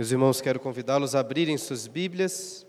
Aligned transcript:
Meus 0.00 0.10
irmãos, 0.12 0.40
quero 0.40 0.58
convidá-los 0.58 1.14
a 1.14 1.20
abrirem 1.20 1.58
suas 1.58 1.86
Bíblias 1.86 2.66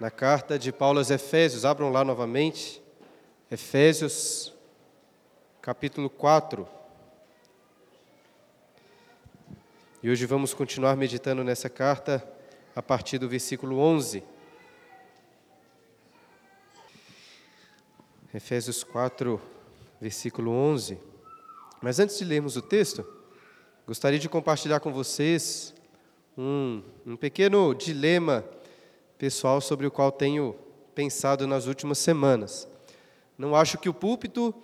na 0.00 0.10
carta 0.10 0.58
de 0.58 0.72
Paulo 0.72 0.98
aos 0.98 1.10
Efésios. 1.10 1.66
Abram 1.66 1.90
lá 1.90 2.02
novamente. 2.02 2.82
Efésios, 3.50 4.54
capítulo 5.60 6.08
4. 6.08 6.66
E 10.02 10.08
hoje 10.08 10.24
vamos 10.24 10.54
continuar 10.54 10.96
meditando 10.96 11.44
nessa 11.44 11.68
carta 11.68 12.26
a 12.74 12.80
partir 12.80 13.18
do 13.18 13.28
versículo 13.28 13.78
11. 13.78 14.24
Efésios 18.32 18.82
4, 18.82 19.38
versículo 20.00 20.50
11. 20.50 20.98
Mas 21.82 21.98
antes 22.00 22.16
de 22.16 22.24
lermos 22.24 22.56
o 22.56 22.62
texto, 22.62 23.06
gostaria 23.86 24.18
de 24.18 24.30
compartilhar 24.30 24.80
com 24.80 24.94
vocês 24.94 25.74
um, 26.36 26.82
um 27.06 27.16
pequeno 27.16 27.74
dilema 27.74 28.44
pessoal 29.18 29.60
sobre 29.60 29.86
o 29.86 29.90
qual 29.90 30.10
tenho 30.10 30.56
pensado 30.94 31.46
nas 31.46 31.66
últimas 31.66 31.98
semanas. 31.98 32.68
Não 33.36 33.54
acho 33.54 33.78
que 33.78 33.88
o 33.88 33.94
púlpito 33.94 34.54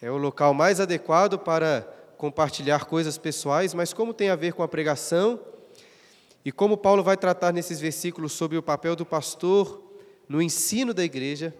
é 0.00 0.10
o 0.10 0.16
local 0.16 0.52
mais 0.54 0.80
adequado 0.80 1.38
para 1.38 1.82
compartilhar 2.16 2.86
coisas 2.86 3.18
pessoais, 3.18 3.74
mas 3.74 3.92
como 3.92 4.14
tem 4.14 4.30
a 4.30 4.36
ver 4.36 4.52
com 4.52 4.62
a 4.62 4.68
pregação 4.68 5.40
e 6.44 6.52
como 6.52 6.76
Paulo 6.76 7.02
vai 7.02 7.16
tratar 7.16 7.52
nesses 7.52 7.80
versículos 7.80 8.32
sobre 8.32 8.56
o 8.58 8.62
papel 8.62 8.94
do 8.94 9.06
pastor 9.06 9.82
no 10.28 10.42
ensino 10.42 10.92
da 10.92 11.04
igreja, 11.04 11.54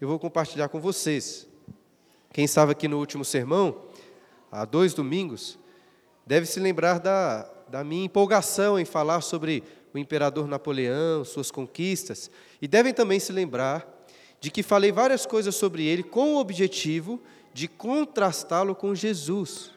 eu 0.00 0.08
vou 0.08 0.18
compartilhar 0.18 0.68
com 0.68 0.80
vocês. 0.80 1.48
Quem 2.32 2.44
estava 2.44 2.72
aqui 2.72 2.86
no 2.88 2.98
último 2.98 3.24
sermão, 3.24 3.82
há 4.50 4.64
dois 4.64 4.94
domingos, 4.94 5.58
deve 6.26 6.46
se 6.46 6.60
lembrar 6.60 6.98
da, 6.98 7.48
da 7.68 7.84
minha 7.84 8.04
empolgação 8.04 8.78
em 8.78 8.84
falar 8.84 9.20
sobre 9.20 9.62
o 9.92 9.98
imperador 9.98 10.46
Napoleão, 10.46 11.24
suas 11.24 11.50
conquistas, 11.50 12.30
e 12.60 12.66
devem 12.66 12.92
também 12.92 13.20
se 13.20 13.32
lembrar 13.32 13.88
de 14.40 14.50
que 14.50 14.62
falei 14.62 14.92
várias 14.92 15.24
coisas 15.24 15.54
sobre 15.54 15.86
ele 15.86 16.02
com 16.02 16.34
o 16.34 16.38
objetivo 16.38 17.22
de 17.52 17.68
contrastá-lo 17.68 18.74
com 18.74 18.94
Jesus. 18.94 19.70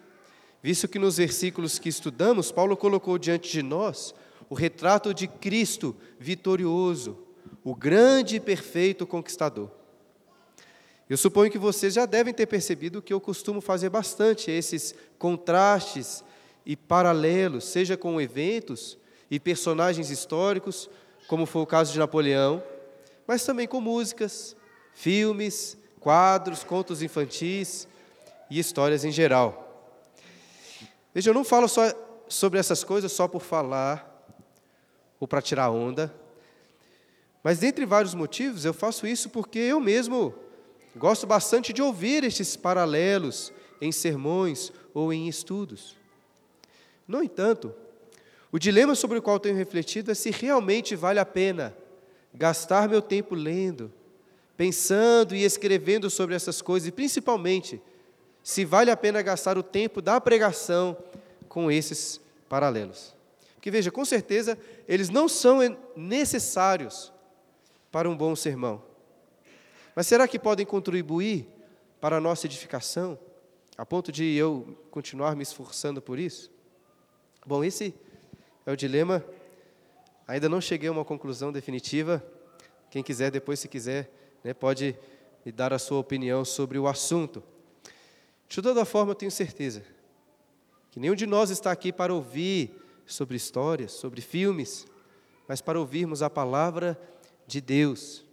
Visto 0.62 0.88
que 0.88 1.00
nos 1.00 1.18
versículos 1.18 1.78
que 1.78 1.88
estudamos, 1.88 2.52
Paulo 2.52 2.76
colocou 2.76 3.18
diante 3.18 3.52
de 3.52 3.62
nós 3.62 4.14
o 4.50 4.56
retrato 4.56 5.14
de 5.14 5.28
Cristo 5.28 5.96
vitorioso, 6.20 7.18
o 7.64 7.76
grande 7.76 8.38
e 8.38 8.40
perfeito 8.40 9.06
conquistador. 9.06 9.70
Eu 11.10 11.16
suponho 11.16 11.52
que 11.52 11.58
vocês 11.58 11.94
já 11.94 12.06
devem 12.06 12.34
ter 12.34 12.48
percebido 12.48 13.02
que 13.02 13.14
eu 13.14 13.22
costumo 13.22 13.62
fazer 13.62 13.90
bastante 13.90 14.52
esses 14.52 14.94
contrastes 15.18 16.24
e 16.68 16.76
paralelos, 16.76 17.64
seja 17.64 17.96
com 17.96 18.20
eventos 18.20 18.98
e 19.32 19.40
personagens 19.40 20.10
históricos, 20.10 20.90
como 21.26 21.46
foi 21.46 21.62
o 21.62 21.66
caso 21.66 21.94
de 21.94 21.98
Napoleão, 21.98 22.62
mas 23.26 23.46
também 23.46 23.66
com 23.66 23.80
músicas, 23.80 24.54
filmes, 24.94 25.78
quadros, 26.02 26.66
contos 26.66 27.02
infantis 27.02 27.88
e 28.50 28.60
histórias 28.60 29.06
em 29.06 29.12
geral. 29.14 29.96
Veja, 31.14 31.30
eu 31.30 31.34
não 31.34 31.46
falo 31.46 31.70
só 31.70 31.90
sobre 32.28 32.60
essas 32.60 32.84
coisas 32.84 33.14
só 33.14 33.30
por 33.30 33.42
falar 33.42 34.28
ou 35.22 35.28
para 35.28 35.42
tirar 35.42 35.70
onda, 35.70 36.14
mas 37.42 37.60
dentre 37.60 37.86
vários 37.86 38.14
motivos 38.14 38.66
eu 38.66 38.74
faço 38.74 39.08
isso 39.08 39.30
porque 39.30 39.58
eu 39.58 39.80
mesmo 39.80 40.36
gosto 40.98 41.26
bastante 41.26 41.72
de 41.72 41.82
ouvir 41.82 42.26
estes 42.26 42.58
paralelos 42.58 43.54
em 43.80 43.90
sermões 43.90 44.74
ou 44.94 45.14
em 45.14 45.30
estudos. 45.30 45.97
No 47.08 47.24
entanto, 47.24 47.74
o 48.52 48.60
dilema 48.60 48.96
sobre 48.96 49.18
o 49.18 49.22
qual 49.22 49.40
tenho 49.40 49.56
refletido 49.56 50.12
é 50.12 50.16
se 50.16 50.30
realmente 50.30 50.96
vale 50.96 51.20
a 51.20 51.26
pena 51.26 51.76
gastar 52.34 52.90
meu 52.90 53.02
tempo 53.02 53.34
lendo, 53.34 53.92
pensando 54.56 55.36
e 55.36 55.44
escrevendo 55.44 56.10
sobre 56.10 56.36
essas 56.36 56.62
coisas, 56.62 56.88
e 56.88 56.92
principalmente, 56.92 57.82
se 58.44 58.66
vale 58.66 58.92
a 58.92 58.98
pena 58.98 59.22
gastar 59.22 59.58
o 59.58 59.64
tempo 59.64 60.02
da 60.02 60.20
pregação 60.20 60.98
com 61.48 61.72
esses 61.72 62.20
paralelos. 62.48 63.16
Porque 63.56 63.72
veja, 63.72 63.92
com 63.92 64.06
certeza, 64.06 64.58
eles 64.88 65.10
não 65.10 65.28
são 65.28 65.60
necessários 65.96 67.12
para 67.92 68.10
um 68.10 68.16
bom 68.16 68.36
sermão. 68.36 68.82
Mas 69.96 70.08
será 70.08 70.28
que 70.28 70.40
podem 70.40 70.66
contribuir 70.66 71.48
para 72.00 72.18
a 72.18 72.22
nossa 72.22 72.46
edificação, 72.46 73.18
a 73.78 73.86
ponto 73.86 74.12
de 74.12 74.36
eu 74.36 74.78
continuar 74.92 75.36
me 75.36 75.44
esforçando 75.44 76.02
por 76.02 76.20
isso? 76.20 76.52
Bom, 77.48 77.64
esse 77.64 77.96
é 78.66 78.72
o 78.74 78.76
dilema. 78.76 79.24
Ainda 80.28 80.50
não 80.50 80.60
cheguei 80.60 80.90
a 80.90 80.92
uma 80.92 81.06
conclusão 81.06 81.50
definitiva. 81.50 82.22
Quem 82.92 83.02
quiser, 83.02 83.32
depois, 83.32 83.62
se 83.62 83.70
quiser, 83.70 84.12
né, 84.44 84.54
pode 84.54 84.94
me 85.46 85.52
dar 85.54 85.72
a 85.72 85.80
sua 85.80 85.98
opinião 85.98 86.44
sobre 86.44 86.78
o 86.78 86.90
assunto. 86.90 87.42
De 88.50 88.62
toda 88.62 88.84
forma, 88.84 89.12
eu 89.12 89.16
tenho 89.16 89.32
certeza 89.32 89.82
que 90.92 91.00
nenhum 91.00 91.16
de 91.16 91.26
nós 91.26 91.50
está 91.50 91.72
aqui 91.72 91.94
para 91.94 92.14
ouvir 92.14 92.76
sobre 93.06 93.38
histórias, 93.38 93.94
sobre 93.94 94.20
filmes, 94.20 94.86
mas 95.48 95.62
para 95.62 95.80
ouvirmos 95.80 96.22
a 96.22 96.30
palavra 96.30 97.00
de 97.48 97.62
Deus. 97.62 98.26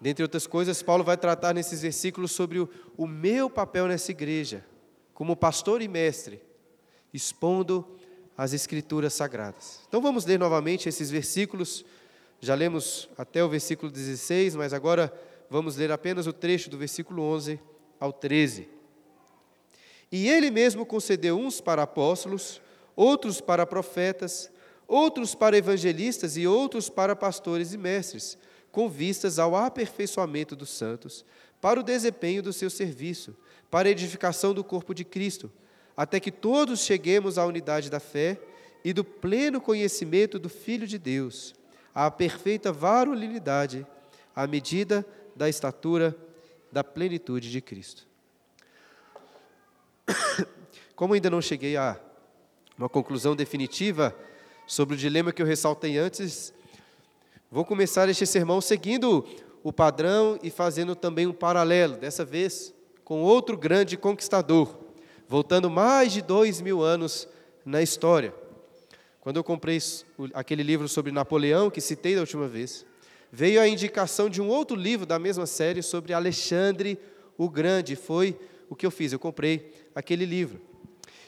Dentre 0.00 0.22
outras 0.22 0.46
coisas, 0.46 0.82
Paulo 0.82 1.04
vai 1.04 1.18
tratar 1.18 1.52
nesses 1.52 1.82
versículos 1.82 2.32
sobre 2.32 2.58
o, 2.58 2.70
o 2.96 3.06
meu 3.06 3.50
papel 3.50 3.86
nessa 3.86 4.12
igreja, 4.12 4.64
como 5.12 5.36
pastor 5.36 5.82
e 5.82 5.88
mestre, 5.88 6.40
expondo 7.12 7.99
as 8.40 8.54
Escrituras 8.54 9.12
Sagradas. 9.12 9.80
Então 9.86 10.00
vamos 10.00 10.24
ler 10.24 10.38
novamente 10.38 10.88
esses 10.88 11.10
versículos. 11.10 11.84
Já 12.40 12.54
lemos 12.54 13.06
até 13.18 13.44
o 13.44 13.48
versículo 13.50 13.92
16, 13.92 14.56
mas 14.56 14.72
agora 14.72 15.12
vamos 15.50 15.76
ler 15.76 15.92
apenas 15.92 16.26
o 16.26 16.32
trecho 16.32 16.70
do 16.70 16.78
versículo 16.78 17.22
11 17.22 17.60
ao 18.00 18.14
13. 18.14 18.66
E 20.10 20.26
ele 20.26 20.50
mesmo 20.50 20.86
concedeu 20.86 21.38
uns 21.38 21.60
para 21.60 21.82
apóstolos, 21.82 22.62
outros 22.96 23.42
para 23.42 23.66
profetas, 23.66 24.50
outros 24.88 25.34
para 25.34 25.58
evangelistas 25.58 26.38
e 26.38 26.46
outros 26.46 26.88
para 26.88 27.14
pastores 27.14 27.74
e 27.74 27.76
mestres, 27.76 28.38
com 28.72 28.88
vistas 28.88 29.38
ao 29.38 29.54
aperfeiçoamento 29.54 30.56
dos 30.56 30.70
santos, 30.70 31.26
para 31.60 31.78
o 31.78 31.82
desempenho 31.82 32.42
do 32.42 32.54
seu 32.54 32.70
serviço, 32.70 33.36
para 33.70 33.86
a 33.86 33.92
edificação 33.92 34.54
do 34.54 34.64
corpo 34.64 34.94
de 34.94 35.04
Cristo 35.04 35.52
até 36.00 36.18
que 36.18 36.32
todos 36.32 36.80
cheguemos 36.80 37.36
à 37.36 37.44
unidade 37.44 37.90
da 37.90 38.00
fé 38.00 38.40
e 38.82 38.90
do 38.90 39.04
pleno 39.04 39.60
conhecimento 39.60 40.38
do 40.38 40.48
Filho 40.48 40.86
de 40.86 40.98
Deus, 40.98 41.54
à 41.94 42.10
perfeita 42.10 42.72
varonilidade, 42.72 43.86
à 44.34 44.46
medida 44.46 45.04
da 45.36 45.46
estatura 45.46 46.16
da 46.72 46.82
plenitude 46.82 47.50
de 47.50 47.60
Cristo. 47.60 48.08
Como 50.96 51.12
ainda 51.12 51.28
não 51.28 51.42
cheguei 51.42 51.76
a 51.76 52.00
uma 52.78 52.88
conclusão 52.88 53.36
definitiva 53.36 54.16
sobre 54.66 54.94
o 54.94 54.98
dilema 54.98 55.34
que 55.34 55.42
eu 55.42 55.46
ressaltei 55.46 55.98
antes, 55.98 56.54
vou 57.50 57.62
começar 57.62 58.08
este 58.08 58.24
sermão 58.24 58.62
seguindo 58.62 59.28
o 59.62 59.70
padrão 59.70 60.38
e 60.42 60.48
fazendo 60.48 60.96
também 60.96 61.26
um 61.26 61.34
paralelo, 61.34 61.98
dessa 61.98 62.24
vez 62.24 62.72
com 63.04 63.20
outro 63.20 63.54
grande 63.54 63.98
conquistador, 63.98 64.88
voltando 65.30 65.70
mais 65.70 66.12
de 66.12 66.22
dois 66.22 66.60
mil 66.60 66.82
anos 66.82 67.28
na 67.64 67.80
história. 67.80 68.34
Quando 69.20 69.36
eu 69.36 69.44
comprei 69.44 69.78
aquele 70.34 70.64
livro 70.64 70.88
sobre 70.88 71.12
Napoleão, 71.12 71.70
que 71.70 71.80
citei 71.80 72.16
da 72.16 72.22
última 72.22 72.48
vez, 72.48 72.84
veio 73.30 73.60
a 73.60 73.68
indicação 73.68 74.28
de 74.28 74.42
um 74.42 74.48
outro 74.48 74.76
livro 74.76 75.06
da 75.06 75.20
mesma 75.20 75.46
série 75.46 75.84
sobre 75.84 76.12
Alexandre 76.12 76.98
o 77.38 77.48
Grande. 77.48 77.94
Foi 77.94 78.36
o 78.68 78.74
que 78.74 78.84
eu 78.84 78.90
fiz, 78.90 79.12
eu 79.12 79.20
comprei 79.20 79.72
aquele 79.94 80.24
livro. 80.24 80.60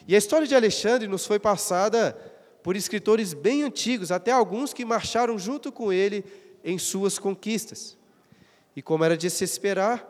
E 0.05 0.13
a 0.15 0.17
história 0.17 0.45
de 0.45 0.53
Alexandre 0.53 1.07
nos 1.07 1.25
foi 1.25 1.39
passada 1.39 2.11
por 2.61 2.75
escritores 2.75 3.33
bem 3.33 3.63
antigos, 3.63 4.11
até 4.11 4.33
alguns 4.33 4.73
que 4.73 4.83
marcharam 4.83 5.39
junto 5.39 5.71
com 5.71 5.93
ele 5.93 6.25
em 6.61 6.77
suas 6.77 7.17
conquistas. 7.17 7.97
E 8.75 8.81
como 8.81 9.05
era 9.05 9.15
de 9.15 9.29
se 9.29 9.45
esperar, 9.45 10.09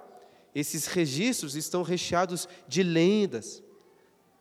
esses 0.55 0.87
registros 0.87 1.55
estão 1.55 1.83
recheados 1.83 2.49
de 2.67 2.81
lendas, 2.81 3.62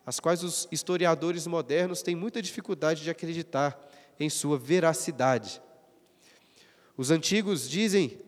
as 0.05 0.19
quais 0.19 0.43
os 0.43 0.67
historiadores 0.71 1.47
modernos 1.47 2.01
têm 2.01 2.15
muita 2.15 2.41
dificuldade 2.41 3.03
de 3.03 3.09
acreditar 3.09 3.79
em 4.19 4.29
sua 4.29 4.57
veracidade. 4.57 5.61
Os 6.97 7.09
antigos 7.09 7.69
dizem 7.69 8.19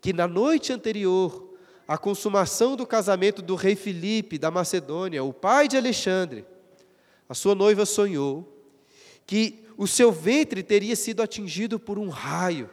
que 0.00 0.12
na 0.12 0.28
noite 0.28 0.72
anterior 0.72 1.56
à 1.88 1.98
consumação 1.98 2.76
do 2.76 2.86
casamento 2.86 3.42
do 3.42 3.54
rei 3.54 3.74
Filipe 3.74 4.38
da 4.38 4.50
Macedônia, 4.50 5.24
o 5.24 5.32
pai 5.32 5.66
de 5.66 5.76
Alexandre, 5.76 6.44
a 7.28 7.34
sua 7.34 7.54
noiva 7.54 7.86
sonhou 7.86 8.50
que 9.26 9.64
o 9.76 9.86
seu 9.86 10.12
ventre 10.12 10.62
teria 10.62 10.94
sido 10.94 11.22
atingido 11.22 11.80
por 11.80 11.98
um 11.98 12.08
raio. 12.08 12.70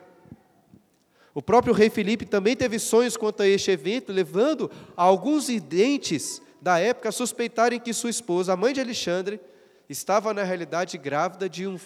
O 1.34 1.42
próprio 1.42 1.74
rei 1.74 1.90
Filipe 1.90 2.26
também 2.26 2.56
teve 2.56 2.78
sonhos 2.78 3.16
quanto 3.16 3.42
a 3.42 3.48
este 3.48 3.72
evento, 3.72 4.12
levando 4.12 4.70
a 4.96 5.04
alguns 5.04 5.48
identes 5.48 6.42
da 6.62 6.78
época 6.80 7.12
suspeitarem 7.12 7.80
que 7.80 7.94
sua 7.94 8.12
esposa, 8.12 8.54
a 8.54 8.58
mãe 8.58 8.74
de 8.74 8.80
Alexandre, 8.80 9.42
estava 9.90 10.34
na 10.34 10.44
realidade 10.44 10.98
grávida 10.98 11.50
de 11.50 11.66
um, 11.66 11.78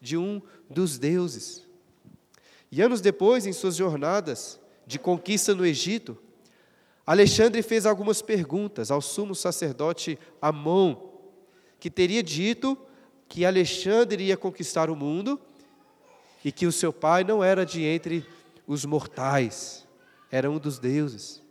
de 0.00 0.16
um 0.16 0.42
dos 0.68 0.98
deuses. 0.98 1.66
E 2.70 2.82
anos 2.82 3.00
depois, 3.00 3.46
em 3.46 3.52
suas 3.52 3.76
jornadas 3.76 4.60
de 4.86 4.98
conquista 4.98 5.54
no 5.54 5.64
Egito, 5.64 6.18
Alexandre 7.06 7.62
fez 7.62 7.86
algumas 7.86 8.20
perguntas 8.20 8.90
ao 8.90 9.00
sumo 9.00 9.34
sacerdote 9.34 10.18
Amon, 10.42 10.96
que 11.78 11.88
teria 11.88 12.22
dito 12.22 12.76
que 13.28 13.44
Alexandre 13.44 14.24
iria 14.24 14.36
conquistar 14.36 14.90
o 14.90 14.96
mundo 14.96 15.40
e 16.44 16.50
que 16.50 16.66
o 16.66 16.72
seu 16.72 16.92
pai 16.92 17.22
não 17.22 17.44
era 17.44 17.64
de 17.64 17.84
entre 17.84 18.26
os 18.66 18.84
mortais, 18.84 19.86
era 20.30 20.50
um 20.50 20.58
dos 20.58 20.80
deuses. 20.80 21.45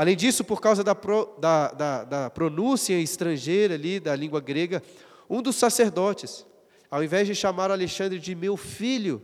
Além 0.00 0.16
disso, 0.16 0.42
por 0.42 0.62
causa 0.62 0.82
da, 0.82 0.94
pro, 0.94 1.36
da, 1.38 1.72
da, 1.72 2.04
da 2.04 2.30
pronúncia 2.30 2.98
estrangeira 2.98 3.74
ali, 3.74 4.00
da 4.00 4.16
língua 4.16 4.40
grega, 4.40 4.82
um 5.28 5.42
dos 5.42 5.56
sacerdotes, 5.56 6.46
ao 6.90 7.04
invés 7.04 7.26
de 7.26 7.34
chamar 7.34 7.70
Alexandre 7.70 8.18
de 8.18 8.34
meu 8.34 8.56
filho, 8.56 9.22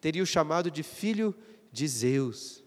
teria 0.00 0.22
o 0.22 0.26
chamado 0.26 0.70
de 0.70 0.84
filho 0.84 1.34
de 1.72 1.88
Zeus. 1.88 2.62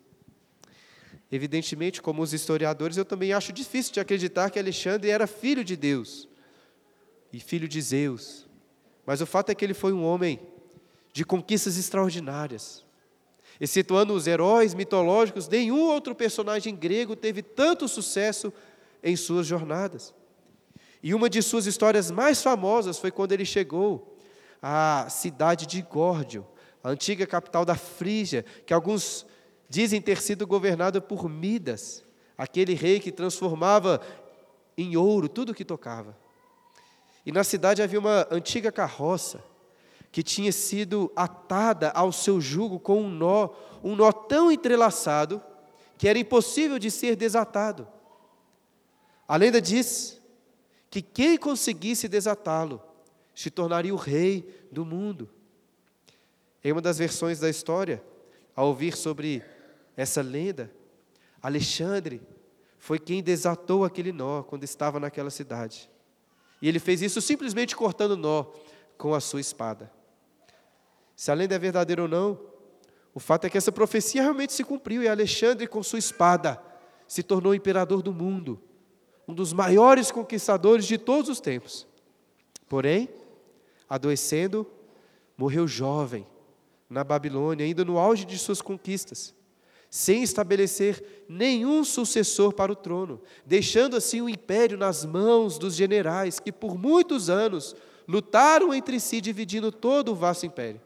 Evidentemente, 1.32 2.02
como 2.02 2.22
os 2.22 2.34
historiadores, 2.34 2.98
eu 2.98 3.06
também 3.06 3.32
acho 3.32 3.54
difícil 3.54 3.94
de 3.94 4.02
acreditar 4.02 4.50
que 4.50 4.60
Alexandre 4.60 5.10
era 5.10 5.26
filho 5.26 5.64
de 5.64 5.78
Deus 5.78 6.28
e 7.32 7.40
filho 7.40 7.70
de 7.70 7.82
Zeus. 7.82 8.50
Mas 9.06 9.22
o 9.22 9.26
fato 9.26 9.52
é 9.52 9.56
que 9.56 9.64
ele 9.64 9.74
foi 9.74 9.94
um 9.94 10.04
homem 10.04 10.42
de 11.14 11.24
conquistas 11.24 11.78
extraordinárias. 11.78 12.85
Excetuando 13.60 14.14
os 14.14 14.28
heróis 14.28 14.74
mitológicos, 14.74 15.48
nenhum 15.48 15.88
outro 15.88 16.14
personagem 16.14 16.76
grego 16.76 17.16
teve 17.16 17.42
tanto 17.42 17.88
sucesso 17.88 18.52
em 19.02 19.16
suas 19.16 19.48
jornadas. 19.48 20.14
E 21.02 21.14
uma 21.14 21.30
de 21.30 21.42
suas 21.42 21.66
histórias 21.66 22.12
mais 22.12 22.42
famosas 22.42 22.98
foi 22.98 23.12
quando 23.12 23.32
ele 23.32 23.46
chegou 23.46 24.18
à 24.62 25.08
cidade 25.10 25.66
de 25.66 25.82
Górdio, 25.82 26.46
a 26.84 26.90
antiga 26.90 27.26
capital 27.26 27.64
da 27.64 27.76
Frígia, 27.76 28.44
que 28.66 28.74
alguns 28.74 29.26
dizem 29.70 30.02
ter 30.02 30.22
sido 30.22 30.46
governada 30.46 31.00
por 31.00 31.30
Midas, 31.30 32.04
aquele 32.38 32.74
rei 32.74 33.00
que 33.00 33.12
transformava 33.12 34.02
em 34.78 34.98
ouro 34.98 35.30
tudo 35.30 35.52
o 35.52 35.56
que 35.56 35.64
tocava. 35.64 36.18
E 37.26 37.32
na 37.32 37.44
cidade 37.44 37.82
havia 37.82 38.00
uma 38.00 38.28
antiga 38.30 38.72
carroça 38.72 39.44
que 40.16 40.24
tinha 40.24 40.50
sido 40.54 41.12
atada 41.14 41.92
ao 41.92 42.10
seu 42.10 42.40
jugo 42.40 42.80
com 42.80 43.02
um 43.02 43.10
nó, 43.10 43.50
um 43.84 43.98
nó 43.98 44.14
tão 44.14 44.50
entrelaçado 44.50 45.44
que 45.98 46.08
era 46.08 46.18
impossível 46.18 46.80
de 46.80 46.90
ser 46.90 47.18
desatado. 47.18 47.86
A 49.28 49.36
lenda 49.36 49.60
diz 49.60 50.18
que 50.90 51.02
quem 51.02 51.38
conseguisse 51.38 52.08
desatá-lo 52.08 52.82
se 53.36 53.52
tornaria 53.52 53.94
o 53.94 53.98
rei 53.98 54.66
do 54.72 54.86
mundo. 54.86 55.30
Em 56.64 56.72
uma 56.72 56.82
das 56.82 56.98
versões 56.98 57.42
da 57.42 57.50
história, 57.50 58.02
ao 58.56 58.68
ouvir 58.68 58.96
sobre 58.96 59.44
essa 59.98 60.22
lenda, 60.22 60.72
Alexandre 61.42 62.22
foi 62.80 63.00
quem 63.00 63.22
desatou 63.22 63.84
aquele 63.84 64.14
nó 64.14 64.44
quando 64.44 64.64
estava 64.64 64.98
naquela 64.98 65.30
cidade. 65.30 65.90
E 66.62 66.70
ele 66.70 66.80
fez 66.80 67.02
isso 67.02 67.20
simplesmente 67.20 67.76
cortando 67.76 68.12
o 68.12 68.16
nó 68.16 68.46
com 68.98 69.14
a 69.14 69.20
sua 69.20 69.42
espada. 69.42 69.92
Se 71.16 71.32
a 71.32 71.34
lenda 71.34 71.56
é 71.56 71.60
verdadeira 71.60 72.02
ou 72.02 72.08
não, 72.08 72.40
o 73.14 73.20
fato 73.20 73.46
é 73.46 73.50
que 73.50 73.58
essa 73.58 73.72
profecia 73.72 74.22
realmente 74.22 74.52
se 74.52 74.64
cumpriu 74.64 75.02
e 75.02 75.08
Alexandre, 75.08 75.68
com 75.68 75.82
sua 75.82 76.00
espada, 76.00 76.62
se 77.08 77.24
tornou 77.24 77.56
imperador 77.56 78.02
do 78.02 78.12
mundo, 78.12 78.60
um 79.28 79.34
dos 79.34 79.54
maiores 79.54 80.12
conquistadores 80.12 80.86
de 80.86 80.98
todos 80.98 81.30
os 81.30 81.40
tempos. 81.40 81.88
Porém, 82.68 83.08
adoecendo, 83.90 84.68
morreu 85.38 85.68
jovem, 85.68 86.28
na 86.90 87.04
Babilônia, 87.04 87.66
ainda 87.66 87.84
no 87.84 87.98
auge 87.98 88.26
de 88.26 88.38
suas 88.38 88.62
conquistas, 88.62 89.34
sem 89.90 90.24
estabelecer 90.24 91.24
nenhum 91.28 91.84
sucessor 91.84 92.54
para 92.54 92.72
o 92.72 92.76
trono, 92.76 93.22
deixando 93.46 93.96
assim 93.96 94.22
o 94.22 94.30
império 94.30 94.78
nas 94.78 95.06
mãos 95.06 95.58
dos 95.58 95.76
generais 95.76 96.40
que 96.40 96.52
por 96.52 96.78
muitos 96.78 97.30
anos 97.30 97.76
lutaram 98.08 98.74
entre 98.74 99.00
si, 99.00 99.22
dividindo 99.22 99.72
todo 99.72 100.12
o 100.12 100.16
vasto 100.16 100.46
império. 100.46 100.82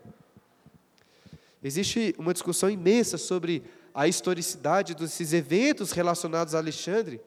Existe 1.64 2.16
uma 2.18 2.34
discussão 2.34 2.70
imensa 2.70 3.18
sobre 3.18 3.64
a 3.94 4.08
historicidade 4.08 4.96
desses 4.96 5.34
eventos 5.34 5.92
relacionados 5.92 6.56
a 6.56 6.58
Alexandre, 6.58 7.20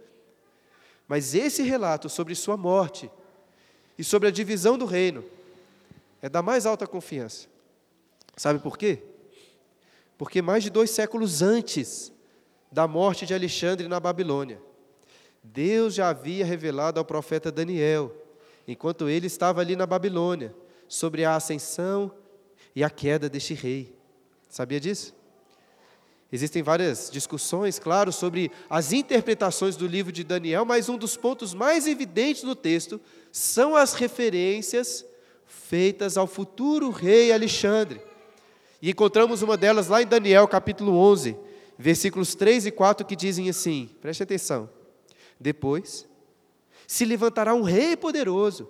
mas 1.07 1.35
esse 1.35 1.63
relato 1.63 2.09
sobre 2.09 2.35
sua 2.35 2.57
morte 2.57 3.11
e 3.99 4.05
sobre 4.05 4.29
a 4.29 4.33
divisão 4.33 4.79
do 4.79 4.87
reino 4.87 5.25
é 6.23 6.29
da 6.29 6.41
mais 6.41 6.65
alta 6.65 6.87
confiança. 6.87 7.47
Sabe 8.37 8.59
por 8.59 8.79
quê? 8.79 9.03
Porque 10.17 10.41
mais 10.41 10.63
de 10.63 10.71
dois 10.71 10.91
séculos 10.91 11.43
antes 11.43 12.13
da 12.71 12.89
morte 12.89 13.27
de 13.27 13.35
Alexandre 13.35 13.89
na 13.89 14.01
Babilônia, 14.01 14.61
Deus 15.43 15.95
já 15.95 16.09
havia 16.09 16.47
revelado 16.47 16.99
ao 16.99 17.05
profeta 17.05 17.51
Daniel, 17.51 18.15
enquanto 18.67 19.09
ele 19.09 19.27
estava 19.27 19.61
ali 19.61 19.75
na 19.75 19.85
Babilônia, 19.85 20.55
sobre 20.89 21.25
a 21.25 21.35
ascensão 21.35 22.13
e 22.75 22.85
a 22.85 22.89
queda 22.89 23.29
deste 23.29 23.53
rei. 23.53 23.95
Sabia 24.53 24.79
disso? 24.79 25.15
Existem 26.31 26.63
várias 26.63 27.11
discussões, 27.11 27.79
claro, 27.79 28.13
sobre 28.13 28.53
as 28.69 28.93
interpretações 28.93 29.77
do 29.77 29.87
livro 29.87 30.13
de 30.13 30.23
Daniel, 30.23 30.67
mas 30.67 30.91
um 30.91 30.99
dos 30.99 31.17
pontos 31.17 31.55
mais 31.55 31.87
evidentes 31.87 32.43
no 32.43 32.55
texto 32.55 33.01
são 33.33 33.75
as 33.75 33.95
referências 33.95 35.07
feitas 35.47 36.19
ao 36.19 36.27
futuro 36.27 36.91
rei 36.91 37.33
Alexandre. 37.33 38.03
E 38.83 38.91
encontramos 38.91 39.41
uma 39.41 39.57
delas 39.57 39.89
lá 39.89 40.03
em 40.03 40.07
Daniel, 40.07 40.47
capítulo 40.47 40.99
11, 40.99 41.35
versículos 41.79 42.35
3 42.35 42.67
e 42.67 42.71
4, 42.71 43.07
que 43.07 43.17
dizem 43.17 43.49
assim: 43.49 43.89
preste 44.03 44.23
atenção. 44.23 44.69
Depois 45.41 46.07
se 46.87 47.07
levantará 47.07 47.55
um 47.55 47.63
rei 47.63 47.97
poderoso, 47.97 48.69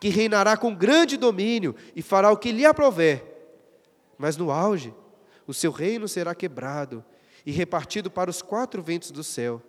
que 0.00 0.08
reinará 0.08 0.56
com 0.56 0.74
grande 0.74 1.18
domínio 1.18 1.76
e 1.94 2.00
fará 2.00 2.32
o 2.32 2.38
que 2.38 2.50
lhe 2.50 2.64
aprover. 2.64 3.22
Mas 4.16 4.38
no 4.38 4.50
auge 4.50 4.94
o 5.50 5.54
seu 5.54 5.70
reino 5.70 6.06
será 6.06 6.34
quebrado 6.34 7.04
e 7.44 7.50
repartido 7.50 8.10
para 8.10 8.30
os 8.30 8.40
quatro 8.40 8.82
ventos 8.82 9.10
do 9.10 9.24
céu, 9.24 9.60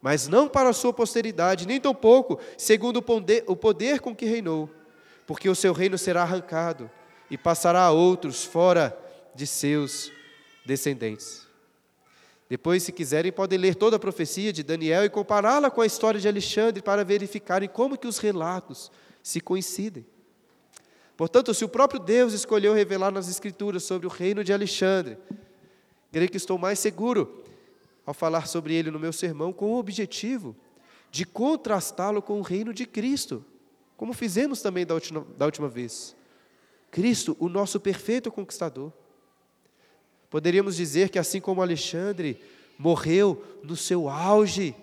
mas 0.00 0.28
não 0.28 0.48
para 0.48 0.68
a 0.68 0.72
sua 0.72 0.92
posteridade, 0.92 1.66
nem 1.66 1.80
tampouco 1.80 2.38
segundo 2.56 2.98
o 2.98 3.56
poder, 3.56 4.00
com 4.00 4.14
que 4.14 4.24
reinou, 4.24 4.70
porque 5.26 5.48
o 5.48 5.54
seu 5.54 5.72
reino 5.72 5.98
será 5.98 6.22
arrancado 6.22 6.90
e 7.30 7.36
passará 7.36 7.82
a 7.82 7.90
outros 7.90 8.44
fora 8.44 8.96
de 9.34 9.46
seus 9.46 10.12
descendentes. 10.64 11.46
Depois, 12.48 12.84
se 12.84 12.92
quiserem, 12.92 13.32
podem 13.32 13.58
ler 13.58 13.74
toda 13.74 13.96
a 13.96 13.98
profecia 13.98 14.52
de 14.52 14.62
Daniel 14.62 15.04
e 15.04 15.10
compará-la 15.10 15.68
com 15.68 15.80
a 15.80 15.86
história 15.86 16.20
de 16.20 16.28
Alexandre 16.28 16.80
para 16.80 17.04
verificarem 17.04 17.68
como 17.68 17.98
que 17.98 18.06
os 18.06 18.18
relatos 18.18 18.92
se 19.20 19.40
coincidem. 19.40 20.06
Portanto, 21.16 21.54
se 21.54 21.64
o 21.64 21.68
próprio 21.68 21.98
Deus 21.98 22.32
escolheu 22.32 22.74
revelar 22.74 23.10
nas 23.10 23.28
Escrituras 23.28 23.84
sobre 23.84 24.06
o 24.06 24.10
reino 24.10 24.44
de 24.44 24.52
Alexandre, 24.52 25.16
creio 26.12 26.28
que 26.28 26.36
estou 26.36 26.58
mais 26.58 26.78
seguro 26.78 27.42
ao 28.04 28.12
falar 28.12 28.46
sobre 28.46 28.74
ele 28.74 28.90
no 28.90 28.98
meu 28.98 29.12
sermão, 29.12 29.52
com 29.52 29.72
o 29.72 29.78
objetivo 29.78 30.54
de 31.10 31.24
contrastá-lo 31.24 32.20
com 32.20 32.38
o 32.38 32.42
reino 32.42 32.74
de 32.74 32.84
Cristo, 32.84 33.44
como 33.96 34.12
fizemos 34.12 34.60
também 34.60 34.84
da 34.84 34.92
última, 34.92 35.26
da 35.38 35.46
última 35.46 35.68
vez. 35.68 36.14
Cristo, 36.90 37.34
o 37.40 37.48
nosso 37.48 37.80
perfeito 37.80 38.30
conquistador. 38.30 38.92
Poderíamos 40.28 40.76
dizer 40.76 41.08
que, 41.08 41.18
assim 41.18 41.40
como 41.40 41.62
Alexandre 41.62 42.38
morreu 42.78 43.42
no 43.62 43.76
seu 43.76 44.08
auge, 44.08 44.74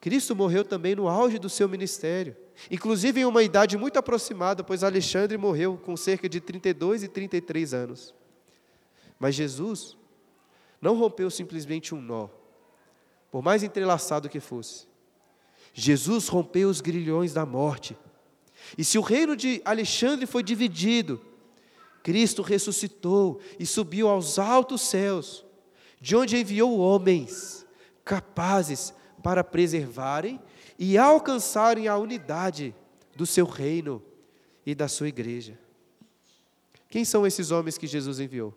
Cristo 0.00 0.34
morreu 0.34 0.64
também 0.64 0.94
no 0.94 1.08
auge 1.08 1.38
do 1.38 1.50
seu 1.50 1.68
ministério. 1.68 2.34
Inclusive 2.70 3.20
em 3.20 3.24
uma 3.24 3.42
idade 3.42 3.76
muito 3.76 3.98
aproximada, 3.98 4.64
pois 4.64 4.82
Alexandre 4.82 5.36
morreu 5.36 5.76
com 5.76 5.96
cerca 5.96 6.28
de 6.28 6.40
32 6.40 7.02
e 7.02 7.08
33 7.08 7.74
anos. 7.74 8.14
Mas 9.18 9.34
Jesus 9.34 9.96
não 10.80 10.96
rompeu 10.96 11.30
simplesmente 11.30 11.94
um 11.94 12.00
nó, 12.00 12.28
por 13.30 13.42
mais 13.42 13.62
entrelaçado 13.62 14.28
que 14.28 14.40
fosse. 14.40 14.88
Jesus 15.74 16.28
rompeu 16.28 16.70
os 16.70 16.80
grilhões 16.80 17.34
da 17.34 17.44
morte. 17.44 17.96
E 18.78 18.84
se 18.84 18.98
o 18.98 19.02
reino 19.02 19.36
de 19.36 19.60
Alexandre 19.64 20.26
foi 20.26 20.42
dividido, 20.42 21.20
Cristo 22.02 22.40
ressuscitou 22.40 23.40
e 23.58 23.66
subiu 23.66 24.08
aos 24.08 24.38
altos 24.38 24.80
céus, 24.80 25.44
de 26.00 26.16
onde 26.16 26.38
enviou 26.38 26.78
homens 26.78 27.66
capazes 28.04 28.94
para 29.20 29.44
preservarem 29.44 30.40
e 30.78 30.96
alcançarem 30.96 31.88
a 31.88 31.96
unidade 31.96 32.74
do 33.14 33.26
seu 33.26 33.44
reino 33.44 34.02
e 34.64 34.74
da 34.74 34.88
sua 34.88 35.08
igreja. 35.08 35.58
Quem 36.88 37.04
são 37.04 37.26
esses 37.26 37.50
homens 37.50 37.78
que 37.78 37.86
Jesus 37.86 38.18
enviou? 38.18 38.54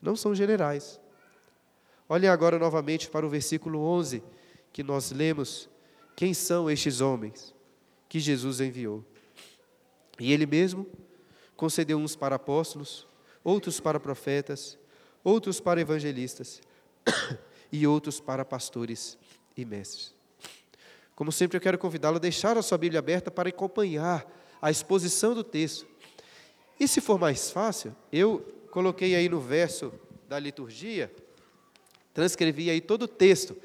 Não 0.00 0.16
são 0.16 0.34
generais. 0.34 1.00
Olhem 2.08 2.28
agora 2.28 2.58
novamente 2.58 3.08
para 3.08 3.26
o 3.26 3.30
versículo 3.30 3.80
11 3.80 4.22
que 4.72 4.82
nós 4.82 5.10
lemos. 5.10 5.68
Quem 6.14 6.34
são 6.34 6.70
estes 6.70 7.00
homens 7.00 7.54
que 8.08 8.20
Jesus 8.20 8.60
enviou? 8.60 9.04
E 10.18 10.32
ele 10.32 10.46
mesmo 10.46 10.86
concedeu 11.56 11.98
uns 11.98 12.14
para 12.14 12.36
apóstolos, 12.36 13.06
outros 13.42 13.80
para 13.80 13.98
profetas, 13.98 14.78
outros 15.24 15.60
para 15.60 15.80
evangelistas 15.80 16.60
e 17.72 17.86
outros 17.86 18.20
para 18.20 18.44
pastores 18.44 19.18
mestres. 19.64 20.14
Como 21.14 21.32
sempre, 21.32 21.56
eu 21.56 21.60
quero 21.60 21.78
convidá-lo 21.78 22.16
a 22.16 22.20
deixar 22.20 22.58
a 22.58 22.62
sua 22.62 22.76
Bíblia 22.76 22.98
aberta 22.98 23.30
para 23.30 23.48
acompanhar 23.48 24.30
a 24.60 24.70
exposição 24.70 25.34
do 25.34 25.42
texto. 25.42 25.86
E 26.78 26.86
se 26.86 27.00
for 27.00 27.18
mais 27.18 27.50
fácil, 27.50 27.96
eu 28.12 28.40
coloquei 28.70 29.14
aí 29.14 29.28
no 29.28 29.40
verso 29.40 29.92
da 30.28 30.38
liturgia, 30.38 31.10
transcrevi 32.12 32.68
aí 32.68 32.80
todo 32.80 33.04
o 33.04 33.08
texto. 33.08 33.56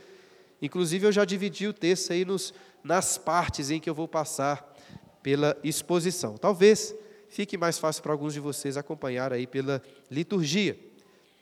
Inclusive, 0.62 1.07
eu 1.07 1.12
já 1.12 1.25
dividi 1.25 1.67
o 1.67 1.74
texto 1.74 2.13
aí 2.13 2.24
nos, 2.24 2.53
nas 2.83 3.17
partes 3.17 3.69
em 3.69 3.79
que 3.79 3.89
eu 3.89 3.95
vou 3.95 4.07
passar 4.07 4.74
pela 5.21 5.57
exposição. 5.63 6.38
Talvez 6.38 6.95
fique 7.27 7.57
mais 7.57 7.77
fácil 7.77 8.01
para 8.03 8.12
alguns 8.12 8.33
de 8.33 8.39
vocês 8.39 8.77
acompanhar 8.77 9.33
aí 9.33 9.45
pela 9.45 9.81
liturgia. 10.10 10.77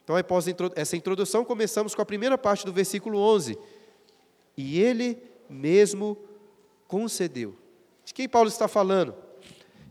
Então, 0.04 0.16
após 0.16 0.46
essa 0.76 0.98
introdução, 0.98 1.46
começamos 1.46 1.94
com 1.94 2.02
a 2.02 2.06
primeira 2.06 2.38
parte 2.38 2.66
do 2.66 2.74
versículo 2.74 3.20
11. 3.20 3.58
E 4.62 4.78
ele 4.78 5.18
mesmo 5.50 6.18
concedeu. 6.86 7.56
De 8.04 8.14
quem 8.14 8.28
Paulo 8.28 8.50
está 8.50 8.68
falando? 8.68 9.16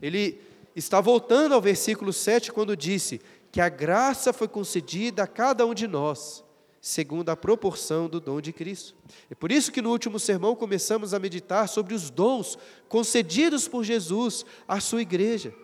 Ele 0.03 0.39
está 0.77 1.01
voltando 1.01 1.55
ao 1.55 1.61
versículo 1.63 2.13
7, 2.13 2.53
quando 2.53 2.77
disse 2.77 3.19
que 3.51 3.63
a 3.63 3.71
graça 3.71 4.31
foi 4.31 4.47
concedida 4.47 5.23
a 5.23 5.27
cada 5.27 5.65
um 5.65 5.73
de 5.73 5.89
nós, 5.89 6.45
segundo 6.83 7.31
a 7.31 7.37
proporção 7.37 8.11
do 8.11 8.21
dom 8.21 8.43
de 8.43 8.53
Cristo. 8.53 8.95
É 9.31 9.35
por 9.35 9.51
isso 9.51 9.73
que 9.73 9.81
no 9.81 9.89
último 9.89 10.19
sermão 10.19 10.55
começamos 10.55 11.15
a 11.15 11.19
meditar 11.19 11.67
sobre 11.67 11.95
os 11.95 12.11
dons 12.11 12.59
concedidos 12.91 13.67
por 13.67 13.83
Jesus 13.85 14.45
à 14.69 14.81
sua 14.81 15.01
igreja. 15.01 15.55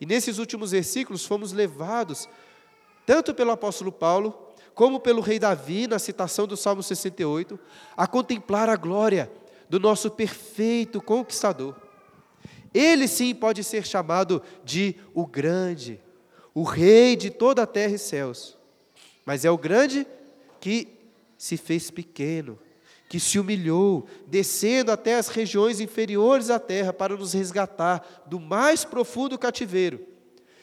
E 0.00 0.06
nesses 0.06 0.38
últimos 0.38 0.70
versículos 0.70 1.26
fomos 1.26 1.52
levados 1.52 2.26
tanto 3.04 3.34
pelo 3.34 3.50
apóstolo 3.50 3.92
Paulo, 3.92 4.49
como 4.74 5.00
pelo 5.00 5.20
rei 5.20 5.38
Davi, 5.38 5.86
na 5.86 5.98
citação 5.98 6.46
do 6.46 6.56
Salmo 6.56 6.82
68, 6.82 7.58
a 7.96 8.06
contemplar 8.06 8.68
a 8.68 8.76
glória 8.76 9.30
do 9.68 9.78
nosso 9.78 10.10
perfeito 10.10 11.00
conquistador. 11.00 11.76
Ele 12.72 13.08
sim 13.08 13.34
pode 13.34 13.64
ser 13.64 13.84
chamado 13.84 14.42
de 14.64 14.94
o 15.14 15.26
grande, 15.26 16.00
o 16.54 16.62
rei 16.62 17.16
de 17.16 17.30
toda 17.30 17.62
a 17.62 17.66
terra 17.66 17.94
e 17.94 17.98
céus. 17.98 18.56
Mas 19.24 19.44
é 19.44 19.50
o 19.50 19.58
grande 19.58 20.06
que 20.60 20.88
se 21.36 21.56
fez 21.56 21.90
pequeno, 21.90 22.58
que 23.08 23.18
se 23.18 23.38
humilhou, 23.38 24.06
descendo 24.26 24.92
até 24.92 25.16
as 25.16 25.28
regiões 25.28 25.80
inferiores 25.80 26.46
da 26.46 26.58
terra 26.58 26.92
para 26.92 27.16
nos 27.16 27.32
resgatar 27.32 28.24
do 28.26 28.38
mais 28.38 28.84
profundo 28.84 29.38
cativeiro. 29.38 30.06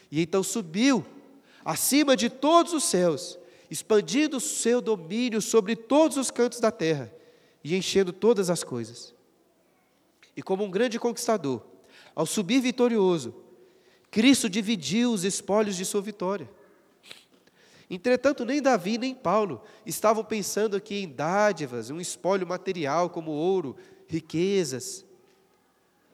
E 0.09 0.21
então 0.21 0.41
subiu 0.43 1.05
acima 1.65 2.15
de 2.15 2.29
todos 2.29 2.71
os 2.71 2.85
céus, 2.85 3.37
expandindo 3.69 4.37
o 4.37 4.41
seu 4.41 4.81
domínio 4.81 5.41
sobre 5.41 5.75
todos 5.75 6.17
os 6.17 6.31
cantos 6.31 6.59
da 6.59 6.71
terra 6.71 7.13
e 7.63 7.75
enchendo 7.75 8.13
todas 8.13 8.49
as 8.49 8.63
coisas. 8.63 9.13
E 10.35 10.41
como 10.41 10.63
um 10.63 10.71
grande 10.71 10.99
conquistador, 10.99 11.61
ao 12.15 12.25
subir 12.25 12.61
vitorioso, 12.61 13.35
Cristo 14.09 14.49
dividiu 14.49 15.11
os 15.11 15.23
espólios 15.23 15.75
de 15.75 15.83
sua 15.83 16.01
vitória. 16.01 16.49
Entretanto, 17.89 18.45
nem 18.45 18.61
Davi 18.61 18.97
nem 18.97 19.13
Paulo 19.13 19.61
estavam 19.85 20.23
pensando 20.23 20.75
aqui 20.75 20.95
em 20.95 21.09
dádivas, 21.09 21.89
um 21.89 22.01
espólio 22.01 22.47
material 22.47 23.09
como 23.09 23.31
ouro, 23.31 23.75
riquezas. 24.07 25.05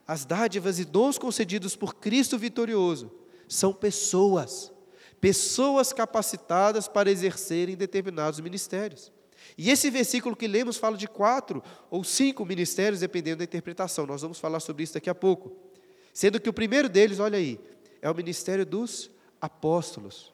As 0.05 0.25
dádivas 0.25 0.79
e 0.79 0.85
dons 0.85 1.17
concedidos 1.17 1.75
por 1.75 1.95
Cristo 1.95 2.37
vitorioso 2.37 3.11
são 3.47 3.73
pessoas 3.73 4.72
pessoas 5.23 5.93
capacitadas 5.93 6.89
para 6.89 7.09
exercerem 7.09 7.77
determinados 7.77 8.41
ministérios. 8.41 9.09
E 9.57 9.71
esse 9.71 9.89
versículo 9.89 10.35
que 10.35 10.49
lemos 10.49 10.75
fala 10.75 10.97
de 10.97 11.07
quatro 11.07 11.63
ou 11.89 12.03
cinco 12.03 12.45
ministérios, 12.45 12.99
dependendo 12.99 13.37
da 13.37 13.45
interpretação. 13.45 14.05
Nós 14.05 14.21
vamos 14.21 14.37
falar 14.37 14.59
sobre 14.59 14.83
isso 14.83 14.95
daqui 14.95 15.09
a 15.09 15.15
pouco. 15.15 15.55
Sendo 16.13 16.41
que 16.41 16.49
o 16.49 16.53
primeiro 16.53 16.89
deles, 16.89 17.21
olha 17.21 17.37
aí, 17.37 17.57
é 18.01 18.11
o 18.11 18.13
ministério 18.13 18.65
dos 18.65 19.09
apóstolos. 19.39 20.33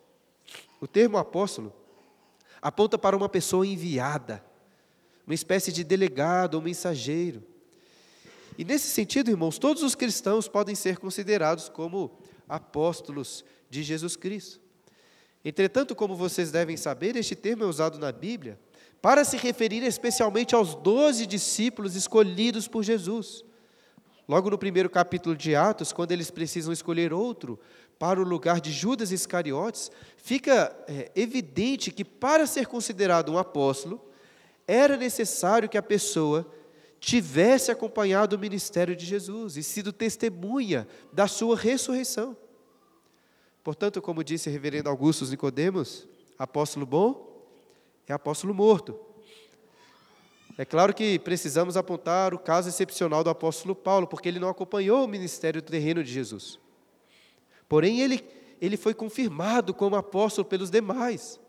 O 0.82 0.88
termo 0.88 1.20
apóstolo 1.20 1.72
aponta 2.60 2.98
para 2.98 3.16
uma 3.16 3.30
pessoa 3.30 3.68
enviada, 3.68 4.44
uma 5.28 5.36
espécie 5.36 5.72
de 5.72 5.84
delegado 5.84 6.56
ou 6.56 6.64
mensageiro. 6.64 7.44
E 8.58 8.66
nesse 8.66 8.88
sentido, 8.88 9.30
irmãos, 9.30 9.60
todos 9.60 9.84
os 9.84 9.94
cristãos 9.94 10.48
podem 10.48 10.74
ser 10.74 10.98
considerados 10.98 11.70
como 11.70 12.18
apóstolos 12.48 13.46
de 13.70 13.84
Jesus 13.84 14.16
Cristo. 14.16 14.68
Entretanto, 15.44 15.96
como 15.96 16.16
vocês 16.16 16.52
devem 16.52 16.76
saber, 16.76 17.16
este 17.16 17.36
termo 17.36 17.64
é 17.64 17.68
usado 17.68 17.98
na 17.98 18.12
Bíblia 18.12 18.60
para 19.02 19.24
se 19.24 19.38
referir 19.38 19.84
especialmente 19.84 20.54
aos 20.54 20.76
doze 20.76 21.26
discípulos 21.26 21.96
escolhidos 21.96 22.68
por 22.68 22.84
Jesus. 22.84 23.46
Logo 24.28 24.50
no 24.50 24.58
primeiro 24.58 24.90
capítulo 24.90 25.36
de 25.36 25.56
Atos, 25.56 25.94
quando 25.94 26.12
eles 26.12 26.30
precisam 26.30 26.74
escolher 26.74 27.14
outro 27.14 27.60
para 27.98 28.20
o 28.20 28.24
lugar 28.24 28.62
de 28.62 28.72
Judas 28.72 29.12
Iscariotes, 29.12 29.92
fica 30.18 30.76
é, 30.88 31.12
evidente 31.16 31.92
que 31.92 32.06
para 32.06 32.46
ser 32.46 32.68
considerado 32.68 33.32
um 33.32 33.38
apóstolo, 33.38 34.00
era 34.68 34.96
necessário 34.96 35.68
que 35.68 35.78
a 35.78 35.82
pessoa 35.82 36.46
tivesse 37.00 37.72
acompanhado 37.72 38.36
o 38.36 38.40
ministério 38.40 38.96
de 38.96 39.06
Jesus 39.06 39.58
e 39.58 39.64
sido 39.64 39.92
testemunha 39.92 40.88
da 41.12 41.28
sua 41.28 41.56
ressurreição. 41.56 42.38
Portanto, 43.64 44.02
como 44.02 44.24
disse 44.24 44.50
o 44.50 44.52
reverendo 44.52 44.90
Augusto 44.90 45.26
Nicodemos, 45.26 46.08
apóstolo 46.38 46.86
bom 46.86 47.30
é 48.08 48.14
apóstolo 48.14 48.54
morto. 48.54 49.00
É 50.58 50.66
claro 50.66 50.94
que 50.94 51.20
precisamos 51.20 51.78
apontar 51.78 52.34
o 52.34 52.40
caso 52.40 52.68
excepcional 52.68 53.24
do 53.24 53.30
apóstolo 53.30 53.76
Paulo, 53.76 54.08
porque 54.08 54.28
ele 54.28 54.40
não 54.40 54.50
acompanhou 54.50 55.06
o 55.06 55.08
ministério 55.08 55.62
terreno 55.62 56.04
de 56.04 56.12
Jesus. 56.12 56.60
Porém, 57.70 58.02
ele, 58.02 58.26
ele 58.60 58.76
foi 58.76 58.94
confirmado 58.94 59.74
como 59.74 59.96
apóstolo 59.96 60.46
pelos 60.46 60.70
demais. 60.70 61.40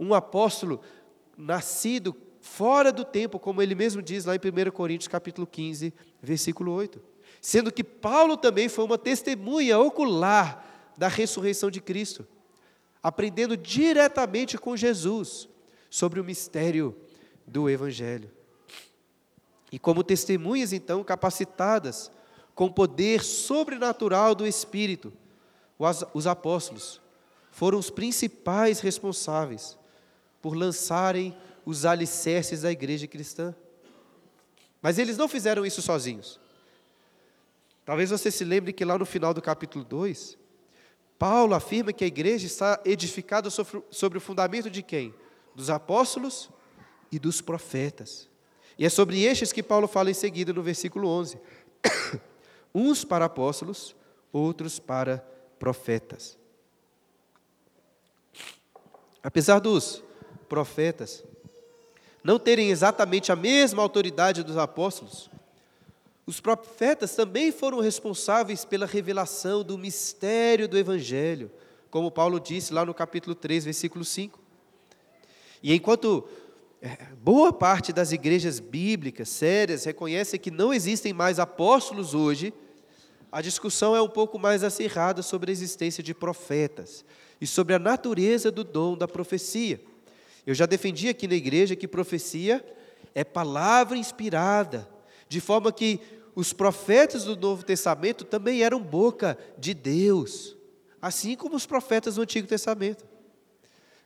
Um 0.00 0.14
apóstolo 0.14 0.80
nascido 1.36 2.16
fora 2.40 2.90
do 2.90 3.04
tempo, 3.04 3.38
como 3.38 3.60
ele 3.60 3.74
mesmo 3.74 4.00
diz 4.00 4.24
lá 4.24 4.34
em 4.34 4.38
1 4.38 4.70
Coríntios 4.72 5.08
capítulo 5.08 5.46
15, 5.46 5.92
versículo 6.22 6.72
8. 6.72 7.00
Sendo 7.40 7.70
que 7.70 7.84
Paulo 7.84 8.36
também 8.36 8.68
foi 8.68 8.84
uma 8.84 8.98
testemunha 8.98 9.78
ocular 9.78 10.75
da 10.96 11.08
ressurreição 11.08 11.70
de 11.70 11.80
Cristo, 11.80 12.26
aprendendo 13.02 13.56
diretamente 13.56 14.58
com 14.58 14.76
Jesus 14.76 15.48
sobre 15.90 16.20
o 16.20 16.24
mistério 16.24 16.96
do 17.46 17.68
Evangelho. 17.70 18.30
E 19.70 19.78
como 19.78 20.02
testemunhas, 20.02 20.72
então, 20.72 21.04
capacitadas 21.04 22.10
com 22.54 22.66
o 22.66 22.72
poder 22.72 23.22
sobrenatural 23.22 24.34
do 24.34 24.46
Espírito, 24.46 25.12
os 26.14 26.26
apóstolos 26.26 27.00
foram 27.50 27.78
os 27.78 27.90
principais 27.90 28.80
responsáveis 28.80 29.78
por 30.40 30.54
lançarem 30.54 31.36
os 31.64 31.84
alicerces 31.84 32.62
da 32.62 32.70
igreja 32.70 33.06
cristã. 33.06 33.54
Mas 34.80 34.98
eles 34.98 35.16
não 35.16 35.28
fizeram 35.28 35.66
isso 35.66 35.82
sozinhos. 35.82 36.38
Talvez 37.84 38.10
você 38.10 38.30
se 38.30 38.44
lembre 38.44 38.72
que 38.72 38.84
lá 38.84 38.98
no 38.98 39.06
final 39.06 39.34
do 39.34 39.42
capítulo 39.42 39.84
2, 39.84 40.38
Paulo 41.18 41.54
afirma 41.54 41.92
que 41.92 42.04
a 42.04 42.06
igreja 42.06 42.46
está 42.46 42.80
edificada 42.84 43.48
sobre 43.50 44.18
o 44.18 44.20
fundamento 44.20 44.70
de 44.70 44.82
quem? 44.82 45.14
Dos 45.54 45.70
apóstolos 45.70 46.50
e 47.10 47.18
dos 47.18 47.40
profetas. 47.40 48.28
E 48.78 48.84
é 48.84 48.88
sobre 48.88 49.22
estes 49.22 49.52
que 49.52 49.62
Paulo 49.62 49.88
fala 49.88 50.10
em 50.10 50.14
seguida 50.14 50.52
no 50.52 50.62
versículo 50.62 51.08
11: 51.08 51.38
uns 52.74 53.04
para 53.04 53.24
apóstolos, 53.24 53.96
outros 54.32 54.78
para 54.78 55.18
profetas. 55.58 56.38
Apesar 59.22 59.58
dos 59.58 60.04
profetas 60.48 61.24
não 62.22 62.38
terem 62.38 62.70
exatamente 62.70 63.32
a 63.32 63.36
mesma 63.36 63.82
autoridade 63.82 64.42
dos 64.42 64.56
apóstolos, 64.56 65.30
os 66.26 66.40
profetas 66.40 67.14
também 67.14 67.52
foram 67.52 67.78
responsáveis 67.78 68.64
pela 68.64 68.84
revelação 68.84 69.62
do 69.62 69.78
mistério 69.78 70.66
do 70.66 70.76
Evangelho, 70.76 71.50
como 71.90 72.10
Paulo 72.10 72.40
disse 72.40 72.74
lá 72.74 72.84
no 72.84 72.92
capítulo 72.92 73.34
3, 73.34 73.64
versículo 73.64 74.04
5. 74.04 74.38
E 75.62 75.72
enquanto 75.72 76.28
é, 76.82 76.96
boa 77.22 77.52
parte 77.52 77.92
das 77.92 78.12
igrejas 78.12 78.58
bíblicas 78.58 79.28
sérias 79.28 79.84
reconhece 79.84 80.38
que 80.38 80.50
não 80.50 80.74
existem 80.74 81.12
mais 81.12 81.38
apóstolos 81.38 82.12
hoje, 82.12 82.52
a 83.30 83.40
discussão 83.40 83.94
é 83.94 84.02
um 84.02 84.08
pouco 84.08 84.38
mais 84.38 84.64
acirrada 84.64 85.22
sobre 85.22 85.50
a 85.50 85.52
existência 85.52 86.02
de 86.02 86.12
profetas 86.12 87.04
e 87.40 87.46
sobre 87.46 87.74
a 87.74 87.78
natureza 87.78 88.50
do 88.50 88.64
dom 88.64 88.96
da 88.96 89.06
profecia. 89.06 89.80
Eu 90.46 90.54
já 90.54 90.66
defendi 90.66 91.08
aqui 91.08 91.28
na 91.28 91.34
igreja 91.34 91.76
que 91.76 91.88
profecia 91.88 92.64
é 93.14 93.24
palavra 93.24 93.96
inspirada, 93.96 94.88
de 95.28 95.40
forma 95.40 95.72
que 95.72 96.00
os 96.36 96.52
profetas 96.52 97.24
do 97.24 97.34
Novo 97.34 97.64
Testamento 97.64 98.22
também 98.22 98.62
eram 98.62 98.78
boca 98.78 99.38
de 99.56 99.72
Deus, 99.72 100.54
assim 101.00 101.34
como 101.34 101.56
os 101.56 101.64
profetas 101.64 102.16
do 102.16 102.22
Antigo 102.22 102.46
Testamento. 102.46 103.06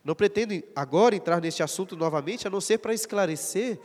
Não 0.01 0.15
pretendo 0.15 0.63
agora 0.73 1.13
entrar 1.13 1.41
neste 1.41 1.61
assunto 1.61 1.93
novamente, 1.97 2.47
a 2.47 2.49
não 2.49 2.61
ser 2.61 2.77
para 2.77 2.93
esclarecer 2.93 3.77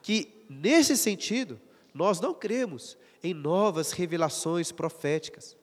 que, 0.00 0.44
nesse 0.48 0.96
sentido, 0.96 1.60
nós 1.92 2.20
não 2.20 2.32
cremos 2.32 2.96
em 3.20 3.34
novas 3.34 3.90
revelações 3.90 4.70
proféticas. 4.70 5.56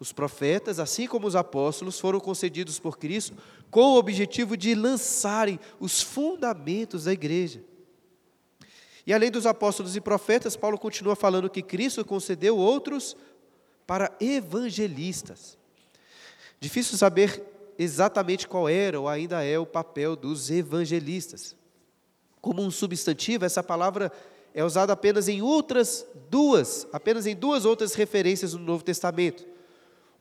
Os 0.00 0.12
profetas, 0.12 0.80
assim 0.80 1.06
como 1.06 1.28
os 1.28 1.36
apóstolos, 1.36 2.00
foram 2.00 2.18
concedidos 2.18 2.80
por 2.80 2.98
Cristo 2.98 3.36
com 3.70 3.92
o 3.92 3.98
objetivo 3.98 4.56
de 4.56 4.74
lançarem 4.74 5.60
os 5.78 6.02
fundamentos 6.02 7.04
da 7.04 7.12
igreja. 7.12 7.62
E 9.10 9.12
além 9.12 9.28
dos 9.28 9.44
apóstolos 9.44 9.96
e 9.96 10.00
profetas, 10.00 10.54
Paulo 10.54 10.78
continua 10.78 11.16
falando 11.16 11.50
que 11.50 11.62
Cristo 11.62 12.04
concedeu 12.04 12.56
outros 12.56 13.16
para 13.84 14.16
evangelistas. 14.20 15.58
Difícil 16.60 16.96
saber 16.96 17.42
exatamente 17.76 18.46
qual 18.46 18.68
era 18.68 19.00
ou 19.00 19.08
ainda 19.08 19.42
é 19.42 19.58
o 19.58 19.66
papel 19.66 20.14
dos 20.14 20.48
evangelistas. 20.48 21.56
Como 22.40 22.62
um 22.62 22.70
substantivo, 22.70 23.44
essa 23.44 23.64
palavra 23.64 24.12
é 24.54 24.62
usada 24.62 24.92
apenas 24.92 25.26
em 25.26 25.42
outras 25.42 26.06
duas, 26.30 26.86
apenas 26.92 27.26
em 27.26 27.34
duas 27.34 27.64
outras 27.64 27.94
referências 27.94 28.54
no 28.54 28.60
Novo 28.60 28.84
Testamento. 28.84 29.44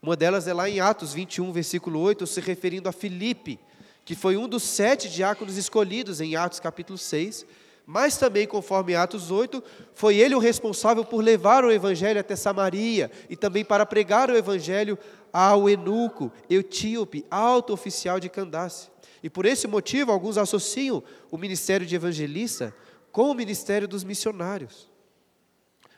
Uma 0.02 0.16
delas 0.16 0.48
é 0.48 0.54
lá 0.56 0.68
em 0.68 0.80
Atos 0.80 1.14
21, 1.14 1.52
versículo 1.52 2.00
8, 2.00 2.26
se 2.26 2.42
referindo 2.42 2.90
a 2.90 2.92
Filipe, 2.92 3.60
que 4.04 4.16
foi 4.16 4.36
um 4.36 4.48
dos 4.48 4.64
sete 4.64 5.08
diáconos 5.08 5.58
escolhidos 5.58 6.20
em 6.20 6.36
Atos 6.36 6.60
capítulo 6.60 6.98
6, 6.98 7.46
mas 7.92 8.18
também, 8.18 8.46
conforme 8.46 8.94
Atos 8.94 9.32
8, 9.32 9.64
foi 9.96 10.18
ele 10.18 10.36
o 10.36 10.40
responsável 10.40 11.04
por 11.04 11.24
levar 11.24 11.66
o 11.66 11.72
evangelho 11.72 12.20
até 12.20 12.36
Samaria 12.36 13.10
e 13.28 13.36
também 13.36 13.66
para 13.66 13.84
pregar 13.84 14.30
o 14.30 14.38
evangelho 14.38 14.96
ao 15.34 15.68
eunuco 15.68 16.32
etíope, 16.48 17.26
alto 17.32 17.74
oficial 17.74 18.20
de 18.20 18.30
Candace. 18.30 18.92
E 19.24 19.30
por 19.30 19.44
esse 19.44 19.66
motivo, 19.66 20.12
alguns 20.12 20.38
associam 20.38 21.02
o 21.32 21.38
ministério 21.38 21.84
de 21.84 21.96
evangelista 21.96 22.76
com 23.12 23.32
o 23.32 23.34
ministério 23.34 23.88
dos 23.88 24.04
missionários. 24.04 24.88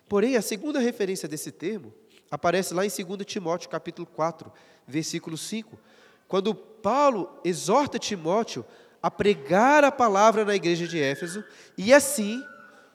Porém, 0.08 0.38
a 0.38 0.42
segunda 0.42 0.80
referência 0.80 1.28
desse 1.28 1.52
termo 1.52 1.94
aparece 2.32 2.74
lá 2.74 2.86
em 2.86 2.90
2 2.90 3.26
Timóteo, 3.26 3.70
capítulo 3.70 4.08
4, 4.08 4.50
versículo 4.88 5.38
5, 5.38 5.78
quando 6.26 6.56
Paulo 6.56 7.30
exorta 7.44 8.00
Timóteo 8.00 8.64
a 9.02 9.10
pregar 9.10 9.84
a 9.84 9.92
palavra 9.92 10.46
na 10.46 10.56
igreja 10.56 10.88
de 10.88 11.00
Éfeso 11.02 11.44
e 11.78 11.94
assim 11.94 12.44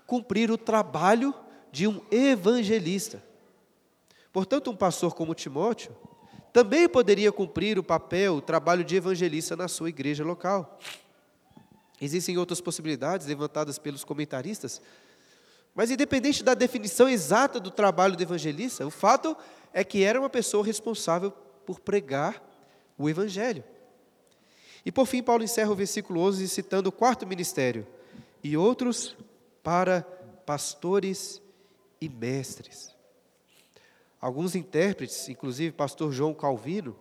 cumprir 0.06 0.50
o 0.50 0.58
trabalho 0.58 1.34
de 1.72 1.88
um 1.88 2.00
evangelista. 2.10 3.22
Portanto, 4.32 4.70
um 4.70 4.76
pastor 4.76 5.14
como 5.14 5.34
Timóteo 5.34 5.96
também 6.52 6.88
poderia 6.88 7.32
cumprir 7.32 7.78
o 7.78 7.82
papel, 7.82 8.36
o 8.36 8.40
trabalho 8.40 8.84
de 8.84 8.96
evangelista 8.96 9.56
na 9.56 9.68
sua 9.68 9.88
igreja 9.88 10.24
local. 10.24 10.78
Existem 12.00 12.38
outras 12.38 12.60
possibilidades 12.60 13.26
levantadas 13.26 13.78
pelos 13.78 14.04
comentaristas, 14.04 14.80
mas 15.74 15.90
independente 15.90 16.42
da 16.42 16.54
definição 16.54 17.08
exata 17.08 17.60
do 17.60 17.70
trabalho 17.70 18.16
do 18.16 18.22
evangelista, 18.22 18.86
o 18.86 18.90
fato 18.90 19.36
é 19.72 19.84
que 19.84 20.02
era 20.02 20.18
uma 20.18 20.30
pessoa 20.30 20.64
responsável 20.64 21.30
por 21.66 21.80
pregar 21.80 22.42
o 22.96 23.10
evangelho. 23.10 23.62
E 24.86 24.92
por 24.92 25.04
fim, 25.04 25.20
Paulo 25.20 25.42
encerra 25.42 25.72
o 25.72 25.74
versículo 25.74 26.20
11 26.20 26.48
citando 26.48 26.90
o 26.90 26.92
quarto 26.92 27.26
ministério: 27.26 27.84
e 28.42 28.56
outros 28.56 29.16
para 29.60 30.02
pastores 30.46 31.42
e 32.00 32.08
mestres. 32.08 32.94
Alguns 34.20 34.54
intérpretes, 34.54 35.28
inclusive 35.28 35.72
pastor 35.72 36.12
João 36.12 36.32
Calvino, 36.32 36.96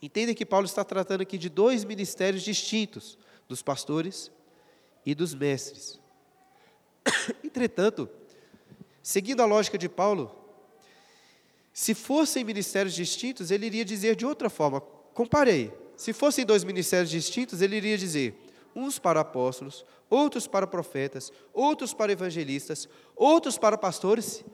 entendem 0.00 0.34
que 0.34 0.46
Paulo 0.46 0.64
está 0.64 0.84
tratando 0.84 1.22
aqui 1.22 1.36
de 1.36 1.48
dois 1.48 1.82
ministérios 1.82 2.44
distintos, 2.44 3.18
dos 3.48 3.62
pastores 3.62 4.30
e 5.04 5.12
dos 5.12 5.34
mestres. 5.34 6.00
Entretanto, 7.42 8.08
seguindo 9.02 9.42
a 9.42 9.46
lógica 9.46 9.76
de 9.76 9.88
Paulo, 9.88 10.32
se 11.72 11.94
fossem 11.94 12.44
ministérios 12.44 12.94
distintos, 12.94 13.50
ele 13.50 13.66
iria 13.66 13.84
dizer 13.84 14.14
de 14.14 14.24
outra 14.24 14.48
forma. 14.48 14.80
Comparei. 14.80 15.85
Se 15.96 16.12
fossem 16.12 16.44
dois 16.44 16.62
ministérios 16.62 17.10
distintos, 17.10 17.62
ele 17.62 17.76
iria 17.76 17.96
dizer: 17.96 18.38
uns 18.74 18.98
para 18.98 19.20
apóstolos, 19.20 19.84
outros 20.10 20.46
para 20.46 20.66
profetas, 20.66 21.32
outros 21.52 21.94
para 21.94 22.12
evangelistas, 22.12 22.88
outros 23.16 23.56
para 23.56 23.78
pastores 23.78 24.44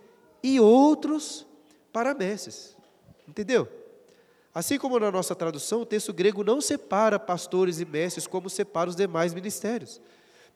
e 0.42 0.60
outros 0.60 1.46
para 1.92 2.14
mestres. 2.14 2.76
Entendeu? 3.26 3.68
Assim 4.54 4.78
como 4.78 4.98
na 4.98 5.10
nossa 5.10 5.34
tradução, 5.34 5.80
o 5.80 5.86
texto 5.86 6.12
grego 6.12 6.44
não 6.44 6.60
separa 6.60 7.18
pastores 7.18 7.80
e 7.80 7.84
mestres 7.84 8.26
como 8.26 8.50
separa 8.50 8.90
os 8.90 8.96
demais 8.96 9.32
ministérios. 9.32 10.00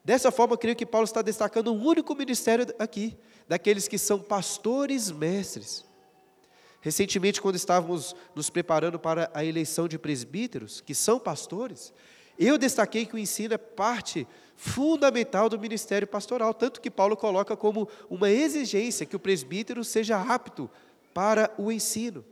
Dessa 0.03 0.31
forma, 0.31 0.57
creio 0.57 0.75
que 0.75 0.85
Paulo 0.85 1.05
está 1.05 1.21
destacando 1.21 1.73
um 1.73 1.83
único 1.83 2.15
ministério 2.15 2.65
aqui, 2.77 3.17
daqueles 3.47 3.87
que 3.87 3.97
são 3.97 4.19
pastores 4.19 5.11
mestres. 5.11 5.83
Recentemente, 6.87 7.41
quando 7.41 7.57
estávamos 7.57 8.15
nos 8.33 8.49
preparando 8.49 8.97
para 8.97 9.29
a 9.33 9.43
eleição 9.43 9.89
de 9.89 9.99
presbíteros, 9.99 10.79
que 10.79 10.95
são 10.95 11.19
pastores, 11.19 11.93
eu 12.39 12.57
destaquei 12.57 13.05
que 13.05 13.13
o 13.13 13.17
ensino 13.17 13.53
é 13.53 13.57
parte 13.57 14.25
fundamental 14.55 15.49
do 15.49 15.59
ministério 15.59 16.07
pastoral, 16.07 16.53
tanto 16.53 16.79
que 16.79 16.89
Paulo 16.89 17.17
coloca 17.17 17.57
como 17.57 17.89
uma 18.09 18.29
exigência 18.29 19.05
que 19.05 19.17
o 19.17 19.19
presbítero 19.19 19.83
seja 19.83 20.17
apto 20.17 20.69
para 21.13 21.53
o 21.57 21.73
ensino. 21.73 22.23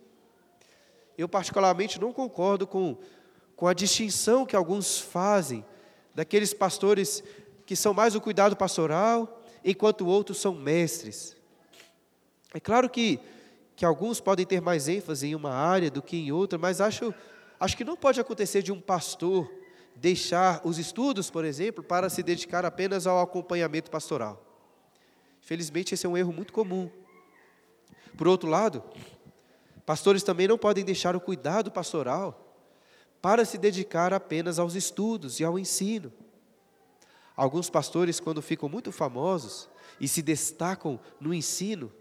Eu, 1.18 1.28
particularmente, 1.28 2.00
não 2.00 2.14
concordo 2.14 2.66
com, 2.66 2.98
com 3.58 3.68
a 3.68 3.74
distinção 3.74 4.46
que 4.46 4.56
alguns 4.56 4.98
fazem 4.98 5.66
daqueles 6.14 6.54
pastores 6.54 7.22
que 7.66 7.76
são 7.76 7.94
mais 7.94 8.16
o 8.16 8.22
cuidado 8.22 8.56
pastoral, 8.56 9.44
enquanto 9.66 10.08
outros 10.08 10.38
são 10.38 10.56
mestres. 10.56 11.36
É 12.54 12.60
claro 12.62 12.90
que, 12.90 13.20
que 13.76 13.84
alguns 13.86 14.22
podem 14.22 14.46
ter 14.46 14.62
mais 14.62 14.88
ênfase 14.88 15.28
em 15.28 15.36
uma 15.36 15.52
área 15.52 15.92
do 15.92 16.02
que 16.02 16.16
em 16.16 16.32
outra, 16.32 16.58
mas 16.58 16.80
acho, 16.80 17.14
acho 17.60 17.76
que 17.76 17.84
não 17.84 17.98
pode 17.98 18.20
acontecer 18.20 18.62
de 18.62 18.72
um 18.72 18.80
pastor 18.80 19.52
deixar 19.96 20.62
os 20.64 20.78
estudos, 20.78 21.30
por 21.30 21.46
exemplo, 21.46 21.84
para 21.84 22.10
se 22.10 22.24
dedicar 22.24 22.66
apenas 22.66 23.06
ao 23.08 23.22
acompanhamento 23.22 23.92
pastoral. 23.92 24.42
Felizmente, 25.42 25.94
esse 25.94 26.06
é 26.06 26.10
um 26.10 26.18
erro 26.18 26.34
muito 26.34 26.52
comum. 26.52 26.90
Por 28.18 28.28
outro 28.28 28.50
lado, 28.50 28.84
pastores 29.86 30.24
também 30.24 30.48
não 30.48 30.58
podem 30.58 30.84
deixar 30.84 31.16
o 31.16 31.22
cuidado 31.22 31.72
pastoral 31.72 32.42
para 33.22 33.44
se 33.44 33.58
dedicar 33.58 34.14
apenas 34.14 34.60
aos 34.60 34.76
estudos 34.76 35.40
e 35.40 35.44
ao 35.44 35.60
ensino. 35.60 36.12
Alguns 37.36 37.70
pastores, 37.70 38.20
quando 38.20 38.42
ficam 38.42 38.70
muito 38.70 38.92
famosos 38.92 39.70
e 40.00 40.08
se 40.08 40.22
destacam 40.22 41.00
no 41.20 41.34
ensino, 41.34 41.92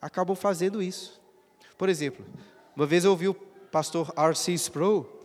acabam 0.00 0.36
fazendo 0.36 0.82
isso. 0.82 1.20
Por 1.76 1.88
exemplo, 1.88 2.24
uma 2.74 2.86
vez 2.86 3.04
eu 3.04 3.10
ouvi 3.10 3.28
o 3.28 3.34
pastor 3.34 4.12
R.C. 4.16 4.52
Sproul 4.54 5.18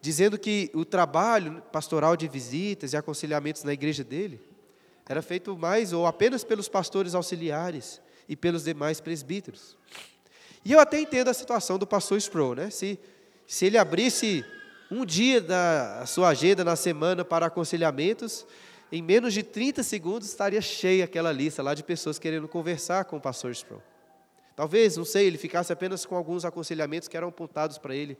dizendo 0.00 0.38
que 0.38 0.70
o 0.74 0.84
trabalho 0.84 1.62
pastoral 1.72 2.14
de 2.14 2.28
visitas 2.28 2.92
e 2.92 2.96
aconselhamentos 2.96 3.64
na 3.64 3.72
igreja 3.72 4.04
dele 4.04 4.38
era 5.08 5.22
feito 5.22 5.56
mais 5.56 5.92
ou 5.92 6.06
apenas 6.06 6.44
pelos 6.44 6.68
pastores 6.68 7.14
auxiliares 7.14 8.02
e 8.28 8.36
pelos 8.36 8.64
demais 8.64 9.00
presbíteros. 9.00 9.76
E 10.64 10.72
eu 10.72 10.80
até 10.80 11.00
entendo 11.00 11.28
a 11.28 11.34
situação 11.34 11.78
do 11.78 11.86
pastor 11.86 12.18
Sproul, 12.18 12.54
né? 12.54 12.70
Se, 12.70 12.98
se 13.46 13.66
ele 13.66 13.78
abrisse 13.78 14.44
um 14.90 15.04
dia 15.04 15.40
da 15.40 16.04
sua 16.06 16.28
agenda 16.28 16.64
na 16.64 16.76
semana 16.76 17.24
para 17.24 17.46
aconselhamentos, 17.46 18.46
em 18.90 19.02
menos 19.02 19.34
de 19.34 19.42
30 19.42 19.82
segundos 19.82 20.28
estaria 20.28 20.60
cheia 20.60 21.04
aquela 21.04 21.32
lista 21.32 21.62
lá 21.62 21.74
de 21.74 21.82
pessoas 21.82 22.18
querendo 22.18 22.46
conversar 22.46 23.04
com 23.04 23.16
o 23.16 23.20
pastor 23.20 23.52
Sproul. 23.52 23.82
Talvez, 24.56 24.96
não 24.96 25.04
sei, 25.04 25.26
ele 25.26 25.38
ficasse 25.38 25.72
apenas 25.72 26.06
com 26.06 26.14
alguns 26.14 26.44
aconselhamentos 26.44 27.08
que 27.08 27.16
eram 27.16 27.28
apontados 27.28 27.76
para 27.78 27.94
ele 27.94 28.16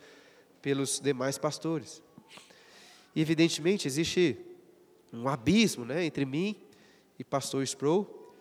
pelos 0.61 0.99
demais 0.99 1.39
pastores. 1.39 2.03
E, 3.15 3.21
evidentemente, 3.21 3.87
existe 3.87 4.37
um 5.13 5.29
abismo 5.29 5.85
né, 5.85 6.05
entre 6.05 6.25
mim 6.25 6.57
e 7.19 7.23
pastor 7.23 7.63
Sproul, 7.63 8.33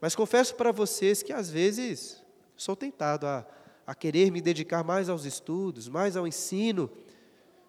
mas 0.00 0.14
confesso 0.14 0.54
para 0.54 0.70
vocês 0.70 1.22
que 1.22 1.32
às 1.32 1.50
vezes 1.50 2.22
sou 2.56 2.76
tentado 2.76 3.26
a, 3.26 3.44
a 3.86 3.94
querer 3.94 4.30
me 4.30 4.40
dedicar 4.40 4.84
mais 4.84 5.08
aos 5.08 5.24
estudos, 5.24 5.88
mais 5.88 6.16
ao 6.16 6.26
ensino, 6.26 6.90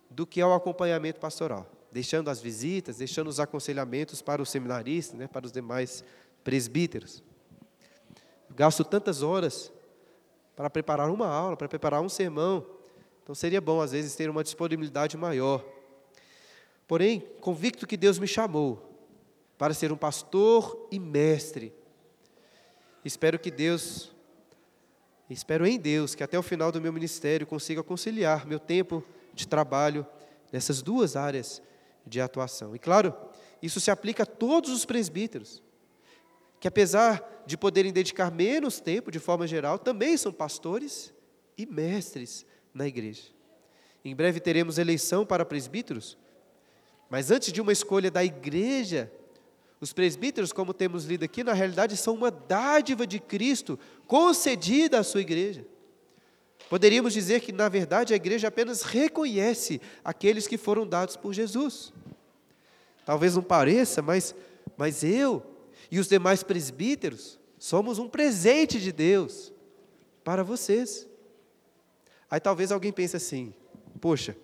do 0.10 0.28
que 0.28 0.40
ao 0.40 0.54
acompanhamento 0.54 1.20
pastoral, 1.20 1.70
deixando 1.92 2.30
as 2.30 2.40
visitas, 2.40 2.98
deixando 2.98 3.28
os 3.28 3.40
aconselhamentos 3.40 4.22
para 4.22 4.42
os 4.42 4.50
seminaristas, 4.50 5.18
né, 5.18 5.28
para 5.28 5.46
os 5.46 5.52
demais 5.52 6.04
presbíteros. 6.44 7.24
Gasto 8.56 8.84
tantas 8.84 9.22
horas 9.22 9.72
para 10.56 10.70
preparar 10.70 11.10
uma 11.10 11.28
aula, 11.28 11.58
para 11.58 11.68
preparar 11.68 12.02
um 12.02 12.10
sermão, 12.10 12.66
então 13.22 13.36
seria 13.36 13.60
bom 13.60 13.82
às 13.82 13.92
vezes 13.92 14.16
ter 14.16 14.30
uma 14.30 14.44
disponibilidade 14.44 15.18
maior. 15.18 15.64
Porém, 16.88 17.20
convicto 17.42 17.86
que 17.86 17.98
Deus 17.98 18.18
me 18.18 18.28
chamou 18.28 18.82
para 19.58 19.74
ser 19.74 19.92
um 19.92 19.98
pastor 19.98 20.88
e 20.92 21.00
mestre 21.00 21.74
espero 23.06 23.38
que 23.38 23.52
Deus, 23.52 24.12
espero 25.30 25.66
em 25.66 25.80
Deus, 25.80 26.16
que 26.16 26.24
até 26.24 26.38
o 26.38 26.44
final 26.44 26.72
do 26.72 26.82
meu 26.82 26.92
ministério 26.92 27.46
consiga 27.46 27.84
conciliar 27.84 28.48
meu 28.48 28.60
tempo 28.60 29.04
de 29.34 29.48
trabalho 29.48 30.06
nessas 30.52 30.82
duas 30.82 31.16
áreas 31.16 31.62
de 32.06 32.20
atuação. 32.20 32.76
E 32.76 32.80
claro, 32.80 33.14
isso 33.62 33.80
se 33.80 33.92
aplica 33.92 34.24
a 34.24 34.26
todos 34.26 34.72
os 34.72 34.86
presbíteros, 34.86 35.62
que 36.60 36.68
apesar 36.68 37.44
de 37.46 37.58
poderem 37.58 37.92
dedicar 37.92 38.32
menos 38.32 38.80
tempo 38.80 39.12
de 39.12 39.20
forma 39.20 39.46
geral, 39.46 39.78
também 39.78 40.18
são 40.18 40.32
pastores 40.32 41.14
e 41.58 41.66
mestres 41.66 42.46
na 42.74 42.88
igreja. 42.88 43.24
Em 44.04 44.16
breve 44.16 44.40
teremos 44.40 44.78
eleição 44.78 45.26
para 45.26 45.46
presbíteros, 45.46 46.18
mas 47.10 47.32
antes 47.32 47.52
de 47.52 47.62
uma 47.62 47.72
escolha 47.72 48.10
da 48.10 48.24
igreja, 48.24 49.12
os 49.80 49.94
presbíteros, 49.94 50.52
como 50.52 50.74
temos 50.74 51.06
lido 51.06 51.24
aqui, 51.24 51.44
na 51.44 51.54
realidade 51.54 51.96
são 51.98 52.14
uma 52.14 52.32
dádiva 52.32 53.06
de 53.06 53.20
Cristo 53.20 53.78
concedida 54.08 55.00
à 55.00 55.04
sua 55.04 55.22
igreja. 55.22 55.66
Poderíamos 56.70 57.14
dizer 57.14 57.42
que, 57.42 57.52
na 57.52 57.70
verdade, 57.70 58.14
a 58.14 58.16
igreja 58.16 58.48
apenas 58.48 58.82
reconhece 58.82 59.80
aqueles 60.04 60.48
que 60.48 60.58
foram 60.58 60.88
dados 60.88 61.16
por 61.16 61.34
Jesus. 61.34 61.94
Talvez 63.06 63.36
não 63.36 63.44
pareça, 63.44 64.02
mas, 64.02 64.34
mas 64.76 65.04
eu 65.04 65.55
e 65.92 66.00
os 66.00 66.08
demais 66.08 66.44
presbíteros 66.44 67.40
somos 67.58 68.00
um 68.00 68.08
presente 68.08 68.80
de 68.80 68.92
Deus 68.92 69.54
para 70.24 70.44
vocês. 70.44 71.08
Aí 72.30 72.40
talvez 72.40 72.72
alguém 72.72 72.92
pense 72.92 73.16
assim: 73.16 73.54
poxa, 74.02 74.36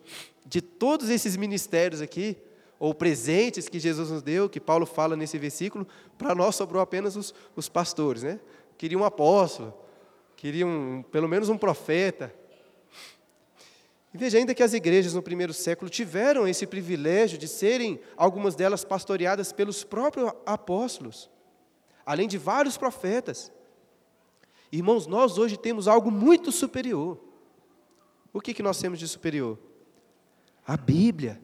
de 0.46 0.62
todos 0.62 1.10
esses 1.10 1.36
ministérios 1.36 2.02
aqui, 2.02 2.38
ou 2.80 2.96
presentes 2.96 3.70
que 3.70 3.80
Jesus 3.80 4.10
nos 4.10 4.24
deu, 4.24 4.50
que 4.50 4.60
Paulo 4.60 4.88
fala 4.88 5.16
nesse 5.16 5.38
versículo, 5.38 5.88
para 6.18 6.34
nós 6.34 6.56
sobrou 6.56 6.82
apenas 6.82 7.16
os, 7.16 7.32
os 7.56 7.70
pastores, 7.70 8.24
né? 8.24 8.40
Queria 8.76 8.98
um 8.98 9.06
apóstolo, 9.06 9.72
queria 10.36 10.66
um, 10.66 11.04
pelo 11.12 11.28
menos 11.28 11.48
um 11.48 11.58
profeta. 11.58 12.34
E 14.14 14.18
veja 14.18 14.38
ainda 14.38 14.54
que 14.54 14.64
as 14.64 14.74
igrejas 14.74 15.14
no 15.14 15.22
primeiro 15.22 15.54
século 15.54 15.90
tiveram 15.90 16.48
esse 16.48 16.68
privilégio 16.68 17.38
de 17.38 17.48
serem, 17.48 18.00
algumas 18.18 18.56
delas, 18.56 18.84
pastoreadas 18.84 19.54
pelos 19.54 19.84
próprios 19.84 20.32
apóstolos, 20.46 21.30
além 22.06 22.28
de 22.28 22.38
vários 22.38 22.78
profetas. 22.78 23.52
Irmãos, 24.72 25.08
nós 25.08 25.38
hoje 25.38 25.58
temos 25.58 25.88
algo 25.88 26.12
muito 26.12 26.52
superior. 26.52 27.20
O 28.34 28.42
que, 28.42 28.54
que 28.54 28.64
nós 28.64 28.80
temos 28.80 29.00
de 29.00 29.08
superior? 29.08 29.58
A 30.68 30.76
Bíblia. 30.76 31.42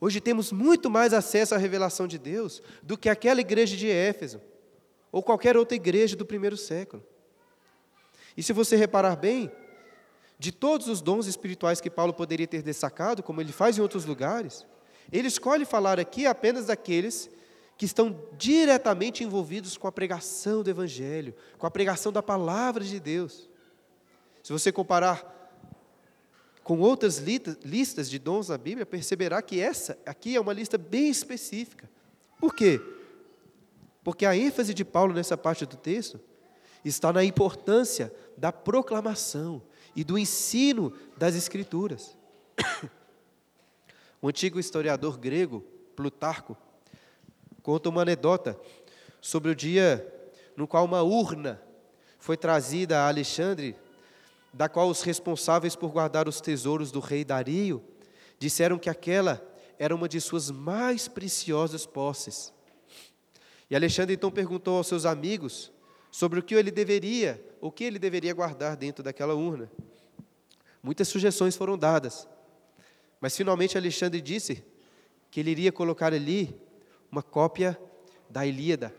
Hoje 0.00 0.20
temos 0.20 0.52
muito 0.52 0.88
mais 0.88 1.12
acesso 1.12 1.54
à 1.54 1.58
revelação 1.58 2.06
de 2.06 2.18
Deus 2.18 2.62
do 2.82 2.96
que 2.96 3.08
aquela 3.08 3.40
igreja 3.40 3.76
de 3.76 3.90
Éfeso, 3.90 4.40
ou 5.10 5.22
qualquer 5.22 5.56
outra 5.56 5.74
igreja 5.74 6.14
do 6.14 6.26
primeiro 6.26 6.56
século. 6.56 7.02
E 8.36 8.42
se 8.42 8.52
você 8.52 8.76
reparar 8.76 9.16
bem, 9.16 9.50
de 10.38 10.52
todos 10.52 10.88
os 10.88 11.00
dons 11.00 11.26
espirituais 11.26 11.80
que 11.80 11.90
Paulo 11.90 12.12
poderia 12.12 12.46
ter 12.46 12.62
destacado, 12.62 13.22
como 13.22 13.40
ele 13.40 13.52
faz 13.52 13.78
em 13.78 13.80
outros 13.80 14.04
lugares, 14.04 14.66
ele 15.10 15.28
escolhe 15.28 15.64
falar 15.64 15.98
aqui 15.98 16.26
apenas 16.26 16.66
daqueles 16.66 17.30
que 17.76 17.84
estão 17.84 18.22
diretamente 18.36 19.22
envolvidos 19.22 19.76
com 19.76 19.86
a 19.86 19.92
pregação 19.92 20.62
do 20.62 20.70
Evangelho, 20.70 21.34
com 21.58 21.66
a 21.66 21.70
pregação 21.70 22.10
da 22.10 22.22
palavra 22.22 22.82
de 22.82 22.98
Deus. 22.98 23.48
Se 24.42 24.52
você 24.52 24.72
comparar 24.72 25.34
com 26.62 26.80
outras 26.80 27.18
listas 27.18 28.10
de 28.10 28.18
dons 28.18 28.48
na 28.48 28.58
Bíblia, 28.58 28.84
perceberá 28.84 29.40
que 29.40 29.60
essa 29.60 29.96
aqui 30.04 30.34
é 30.34 30.40
uma 30.40 30.52
lista 30.52 30.76
bem 30.76 31.08
específica. 31.08 31.88
Por 32.40 32.54
quê? 32.54 32.80
Porque 34.02 34.26
a 34.26 34.36
ênfase 34.36 34.74
de 34.74 34.84
Paulo 34.84 35.14
nessa 35.14 35.36
parte 35.36 35.64
do 35.64 35.76
texto 35.76 36.18
está 36.84 37.12
na 37.12 37.24
importância 37.24 38.12
da 38.36 38.52
proclamação 38.52 39.62
e 39.96 40.04
do 40.04 40.18
ensino 40.18 40.92
das 41.16 41.34
Escrituras. 41.34 42.16
O 44.22 44.28
antigo 44.28 44.58
historiador 44.58 45.18
grego, 45.18 45.60
Plutarco, 45.94 46.56
conta 47.62 47.90
uma 47.90 48.00
anedota 48.00 48.58
sobre 49.20 49.50
o 49.50 49.54
dia 49.54 50.32
no 50.56 50.66
qual 50.66 50.84
uma 50.86 51.02
urna 51.02 51.62
foi 52.18 52.36
trazida 52.36 53.00
a 53.00 53.08
Alexandre 53.08 53.76
da 54.52 54.70
qual 54.70 54.88
os 54.88 55.02
responsáveis 55.02 55.76
por 55.76 55.90
guardar 55.92 56.26
os 56.26 56.40
tesouros 56.40 56.90
do 56.90 56.98
rei 56.98 57.24
Dario 57.24 57.84
disseram 58.38 58.78
que 58.78 58.88
aquela 58.88 59.46
era 59.78 59.94
uma 59.94 60.08
de 60.08 60.18
suas 60.20 60.50
mais 60.50 61.06
preciosas 61.06 61.84
posses. 61.84 62.52
E 63.68 63.76
Alexandre 63.76 64.14
então 64.14 64.30
perguntou 64.30 64.78
aos 64.78 64.86
seus 64.86 65.04
amigos 65.04 65.70
sobre 66.16 66.40
o 66.40 66.42
que 66.42 66.54
ele 66.54 66.70
deveria, 66.70 67.46
o 67.60 67.70
que 67.70 67.84
ele 67.84 67.98
deveria 67.98 68.32
guardar 68.32 68.74
dentro 68.74 69.04
daquela 69.04 69.34
urna. 69.34 69.70
Muitas 70.82 71.08
sugestões 71.08 71.54
foram 71.54 71.76
dadas, 71.76 72.26
mas 73.20 73.36
finalmente 73.36 73.76
Alexandre 73.76 74.22
disse 74.22 74.64
que 75.30 75.40
ele 75.40 75.50
iria 75.50 75.70
colocar 75.70 76.14
ali 76.14 76.58
uma 77.12 77.22
cópia 77.22 77.78
da 78.30 78.46
Ilíada 78.46 78.96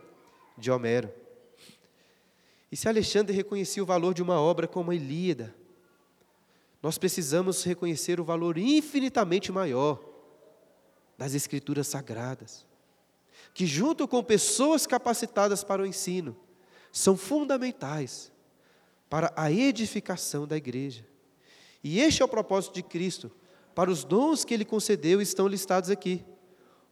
de 0.60 0.70
Homero. 0.70 1.12
E 2.72 2.78
se 2.78 2.88
Alexandre 2.88 3.36
reconhecia 3.36 3.82
o 3.82 3.88
valor 3.88 4.14
de 4.14 4.22
uma 4.22 4.40
obra 4.40 4.68
como 4.68 4.92
a 4.92 4.96
Ilíada, 4.96 5.56
nós 6.84 7.00
precisamos 7.00 7.64
reconhecer 7.64 8.20
o 8.20 8.24
valor 8.24 8.60
infinitamente 8.60 9.52
maior 9.52 10.00
das 11.18 11.34
Escrituras 11.34 11.88
Sagradas, 11.88 12.64
que, 13.56 13.66
junto 13.66 14.08
com 14.08 14.24
pessoas 14.24 14.86
capacitadas 14.86 15.64
para 15.64 15.82
o 15.82 15.86
ensino, 15.88 16.38
são 17.00 17.18
fundamentais 17.18 18.32
para 19.10 19.32
a 19.36 19.52
edificação 19.52 20.48
da 20.48 20.58
igreja. 20.58 21.06
E 21.84 22.00
este 22.00 22.22
é 22.22 22.26
o 22.26 22.28
propósito 22.28 22.74
de 22.74 22.84
Cristo, 22.84 23.32
para 23.74 23.90
os 23.90 24.04
dons 24.04 24.44
que 24.44 24.54
ele 24.54 24.66
concedeu 24.66 25.22
estão 25.22 25.48
listados 25.48 25.90
aqui. 25.90 26.24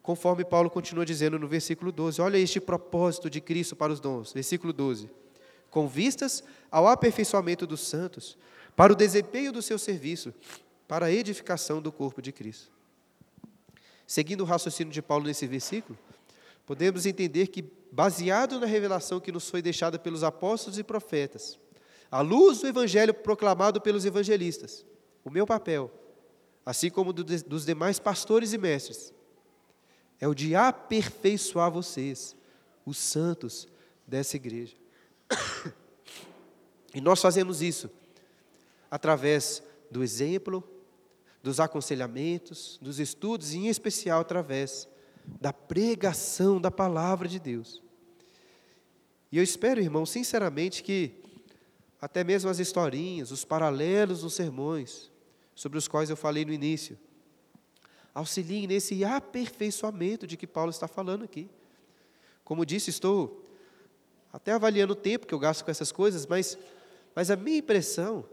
Conforme 0.01 0.45
Paulo 0.45 0.69
continua 0.69 1.05
dizendo 1.05 1.39
no 1.39 1.47
versículo 1.47 1.91
12, 1.91 2.21
olha 2.21 2.37
este 2.37 2.59
propósito 2.59 3.29
de 3.29 3.41
Cristo 3.41 3.75
para 3.75 3.91
os 3.91 3.99
dons. 3.99 4.31
Versículo 4.31 4.71
12 4.71 5.09
com 5.75 5.89
vistas 5.89 6.41
ao 6.71 6.87
aperfeiçoamento 6.87 7.67
dos 7.67 7.81
santos, 7.81 8.37
para 8.77 8.93
o 8.93 8.95
desempenho 8.95 9.51
do 9.51 9.61
seu 9.61 9.77
serviço, 9.77 10.33
para 10.87 11.07
a 11.07 11.11
edificação 11.11 11.81
do 11.81 11.91
corpo 11.91 12.21
de 12.21 12.31
Cristo. 12.31 12.71
Seguindo 14.07 14.39
o 14.39 14.45
raciocínio 14.45 14.93
de 14.93 15.01
Paulo 15.01 15.25
nesse 15.25 15.45
versículo, 15.45 15.99
podemos 16.65 17.05
entender 17.05 17.47
que, 17.47 17.61
baseado 17.95 18.59
na 18.59 18.65
revelação 18.65 19.21
que 19.21 19.31
nos 19.31 19.49
foi 19.49 19.61
deixada 19.61 19.97
pelos 19.97 20.21
apóstolos 20.21 20.77
e 20.77 20.83
profetas, 20.83 21.57
à 22.11 22.19
luz 22.19 22.59
do 22.59 22.67
evangelho 22.67 23.13
proclamado 23.13 23.79
pelos 23.79 24.03
evangelistas, 24.03 24.85
o 25.23 25.29
meu 25.29 25.47
papel, 25.47 25.89
assim 26.65 26.89
como 26.89 27.13
do, 27.13 27.23
dos 27.23 27.65
demais 27.65 27.97
pastores 27.97 28.51
e 28.51 28.57
mestres, 28.57 29.13
é 30.19 30.27
o 30.27 30.35
de 30.35 30.53
aperfeiçoar 30.55 31.71
vocês, 31.71 32.35
os 32.85 32.97
santos 32.97 33.65
dessa 34.05 34.35
igreja. 34.35 34.75
E 36.93 37.01
nós 37.01 37.21
fazemos 37.21 37.61
isso 37.61 37.89
através 38.89 39.61
do 39.91 40.01
exemplo, 40.01 40.63
dos 41.43 41.59
aconselhamentos, 41.59 42.79
dos 42.81 43.01
estudos 43.01 43.53
e, 43.53 43.57
em 43.57 43.67
especial, 43.67 44.21
através 44.21 44.87
da 45.41 45.51
pregação 45.51 46.61
da 46.61 46.71
palavra 46.71 47.27
de 47.27 47.37
Deus. 47.37 47.83
E 49.35 49.37
eu 49.37 49.43
espero, 49.43 49.81
irmão, 49.81 50.05
sinceramente, 50.05 50.81
que 50.81 51.11
até 51.99 52.23
mesmo 52.23 52.49
as 52.49 52.57
historinhas, 52.57 53.31
os 53.31 53.43
paralelos 53.43 54.23
nos 54.23 54.33
sermões, 54.33 55.11
sobre 55.53 55.77
os 55.77 55.89
quais 55.89 56.09
eu 56.09 56.15
falei 56.15 56.45
no 56.45 56.53
início, 56.53 56.97
auxiliem 58.13 58.65
nesse 58.65 59.03
aperfeiçoamento 59.03 60.25
de 60.25 60.37
que 60.37 60.47
Paulo 60.47 60.69
está 60.69 60.87
falando 60.87 61.25
aqui. 61.25 61.49
Como 62.45 62.65
disse, 62.65 62.89
estou 62.89 63.45
até 64.31 64.53
avaliando 64.53 64.93
o 64.93 64.95
tempo 64.95 65.27
que 65.27 65.33
eu 65.33 65.39
gasto 65.39 65.65
com 65.65 65.71
essas 65.71 65.91
coisas, 65.91 66.25
mas, 66.25 66.57
mas 67.13 67.29
a 67.29 67.35
minha 67.35 67.57
impressão 67.57 68.23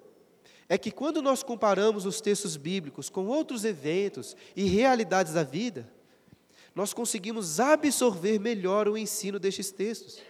é 0.69 0.79
que 0.79 0.93
quando 0.93 1.21
nós 1.21 1.43
comparamos 1.43 2.07
os 2.07 2.21
textos 2.21 2.57
bíblicos 2.57 3.11
com 3.11 3.27
outros 3.27 3.65
eventos 3.65 4.37
e 4.55 4.67
realidades 4.67 5.33
da 5.33 5.43
vida, 5.43 5.93
nós 6.77 6.95
conseguimos 6.95 7.59
absorver 7.59 8.39
melhor 8.39 8.87
o 8.87 8.97
ensino 8.97 9.41
destes 9.41 9.73
textos. 9.73 10.21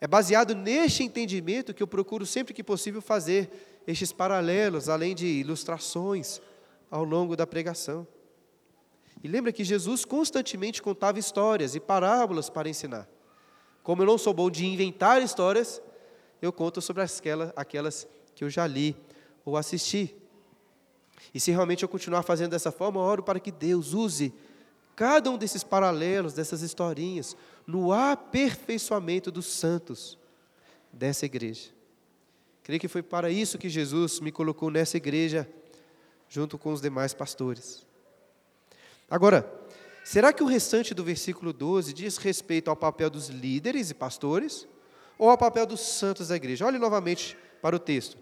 É 0.00 0.06
baseado 0.06 0.54
neste 0.54 1.02
entendimento 1.02 1.72
que 1.72 1.82
eu 1.82 1.86
procuro 1.86 2.26
sempre 2.26 2.52
que 2.52 2.62
possível 2.62 3.00
fazer 3.00 3.50
estes 3.86 4.12
paralelos, 4.12 4.88
além 4.88 5.14
de 5.14 5.26
ilustrações 5.26 6.40
ao 6.90 7.04
longo 7.04 7.36
da 7.36 7.46
pregação. 7.46 8.06
E 9.22 9.28
lembra 9.28 9.52
que 9.52 9.64
Jesus 9.64 10.04
constantemente 10.04 10.82
contava 10.82 11.18
histórias 11.18 11.74
e 11.74 11.80
parábolas 11.80 12.50
para 12.50 12.68
ensinar. 12.68 13.08
Como 13.82 14.02
eu 14.02 14.06
não 14.06 14.18
sou 14.18 14.34
bom 14.34 14.50
de 14.50 14.66
inventar 14.66 15.22
histórias, 15.22 15.80
eu 16.42 16.52
conto 16.52 16.82
sobre 16.82 17.02
aquelas, 17.02 17.52
aquelas 17.56 18.08
que 18.34 18.44
eu 18.44 18.50
já 18.50 18.66
li 18.66 18.94
ou 19.44 19.56
assisti. 19.56 20.14
E 21.32 21.40
se 21.40 21.50
realmente 21.50 21.82
eu 21.82 21.88
continuar 21.88 22.22
fazendo 22.22 22.50
dessa 22.50 22.70
forma, 22.70 23.00
eu 23.00 23.04
oro 23.04 23.22
para 23.22 23.40
que 23.40 23.50
Deus 23.50 23.94
use 23.94 24.34
cada 24.94 25.30
um 25.30 25.38
desses 25.38 25.62
paralelos, 25.62 26.32
dessas 26.32 26.62
historinhas, 26.62 27.36
no 27.66 27.92
aperfeiçoamento 27.92 29.30
dos 29.30 29.46
santos 29.46 30.16
dessa 30.92 31.26
igreja. 31.26 31.70
Creio 32.62 32.80
que 32.80 32.88
foi 32.88 33.02
para 33.02 33.30
isso 33.30 33.58
que 33.58 33.68
Jesus 33.68 34.20
me 34.20 34.32
colocou 34.32 34.70
nessa 34.70 34.96
igreja, 34.96 35.48
junto 36.28 36.58
com 36.58 36.72
os 36.72 36.80
demais 36.80 37.14
pastores. 37.14 37.86
Agora, 39.08 39.48
será 40.04 40.32
que 40.32 40.42
o 40.42 40.46
restante 40.46 40.94
do 40.94 41.04
versículo 41.04 41.52
12 41.52 41.92
diz 41.92 42.16
respeito 42.16 42.68
ao 42.68 42.76
papel 42.76 43.08
dos 43.08 43.28
líderes 43.28 43.90
e 43.90 43.94
pastores 43.94 44.66
ou 45.18 45.30
ao 45.30 45.38
papel 45.38 45.66
dos 45.66 45.80
santos 45.80 46.28
da 46.28 46.36
igreja? 46.36 46.66
Olhe 46.66 46.78
novamente 46.78 47.36
para 47.62 47.76
o 47.76 47.78
texto. 47.78 48.16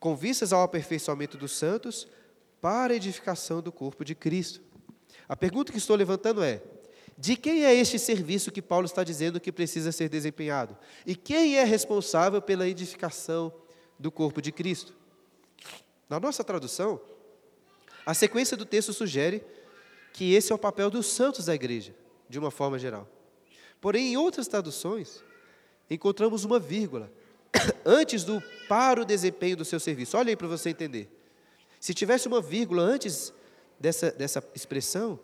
Com 0.00 0.16
vistas 0.16 0.52
ao 0.52 0.62
aperfeiçoamento 0.62 1.36
dos 1.36 1.52
santos, 1.52 2.08
para 2.60 2.92
a 2.94 2.96
edificação 2.96 3.60
do 3.60 3.70
corpo 3.70 4.04
de 4.04 4.14
Cristo. 4.14 4.60
A 5.28 5.36
pergunta 5.36 5.72
que 5.72 5.78
estou 5.78 5.96
levantando 5.96 6.42
é: 6.42 6.62
de 7.18 7.36
quem 7.36 7.64
é 7.64 7.74
este 7.74 7.98
serviço 7.98 8.52
que 8.52 8.60
Paulo 8.60 8.84
está 8.84 9.02
dizendo 9.02 9.40
que 9.40 9.50
precisa 9.50 9.90
ser 9.90 10.08
desempenhado? 10.08 10.76
E 11.06 11.16
quem 11.16 11.56
é 11.56 11.64
responsável 11.64 12.42
pela 12.42 12.68
edificação 12.68 13.52
do 13.98 14.10
corpo 14.10 14.42
de 14.42 14.52
Cristo. 14.52 14.94
Na 16.08 16.20
nossa 16.20 16.44
tradução, 16.44 17.00
a 18.04 18.14
sequência 18.14 18.56
do 18.56 18.64
texto 18.64 18.92
sugere 18.92 19.42
que 20.12 20.34
esse 20.34 20.52
é 20.52 20.54
o 20.54 20.58
papel 20.58 20.90
dos 20.90 21.06
santos 21.06 21.46
da 21.46 21.54
igreja, 21.54 21.94
de 22.28 22.38
uma 22.38 22.50
forma 22.50 22.78
geral. 22.78 23.08
Porém, 23.80 24.12
em 24.12 24.16
outras 24.16 24.46
traduções, 24.46 25.22
encontramos 25.90 26.44
uma 26.44 26.58
vírgula 26.58 27.10
antes 27.84 28.24
do 28.24 28.42
para 28.68 29.00
o 29.00 29.04
desempenho 29.04 29.56
do 29.56 29.64
seu 29.64 29.80
serviço. 29.80 30.16
Olha 30.16 30.30
aí 30.30 30.36
para 30.36 30.48
você 30.48 30.70
entender. 30.70 31.10
Se 31.80 31.92
tivesse 31.94 32.28
uma 32.28 32.40
vírgula 32.40 32.82
antes 32.82 33.32
dessa, 33.78 34.10
dessa 34.10 34.42
expressão, 34.54 35.18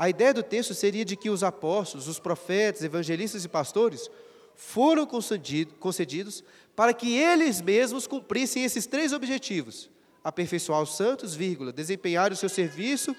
a 0.00 0.08
ideia 0.08 0.32
do 0.32 0.42
texto 0.42 0.72
seria 0.72 1.04
de 1.04 1.14
que 1.14 1.28
os 1.28 1.44
apóstolos, 1.44 2.08
os 2.08 2.18
profetas, 2.18 2.82
evangelistas 2.82 3.44
e 3.44 3.48
pastores 3.48 4.10
foram 4.56 5.06
concedidos 5.06 6.42
para 6.74 6.94
que 6.94 7.18
eles 7.18 7.60
mesmos 7.60 8.06
cumprissem 8.06 8.64
esses 8.64 8.86
três 8.86 9.12
objetivos: 9.12 9.90
aperfeiçoar 10.24 10.80
os 10.80 10.96
santos, 10.96 11.34
vírgula, 11.34 11.70
desempenhar 11.70 12.32
o 12.32 12.36
seu 12.36 12.48
serviço 12.48 13.14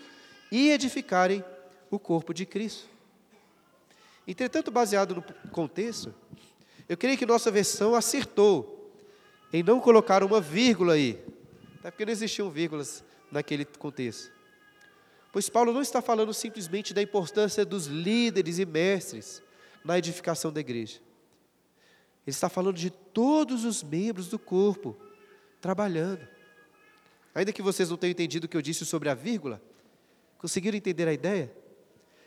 e 0.52 0.72
edificarem 0.72 1.46
o 1.92 2.00
corpo 2.00 2.34
de 2.34 2.48
Cristo. 2.48 2.90
Entretanto, 4.28 4.72
baseado 4.72 5.14
no 5.14 5.22
contexto, 5.52 6.12
eu 6.90 6.98
creio 6.98 7.16
que 7.16 7.28
nossa 7.28 7.52
versão 7.52 7.94
acertou 7.94 8.92
em 9.54 9.62
não 9.62 9.80
colocar 9.80 10.24
uma 10.24 10.42
vírgula 10.42 10.94
aí, 10.94 11.24
até 11.78 11.92
porque 11.92 12.06
não 12.06 12.12
existiam 12.12 12.50
vírgulas 12.50 13.04
naquele 13.32 13.66
contexto. 13.66 14.41
Pois 15.32 15.50
Paulo 15.50 15.72
não 15.72 15.82
está 15.82 16.02
falando 16.02 16.34
simplesmente 16.34 16.94
da 16.94 17.02
importância 17.02 17.66
dos 17.66 17.88
líderes 17.88 18.60
e 18.60 18.66
mestres 18.66 19.42
na 19.84 19.98
edificação 19.98 20.52
da 20.52 20.60
igreja. 20.60 21.00
Ele 22.26 22.36
está 22.36 22.50
falando 22.50 22.76
de 22.76 22.90
todos 22.90 23.64
os 23.64 23.82
membros 23.82 24.28
do 24.28 24.38
corpo 24.38 24.96
trabalhando. 25.60 26.28
Ainda 27.34 27.54
que 27.54 27.62
vocês 27.62 27.90
não 27.90 27.98
tenham 27.98 28.12
entendido 28.12 28.46
o 28.46 28.50
que 28.50 28.58
eu 28.58 28.62
disse 28.62 28.86
sobre 28.86 29.10
a 29.10 29.14
vírgula, 29.14 29.62
conseguiram 30.38 30.78
entender 30.78 31.08
a 31.08 31.14
ideia? 31.14 31.52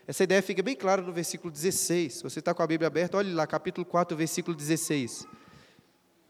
Essa 0.07 0.23
ideia 0.23 0.41
fica 0.41 0.61
bem 0.63 0.75
clara 0.75 1.01
no 1.01 1.13
versículo 1.13 1.51
16. 1.51 2.13
Se 2.13 2.23
você 2.23 2.39
está 2.39 2.53
com 2.53 2.63
a 2.63 2.67
Bíblia 2.67 2.87
aberta, 2.87 3.17
olhe 3.17 3.33
lá, 3.33 3.45
capítulo 3.45 3.85
4, 3.85 4.17
versículo 4.17 4.55
16. 4.55 5.27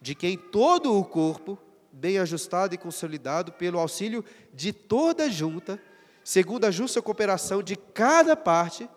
De 0.01 0.13
quem 0.13 0.38
todo 0.38 0.93
o 0.93 1.03
corpo, 1.03 1.57
bem 1.91 2.17
ajustado 2.17 2.75
e 2.75 2.77
consolidado 2.77 3.53
pelo 3.53 3.79
auxílio 3.79 4.23
de 4.53 4.71
toda 4.71 5.29
junta, 5.29 5.81
segundo 6.25 6.65
a 6.65 6.71
justa 6.71 7.03
cooperação 7.03 7.61
de 7.61 7.75
cada 7.75 8.35
parte, 8.35 8.89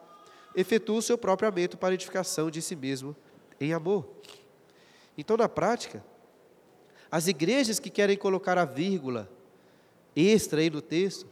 efetua 0.56 0.96
o 0.96 1.02
seu 1.02 1.18
próprio 1.18 1.46
aumento 1.46 1.76
para 1.76 1.92
edificação 1.92 2.50
de 2.50 2.62
si 2.62 2.74
mesmo 2.74 3.14
em 3.60 3.74
amor. 3.74 4.08
Então, 5.16 5.36
na 5.36 5.46
prática, 5.46 6.02
as 7.10 7.28
igrejas 7.28 7.78
que 7.78 7.90
querem 7.90 8.16
colocar 8.16 8.56
a 8.56 8.64
vírgula 8.64 9.30
extra 10.16 10.62
aí 10.62 10.70
no 10.70 10.80
texto, 10.80 11.26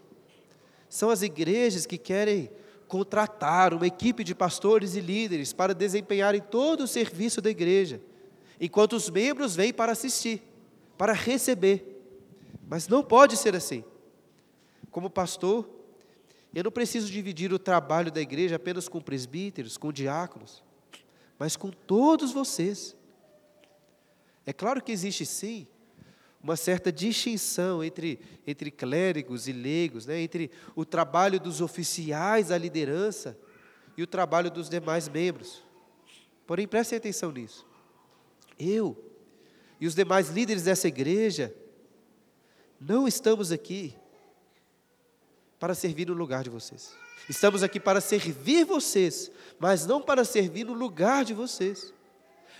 são 0.87 1.09
as 1.09 1.23
igrejas 1.23 1.87
que 1.87 1.97
querem 1.97 2.51
contratar 2.87 3.73
uma 3.73 3.87
equipe 3.87 4.23
de 4.23 4.35
pastores 4.35 4.97
e 4.97 5.01
líderes 5.01 5.55
para 5.55 5.75
desempenharem 5.75 6.43
todo 6.43 6.83
o 6.83 6.87
serviço 6.87 7.41
da 7.41 7.49
igreja, 7.49 8.03
enquanto 8.61 8.93
os 8.93 9.09
membros 9.09 9.57
vêm 9.57 9.73
para 9.73 9.93
assistir, 9.93 10.43
para 10.99 11.15
receber. 11.15 12.05
Mas 12.69 12.87
não 12.87 13.03
pode 13.03 13.35
ser 13.39 13.57
assim. 13.57 13.83
Como 14.91 15.09
pastor, 15.09 15.76
eu 16.57 16.65
não 16.65 16.71
preciso 16.71 17.13
dividir 17.13 17.53
o 17.53 17.59
trabalho 17.59 18.11
da 18.11 18.19
igreja 18.19 18.57
apenas 18.57 18.89
com 18.89 18.99
presbíteros, 18.99 19.77
com 19.77 19.93
diáconos, 19.93 20.65
mas 21.39 21.55
com 21.55 21.71
todos 21.71 22.33
vocês. 22.33 22.97
É 24.47 24.55
claro 24.55 24.83
que 24.83 24.91
existe 24.91 25.27
sim 25.27 25.67
uma 26.43 26.57
certa 26.57 26.91
distinção 26.91 27.85
entre, 27.85 28.19
entre 28.47 28.71
clérigos 28.71 29.47
e 29.47 29.53
leigos, 29.53 30.07
né? 30.07 30.19
entre 30.19 30.51
o 30.75 30.83
trabalho 30.83 31.39
dos 31.39 31.61
oficiais 31.61 32.49
da 32.49 32.57
liderança 32.57 33.39
e 33.95 34.03
o 34.03 34.07
trabalho 34.07 34.51
dos 34.51 34.71
demais 34.71 35.11
membros. 35.11 35.63
Porém, 36.47 36.67
prestem 36.67 36.97
atenção 36.97 37.31
nisso. 37.33 37.67
Eu 38.59 38.97
e 39.79 39.87
os 39.87 39.95
demais 39.95 40.31
líderes 40.31 40.63
dessa 40.63 40.89
igreja 40.89 41.55
não 42.81 43.07
estamos 43.07 43.53
aqui 43.53 43.95
para 45.59 45.75
servir 45.75 46.07
no 46.07 46.15
lugar 46.15 46.45
de 46.45 46.51
vocês. 46.51 46.93
Estamos 47.29 47.63
aqui 47.63 47.81
para 47.81 48.01
servir 48.01 48.65
vocês, 48.65 49.31
mas 49.59 49.87
não 49.87 50.01
para 50.01 50.25
servir 50.25 50.65
no 50.65 50.73
lugar 50.73 51.25
de 51.25 51.35
vocês. 51.35 51.93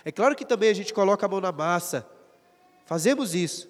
É 0.03 0.11
claro 0.11 0.35
que 0.35 0.45
também 0.45 0.69
a 0.69 0.73
gente 0.73 0.93
coloca 0.93 1.25
a 1.25 1.29
mão 1.29 1.39
na 1.39 1.51
massa, 1.51 2.07
fazemos 2.85 3.33
isso, 3.33 3.69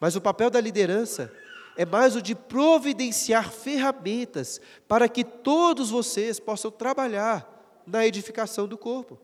mas 0.00 0.16
o 0.16 0.20
papel 0.20 0.50
da 0.50 0.60
liderança 0.60 1.32
é 1.76 1.84
mais 1.84 2.16
o 2.16 2.22
de 2.22 2.34
providenciar 2.34 3.50
ferramentas 3.50 4.60
para 4.88 5.08
que 5.08 5.24
todos 5.24 5.90
vocês 5.90 6.40
possam 6.40 6.70
trabalhar 6.70 7.82
na 7.86 8.06
edificação 8.06 8.66
do 8.66 8.78
corpo. 8.78 9.18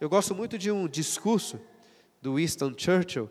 Eu 0.00 0.08
gosto 0.08 0.34
muito 0.34 0.56
de 0.56 0.70
um 0.70 0.86
discurso 0.86 1.58
do 2.22 2.36
Winston 2.36 2.72
Churchill, 2.76 3.28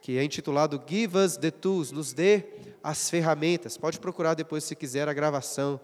que 0.00 0.16
é 0.16 0.22
intitulado 0.22 0.80
Give 0.86 1.18
Us 1.18 1.36
the 1.36 1.50
Tools, 1.50 1.90
nos 1.90 2.12
dê 2.12 2.44
as 2.86 3.10
ferramentas. 3.10 3.76
Pode 3.76 3.98
procurar 3.98 4.34
depois, 4.34 4.62
se 4.62 4.76
quiser, 4.76 5.08
a 5.08 5.12
gravação 5.12 5.80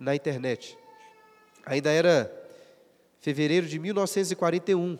na 0.00 0.16
internet. 0.16 0.78
Ainda 1.66 1.90
era 1.90 2.32
fevereiro 3.20 3.66
de 3.66 3.78
1941. 3.78 4.98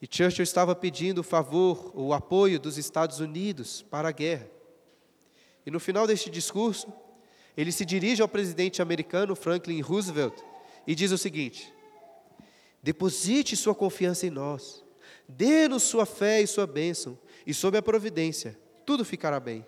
E 0.00 0.08
Churchill 0.10 0.44
estava 0.44 0.74
pedindo 0.74 1.18
o 1.18 1.22
favor, 1.22 1.92
o 1.94 2.14
apoio 2.14 2.58
dos 2.58 2.78
Estados 2.78 3.20
Unidos 3.20 3.82
para 3.82 4.08
a 4.08 4.12
guerra. 4.12 4.48
E 5.66 5.70
no 5.70 5.78
final 5.78 6.06
deste 6.06 6.30
discurso, 6.30 6.90
ele 7.54 7.70
se 7.70 7.84
dirige 7.84 8.22
ao 8.22 8.28
presidente 8.28 8.80
americano 8.80 9.36
Franklin 9.36 9.82
Roosevelt 9.82 10.40
e 10.86 10.94
diz 10.94 11.12
o 11.12 11.18
seguinte: 11.18 11.70
Deposite 12.82 13.54
sua 13.56 13.74
confiança 13.74 14.26
em 14.26 14.30
nós, 14.30 14.82
dê-nos 15.28 15.82
sua 15.82 16.06
fé 16.06 16.40
e 16.40 16.46
sua 16.46 16.66
bênção, 16.66 17.18
e 17.46 17.52
sob 17.52 17.76
a 17.76 17.82
providência, 17.82 18.58
tudo 18.86 19.04
ficará 19.04 19.38
bem. 19.38 19.66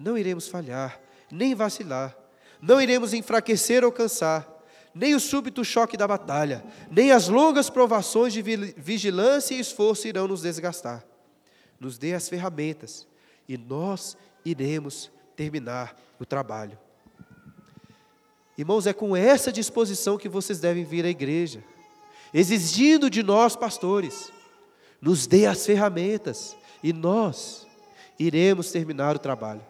Não 0.00 0.16
iremos 0.16 0.48
falhar, 0.48 0.98
nem 1.30 1.54
vacilar, 1.54 2.16
não 2.60 2.80
iremos 2.80 3.12
enfraquecer 3.12 3.84
ou 3.84 3.92
cansar, 3.92 4.48
nem 4.94 5.14
o 5.14 5.20
súbito 5.20 5.62
choque 5.62 5.94
da 5.94 6.08
batalha, 6.08 6.64
nem 6.90 7.12
as 7.12 7.28
longas 7.28 7.68
provações 7.68 8.32
de 8.32 8.40
vigilância 8.40 9.54
e 9.54 9.60
esforço 9.60 10.08
irão 10.08 10.26
nos 10.26 10.40
desgastar. 10.40 11.04
Nos 11.78 11.98
dê 11.98 12.14
as 12.14 12.30
ferramentas 12.30 13.06
e 13.46 13.58
nós 13.58 14.16
iremos 14.42 15.10
terminar 15.36 15.94
o 16.18 16.24
trabalho. 16.24 16.78
Irmãos, 18.56 18.86
é 18.86 18.94
com 18.94 19.14
essa 19.14 19.52
disposição 19.52 20.16
que 20.16 20.30
vocês 20.30 20.60
devem 20.60 20.82
vir 20.82 21.04
à 21.04 21.10
igreja, 21.10 21.62
exigindo 22.32 23.10
de 23.10 23.22
nós, 23.22 23.54
pastores, 23.54 24.32
nos 25.00 25.26
dê 25.26 25.44
as 25.44 25.64
ferramentas 25.66 26.56
e 26.82 26.90
nós 26.90 27.66
iremos 28.18 28.72
terminar 28.72 29.14
o 29.14 29.18
trabalho. 29.18 29.69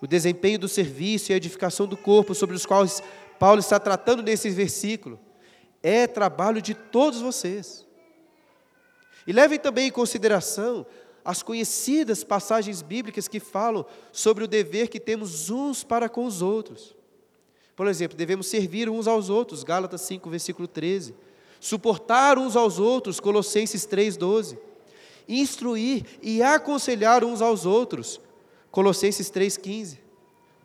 O 0.00 0.06
desempenho 0.06 0.58
do 0.58 0.68
serviço 0.68 1.30
e 1.30 1.34
a 1.34 1.36
edificação 1.36 1.86
do 1.86 1.96
corpo 1.96 2.34
sobre 2.34 2.54
os 2.54 2.66
quais 2.66 3.02
Paulo 3.38 3.60
está 3.60 3.78
tratando 3.78 4.22
nesse 4.22 4.50
versículo 4.50 5.18
é 5.82 6.06
trabalho 6.06 6.60
de 6.60 6.74
todos 6.74 7.20
vocês. 7.20 7.86
E 9.26 9.32
levem 9.32 9.58
também 9.58 9.88
em 9.88 9.92
consideração 9.92 10.86
as 11.24 11.42
conhecidas 11.42 12.22
passagens 12.22 12.82
bíblicas 12.82 13.26
que 13.26 13.40
falam 13.40 13.84
sobre 14.12 14.44
o 14.44 14.48
dever 14.48 14.88
que 14.88 15.00
temos 15.00 15.50
uns 15.50 15.82
para 15.82 16.08
com 16.08 16.24
os 16.24 16.40
outros. 16.40 16.94
Por 17.74 17.88
exemplo, 17.88 18.16
devemos 18.16 18.46
servir 18.46 18.88
uns 18.88 19.06
aos 19.06 19.28
outros, 19.28 19.64
Gálatas 19.64 20.02
5, 20.02 20.30
versículo 20.30 20.68
13. 20.68 21.14
Suportar 21.60 22.38
uns 22.38 22.54
aos 22.54 22.78
outros, 22.78 23.18
Colossenses 23.18 23.84
3, 23.84 24.16
12. 24.16 24.58
Instruir 25.28 26.04
e 26.22 26.42
aconselhar 26.42 27.24
uns 27.24 27.42
aos 27.42 27.66
outros, 27.66 28.20
Colossenses 28.76 29.30
3, 29.30 29.56
15 29.56 30.06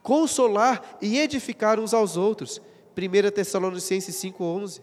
consolar 0.04 0.98
e 1.02 1.18
edificar 1.18 1.80
uns 1.80 1.94
aos 1.94 2.18
outros. 2.18 2.62
1 2.98 3.32
Tessalonicenses 3.32 4.14
5,11. 4.16 4.82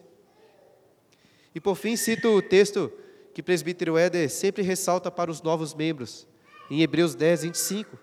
E 1.54 1.60
por 1.60 1.74
fim, 1.74 1.94
cito 1.94 2.28
o 2.28 2.40
texto 2.40 2.90
que 3.34 3.42
o 3.42 3.44
presbítero 3.44 3.98
Éder 3.98 4.30
sempre 4.30 4.62
ressalta 4.62 5.10
para 5.10 5.30
os 5.30 5.42
novos 5.42 5.74
membros, 5.74 6.26
em 6.70 6.80
Hebreus 6.80 7.14
10, 7.14 7.42
25. 7.42 7.98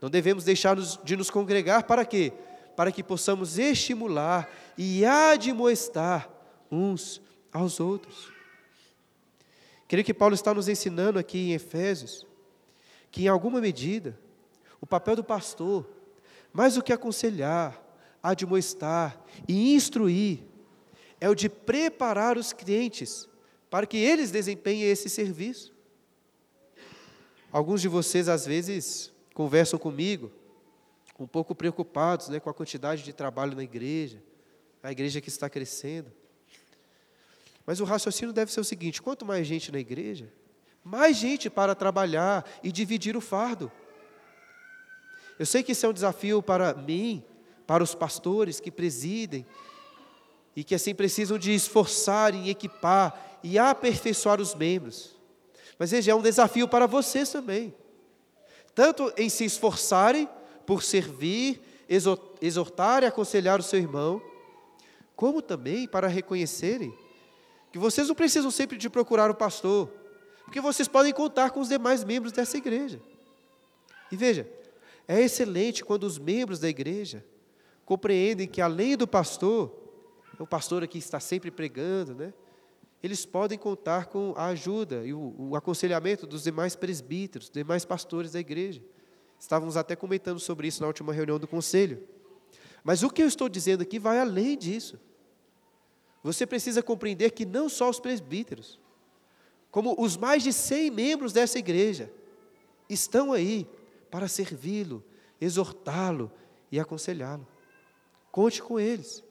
Não 0.00 0.08
devemos 0.08 0.44
deixar 0.44 0.76
de 0.76 1.16
nos 1.16 1.28
congregar 1.28 1.82
para 1.82 2.04
quê? 2.04 2.32
Para 2.76 2.92
que 2.92 3.02
possamos 3.02 3.58
estimular 3.58 4.48
e 4.76 5.04
admoestar 5.04 6.30
uns 6.70 7.20
aos 7.52 7.80
outros. 7.80 8.30
Creio 9.88 10.04
que 10.04 10.14
Paulo 10.14 10.36
está 10.36 10.54
nos 10.54 10.68
ensinando 10.68 11.18
aqui 11.18 11.50
em 11.50 11.54
Efésios 11.54 12.24
que, 13.10 13.24
em 13.24 13.28
alguma 13.28 13.60
medida, 13.60 14.16
o 14.80 14.86
papel 14.86 15.16
do 15.16 15.24
pastor, 15.24 15.88
mais 16.52 16.74
do 16.74 16.82
que 16.82 16.92
aconselhar, 16.92 17.80
admoestar 18.22 19.18
e 19.46 19.74
instruir, 19.74 20.40
é 21.20 21.28
o 21.28 21.34
de 21.34 21.48
preparar 21.48 22.36
os 22.36 22.52
clientes 22.52 23.28
para 23.70 23.86
que 23.86 23.96
eles 23.96 24.30
desempenhem 24.30 24.84
esse 24.84 25.08
serviço. 25.08 25.74
Alguns 27.50 27.80
de 27.80 27.88
vocês, 27.88 28.28
às 28.28 28.46
vezes, 28.46 29.12
conversam 29.34 29.78
comigo, 29.78 30.30
um 31.18 31.26
pouco 31.26 31.54
preocupados 31.54 32.28
né, 32.28 32.38
com 32.38 32.48
a 32.48 32.54
quantidade 32.54 33.02
de 33.02 33.12
trabalho 33.12 33.56
na 33.56 33.64
igreja, 33.64 34.22
a 34.82 34.92
igreja 34.92 35.20
que 35.20 35.28
está 35.28 35.50
crescendo. 35.50 36.12
Mas 37.66 37.80
o 37.80 37.84
raciocínio 37.84 38.32
deve 38.32 38.52
ser 38.52 38.60
o 38.60 38.64
seguinte: 38.64 39.02
quanto 39.02 39.26
mais 39.26 39.46
gente 39.46 39.72
na 39.72 39.78
igreja, 39.78 40.32
mais 40.84 41.16
gente 41.16 41.50
para 41.50 41.74
trabalhar 41.74 42.48
e 42.62 42.70
dividir 42.70 43.16
o 43.16 43.20
fardo. 43.20 43.70
Eu 45.38 45.46
sei 45.46 45.62
que 45.62 45.72
isso 45.72 45.86
é 45.86 45.88
um 45.88 45.92
desafio 45.92 46.42
para 46.42 46.74
mim, 46.74 47.22
para 47.66 47.82
os 47.82 47.94
pastores 47.94 48.60
que 48.60 48.70
presidem 48.70 49.46
e 50.56 50.64
que 50.64 50.74
assim 50.74 50.94
precisam 50.94 51.38
de 51.38 51.54
esforçar 51.54 52.34
em 52.34 52.48
equipar 52.48 53.38
e 53.42 53.58
aperfeiçoar 53.58 54.40
os 54.40 54.54
membros. 54.54 55.16
Mas 55.78 55.92
veja, 55.92 56.10
é 56.10 56.14
um 56.14 56.22
desafio 56.22 56.66
para 56.66 56.86
vocês 56.86 57.30
também. 57.30 57.72
Tanto 58.74 59.12
em 59.16 59.28
se 59.28 59.44
esforçarem 59.44 60.28
por 60.66 60.82
servir, 60.82 61.60
exortar 62.40 63.02
e 63.02 63.06
aconselhar 63.06 63.60
o 63.60 63.62
seu 63.62 63.78
irmão, 63.78 64.20
como 65.14 65.40
também 65.40 65.86
para 65.86 66.08
reconhecerem 66.08 66.92
que 67.70 67.78
vocês 67.78 68.08
não 68.08 68.14
precisam 68.14 68.50
sempre 68.50 68.76
de 68.76 68.88
procurar 68.88 69.30
o 69.30 69.34
pastor, 69.34 69.88
porque 70.44 70.60
vocês 70.60 70.88
podem 70.88 71.12
contar 71.12 71.50
com 71.50 71.60
os 71.60 71.68
demais 71.68 72.02
membros 72.02 72.32
dessa 72.32 72.56
igreja. 72.56 73.00
E 74.10 74.16
veja, 74.16 74.48
é 75.08 75.22
excelente 75.22 75.82
quando 75.82 76.04
os 76.04 76.18
membros 76.18 76.60
da 76.60 76.68
igreja 76.68 77.24
compreendem 77.86 78.46
que 78.46 78.60
além 78.60 78.94
do 78.94 79.08
pastor, 79.08 79.74
o 80.38 80.46
pastor 80.46 80.82
aqui 80.82 80.98
está 80.98 81.18
sempre 81.18 81.50
pregando, 81.50 82.14
né? 82.14 82.34
Eles 83.02 83.24
podem 83.24 83.56
contar 83.56 84.06
com 84.06 84.34
a 84.36 84.46
ajuda 84.46 85.06
e 85.06 85.14
o, 85.14 85.34
o 85.38 85.56
aconselhamento 85.56 86.26
dos 86.26 86.42
demais 86.42 86.76
presbíteros, 86.76 87.48
dos 87.48 87.54
demais 87.54 87.84
pastores 87.86 88.32
da 88.32 88.40
igreja. 88.40 88.82
Estávamos 89.38 89.76
até 89.76 89.96
comentando 89.96 90.38
sobre 90.38 90.66
isso 90.66 90.82
na 90.82 90.88
última 90.88 91.12
reunião 91.12 91.38
do 91.38 91.48
conselho. 91.48 92.06
Mas 92.84 93.02
o 93.02 93.08
que 93.08 93.22
eu 93.22 93.28
estou 93.28 93.48
dizendo 93.48 93.82
aqui 93.82 93.98
vai 93.98 94.18
além 94.18 94.58
disso. 94.58 94.98
Você 96.22 96.44
precisa 96.44 96.82
compreender 96.82 97.30
que 97.30 97.46
não 97.46 97.68
só 97.68 97.88
os 97.88 98.00
presbíteros, 98.00 98.78
como 99.70 99.94
os 99.98 100.16
mais 100.16 100.42
de 100.42 100.52
100 100.52 100.90
membros 100.90 101.32
dessa 101.32 101.58
igreja, 101.58 102.12
estão 102.88 103.32
aí 103.32 103.66
para 104.10 104.28
servi-lo, 104.28 105.04
exortá-lo 105.40 106.30
e 106.70 106.78
aconselhá-lo. 106.78 107.46
Conte 108.30 108.62
com 108.62 108.78
eles 108.78 109.22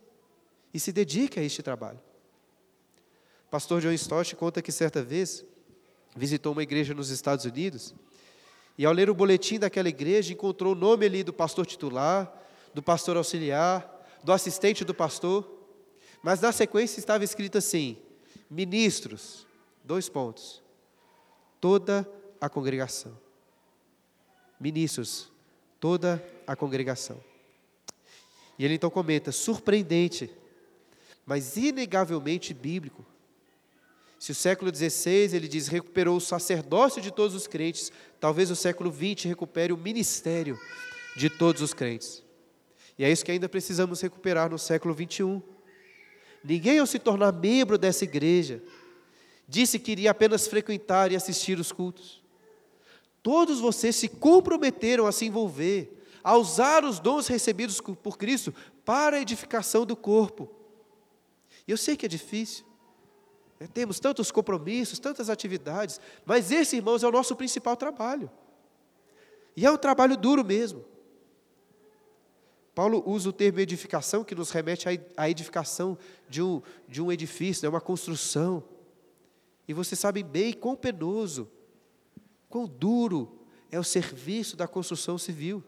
e 0.74 0.80
se 0.80 0.92
dedique 0.92 1.40
a 1.40 1.44
este 1.44 1.62
trabalho. 1.62 2.00
Pastor 3.50 3.82
John 3.82 3.92
Stott 3.92 4.36
conta 4.36 4.62
que 4.62 4.72
certa 4.72 5.02
vez 5.02 5.46
visitou 6.16 6.52
uma 6.52 6.64
igreja 6.64 6.94
nos 6.94 7.10
Estados 7.10 7.46
Unidos 7.46 7.94
e 8.78 8.86
ao 8.86 8.94
ler 8.94 9.10
o 9.10 9.16
boletim 9.16 9.60
daquela 9.60 9.90
igreja 9.90 10.34
encontrou 10.34 10.74
o 10.74 10.76
nome 10.76 11.06
ali 11.06 11.24
do 11.24 11.34
pastor 11.34 11.66
titular, 11.66 12.32
do 12.74 12.84
pastor 12.84 13.18
auxiliar, 13.18 13.94
do 14.24 14.32
assistente 14.32 14.84
do 14.84 14.94
pastor 14.94 15.58
mas 16.22 16.42
na 16.42 16.52
sequência 16.52 17.00
estava 17.00 17.24
escrito 17.24 17.58
assim: 17.58 17.98
ministros, 18.50 19.48
dois 19.84 20.10
pontos, 20.10 20.62
toda 21.60 22.10
a 22.40 22.50
congregação. 22.50 23.18
Ministros, 24.60 25.32
toda 25.80 26.24
a 26.46 26.56
congregação. 26.56 27.24
E 28.58 28.66
ele 28.66 28.76
então 28.76 28.90
comenta: 28.90 29.32
surpreendente, 29.32 30.30
mas 31.26 31.58
inegavelmente 31.58 32.54
bíblico. 32.54 33.06
Se 34.20 34.32
o 34.32 34.36
século 34.36 34.76
XVI, 34.76 35.36
ele 35.36 35.48
diz, 35.48 35.68
recuperou 35.68 36.18
o 36.18 36.22
sacerdócio 36.22 37.02
de 37.02 37.12
todos 37.12 37.36
os 37.36 37.46
crentes, 37.46 37.92
talvez 38.20 38.50
o 38.50 38.56
século 38.56 38.92
XX 38.92 39.26
recupere 39.26 39.72
o 39.72 39.78
ministério 39.78 40.60
de 41.16 41.30
todos 41.30 41.62
os 41.62 41.74
crentes. 41.74 42.24
E 42.98 43.04
é 43.04 43.12
isso 43.12 43.24
que 43.24 43.32
ainda 43.32 43.48
precisamos 43.48 44.02
recuperar 44.02 44.50
no 44.50 44.58
século 44.58 44.96
XXI. 44.96 45.42
Ninguém, 46.44 46.80
ao 46.80 46.88
se 46.88 46.98
tornar 46.98 47.32
membro 47.32 47.78
dessa 47.78 48.06
igreja, 48.06 48.64
disse 49.48 49.78
que 49.78 49.92
iria 49.92 50.12
apenas 50.12 50.48
frequentar 50.48 51.12
e 51.12 51.16
assistir 51.16 51.60
os 51.60 51.72
cultos. 51.72 52.24
Todos 53.28 53.60
vocês 53.60 53.94
se 53.94 54.08
comprometeram 54.08 55.06
a 55.06 55.12
se 55.12 55.26
envolver, 55.26 56.02
a 56.24 56.38
usar 56.38 56.86
os 56.86 56.98
dons 56.98 57.28
recebidos 57.28 57.82
por 57.82 58.18
Cristo 58.18 58.56
para 58.86 59.18
a 59.18 59.20
edificação 59.20 59.86
do 59.86 59.98
corpo. 59.98 60.50
E 61.68 61.72
eu 61.72 61.76
sei 61.76 61.98
que 61.98 62.06
é 62.06 62.08
difícil, 62.08 62.66
né? 63.60 63.68
temos 63.68 64.00
tantos 64.00 64.32
compromissos, 64.32 64.98
tantas 64.98 65.30
atividades, 65.30 66.00
mas 66.26 66.54
esse, 66.54 66.78
irmãos, 66.78 67.04
é 67.04 67.08
o 67.10 67.12
nosso 67.12 67.36
principal 67.36 67.76
trabalho. 67.76 68.32
E 69.58 69.66
é 69.66 69.70
um 69.70 69.76
trabalho 69.76 70.16
duro 70.16 70.46
mesmo. 70.46 70.86
Paulo 72.74 73.04
usa 73.06 73.28
o 73.28 73.34
termo 73.34 73.60
edificação, 73.60 74.24
que 74.24 74.36
nos 74.36 74.52
remete 74.52 74.88
à 75.18 75.30
edificação 75.30 75.98
de 76.30 76.42
um, 76.42 76.62
de 76.88 77.02
um 77.02 77.12
edifício, 77.12 77.64
né, 77.64 77.68
uma 77.68 77.82
construção. 77.82 78.64
E 79.68 79.74
vocês 79.74 80.00
sabem 80.00 80.24
bem 80.24 80.54
quão 80.54 80.78
penoso, 80.78 81.52
quão 82.50 82.66
duro 82.66 83.40
é 83.72 83.80
o 83.80 83.84
serviço 83.84 84.56
da 84.56 84.68
construção 84.68 85.18
civil. 85.18 85.64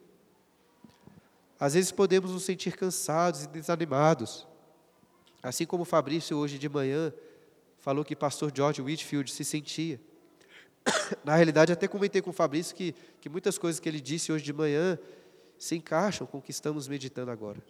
Às 1.60 1.74
vezes 1.74 1.92
podemos 1.92 2.32
nos 2.32 2.44
sentir 2.44 2.78
cansados 2.78 3.44
e 3.44 3.48
desanimados. 3.48 4.48
Assim 5.44 5.66
como 5.66 5.84
Fabrício, 5.84 6.38
hoje 6.38 6.58
de 6.58 6.70
manhã, 6.70 7.14
falou 7.78 8.06
que 8.06 8.16
pastor 8.16 8.52
George 8.56 8.82
Whitfield 8.82 9.32
se 9.32 9.44
sentia. 9.44 10.00
Na 11.24 11.36
realidade, 11.36 11.72
até 11.72 11.88
comentei 11.88 12.22
com 12.22 12.30
o 12.30 12.34
Fabrício 12.34 12.76
que, 12.76 12.96
que 13.20 13.30
muitas 13.30 13.58
coisas 13.58 13.80
que 13.80 13.90
ele 13.90 14.00
disse 14.00 14.32
hoje 14.32 14.44
de 14.44 14.54
manhã 14.54 14.98
se 15.58 15.76
encaixam 15.76 16.26
com 16.26 16.38
o 16.38 16.42
que 16.42 16.52
estamos 16.52 16.88
meditando 16.88 17.32
agora. 17.32 17.62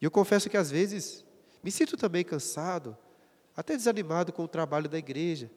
E 0.00 0.04
eu 0.04 0.10
confesso 0.10 0.48
que 0.48 0.56
às 0.56 0.70
vezes 0.70 1.24
me 1.62 1.72
sinto 1.72 1.96
também 1.96 2.24
cansado, 2.24 2.96
até 3.56 3.76
desanimado 3.76 4.32
com 4.32 4.44
o 4.44 4.48
trabalho 4.48 4.88
da 4.88 4.96
igreja. 4.96 5.50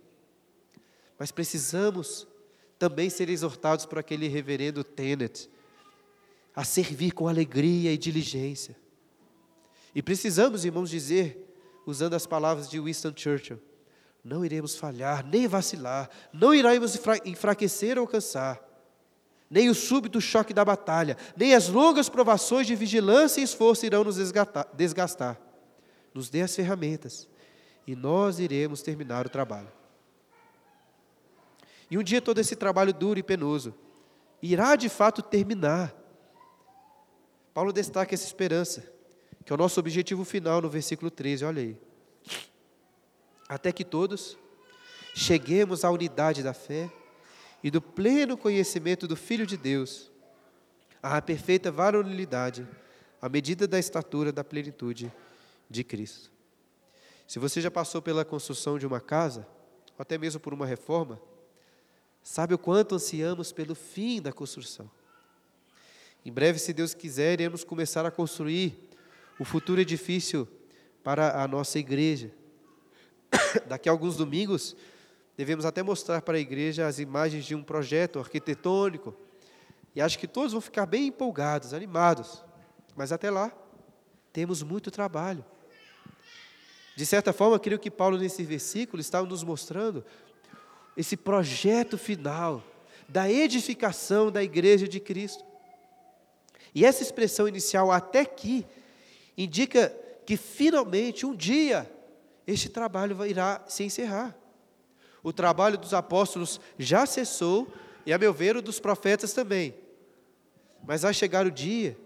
Mas 1.20 1.32
precisamos 1.32 2.28
também 2.82 3.12
ser 3.12 3.30
exortados 3.30 3.86
por 3.86 4.00
aquele 4.00 4.28
reverendo 4.28 4.84
Tenet 4.84 5.48
a 6.56 6.64
servir 6.64 7.12
com 7.12 7.28
alegria 7.28 7.94
e 7.94 7.98
diligência. 7.98 8.76
E 9.94 10.02
precisamos, 10.02 10.66
irmãos, 10.66 10.90
dizer, 10.90 11.48
usando 11.86 12.16
as 12.16 12.26
palavras 12.26 12.68
de 12.68 12.80
Winston 12.80 13.14
Churchill, 13.16 13.60
não 14.24 14.44
iremos 14.44 14.76
falhar, 14.76 15.24
nem 15.24 15.48
vacilar, 15.48 16.10
não 16.34 16.56
iremos 16.56 17.00
enfraquecer 17.24 18.00
ou 18.00 18.08
cansar 18.08 18.60
nem 19.48 19.70
o 19.70 19.76
súbito 19.76 20.22
choque 20.22 20.54
da 20.54 20.64
batalha, 20.64 21.18
nem 21.36 21.54
as 21.54 21.68
longas 21.68 22.08
provações 22.08 22.66
de 22.66 22.74
vigilância 22.74 23.42
e 23.42 23.44
esforço 23.44 23.86
irão 23.86 24.02
nos 24.02 24.16
desgastar. 24.16 25.38
Nos 26.14 26.30
dê 26.30 26.42
as 26.42 26.56
ferramentas 26.56 27.28
e 27.86 27.94
nós 27.94 28.40
iremos 28.40 28.82
terminar 28.82 29.26
o 29.26 29.30
trabalho. 29.30 29.68
E 31.92 31.98
um 31.98 32.04
dia 32.04 32.22
todo 32.22 32.40
esse 32.40 32.56
trabalho 32.56 32.94
duro 32.94 33.20
e 33.20 33.24
penoso 33.24 33.76
irá 34.42 34.78
de 34.78 34.88
fato 34.88 35.22
terminar. 35.22 35.94
Paulo 37.54 37.74
destaca 37.74 38.16
essa 38.16 38.26
esperança, 38.26 38.90
que 39.46 39.52
é 39.52 39.54
o 39.54 39.58
nosso 39.58 39.78
objetivo 39.78 40.24
final 40.24 40.62
no 40.62 40.70
versículo 40.70 41.12
13, 41.12 41.44
olha 41.44 41.62
aí. 41.62 41.78
Até 43.48 43.74
que 43.74 43.84
todos 43.84 44.38
cheguemos 45.14 45.84
à 45.84 45.92
unidade 45.92 46.42
da 46.42 46.54
fé 46.54 46.90
e 47.62 47.70
do 47.70 47.82
pleno 47.82 48.38
conhecimento 48.38 49.06
do 49.06 49.18
Filho 49.18 49.46
de 49.46 49.58
Deus, 49.58 50.10
à 51.04 51.22
perfeita 51.22 51.70
varonilidade, 51.70 52.66
à 53.22 53.28
medida 53.28 53.68
da 53.68 53.78
estatura 53.78 54.32
da 54.32 54.46
plenitude 54.46 55.12
de 55.70 55.84
Cristo. 55.84 56.32
Se 57.28 57.38
você 57.38 57.60
já 57.60 57.70
passou 57.70 58.02
pela 58.02 58.24
construção 58.24 58.80
de 58.80 58.88
uma 58.88 59.02
casa, 59.02 59.46
ou 59.98 60.02
até 60.02 60.18
mesmo 60.18 60.40
por 60.40 60.54
uma 60.54 60.66
reforma, 60.66 61.20
sabe 62.24 62.54
o 62.54 62.58
quanto 62.58 62.96
ansiamos 62.96 63.52
pelo 63.52 63.76
fim 63.76 64.22
da 64.22 64.32
construção. 64.32 64.90
Em 66.24 66.32
breve, 66.32 66.60
se 66.60 66.72
Deus 66.72 66.94
quiser, 66.94 67.34
iremos 67.34 67.64
começar 67.64 68.06
a 68.06 68.12
construir 68.12 68.90
o 69.40 69.46
futuro 69.46 69.82
edifício 69.82 70.48
para 71.04 71.42
a 71.42 71.48
nossa 71.48 71.80
igreja. 71.80 72.32
daqui 73.68 73.90
a 73.90 73.92
alguns 73.92 74.18
domingos, 74.18 74.76
devemos 75.36 75.66
até 75.66 75.82
mostrar 75.82 76.22
para 76.22 76.38
a 76.38 76.40
igreja 76.40 76.88
as 76.88 77.00
imagens 77.00 77.46
de 77.46 77.56
um 77.56 77.64
projeto 77.64 78.20
arquitetônico. 78.20 79.16
E 79.96 80.02
acho 80.02 80.20
que 80.20 80.28
todos 80.28 80.52
vão 80.52 80.62
ficar 80.62 80.86
bem 80.86 81.08
empolgados, 81.08 81.74
animados. 81.74 82.44
Mas 82.96 83.12
até 83.12 83.30
lá, 83.30 83.52
temos 84.32 84.62
muito 84.62 84.92
trabalho. 84.92 85.44
De 86.96 87.06
certa 87.06 87.34
forma, 87.34 87.60
creio 87.60 87.80
que 87.80 87.90
Paulo, 87.90 88.18
nesse 88.18 88.44
versículo, 88.44 89.02
está 89.02 89.22
nos 89.24 89.44
mostrando 89.44 90.06
esse 90.96 91.16
projeto 91.16 91.98
final 91.98 92.64
da 93.08 93.30
edificação 93.30 94.32
da 94.32 94.44
igreja 94.44 94.88
de 94.88 95.00
Cristo. 95.00 95.44
E 96.74 96.86
essa 96.86 97.04
expressão 97.04 97.48
inicial, 97.48 97.92
até 97.92 98.22
aqui, 98.22 98.66
indica 99.38 99.90
que 100.26 100.38
finalmente, 100.38 101.26
um 101.26 101.36
dia, 101.36 101.92
este 102.48 102.70
trabalho 102.70 103.26
irá 103.26 103.64
se 103.68 103.84
encerrar. 103.84 104.36
O 105.24 105.34
trabalho 105.34 105.78
dos 105.78 105.94
apóstolos 105.94 106.60
já 106.80 107.06
cessou, 107.06 107.68
e 108.06 108.14
a 108.14 108.18
meu 108.18 108.34
ver, 108.34 108.56
o 108.56 108.62
dos 108.62 108.80
profetas 108.80 109.34
também. 109.34 109.76
Mas 110.84 111.02
vai 111.02 111.14
chegar 111.14 111.46
o 111.46 111.52
dia 111.52 111.98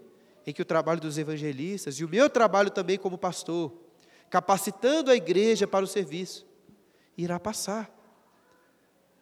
em 0.46 0.52
que 0.52 0.62
o 0.62 0.66
trabalho 0.66 1.00
dos 1.00 1.18
evangelistas 1.18 1.98
e 1.98 2.04
o 2.04 2.08
meu 2.08 2.28
trabalho 2.28 2.70
também 2.70 2.98
como 2.98 3.16
pastor, 3.16 3.72
capacitando 4.28 5.10
a 5.10 5.16
igreja 5.16 5.66
para 5.66 5.84
o 5.84 5.88
serviço, 5.88 6.46
irá 7.16 7.38
passar. 7.40 7.95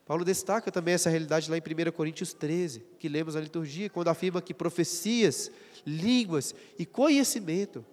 Paulo 0.07 0.25
destaca 0.25 0.71
também 0.71 0.95
essa 0.95 1.09
realidade 1.09 1.51
lá 1.51 1.57
em 1.57 1.61
1 1.61 1.91
Coríntios 1.93 2.35
13, 2.35 2.85
que 2.99 3.09
lemos 3.09 3.35
na 3.35 3.41
liturgia, 3.41 3.89
quando 3.89 4.09
afirma 4.09 4.43
que 4.43 4.53
profecias, 4.53 5.51
línguas 5.87 6.55
e 6.79 6.85
conhecimento 6.85 7.85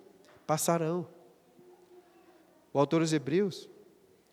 passarão. 0.45 1.07
O 2.73 2.79
autor 2.79 2.99
dos 2.99 3.13
Hebreus, 3.13 3.69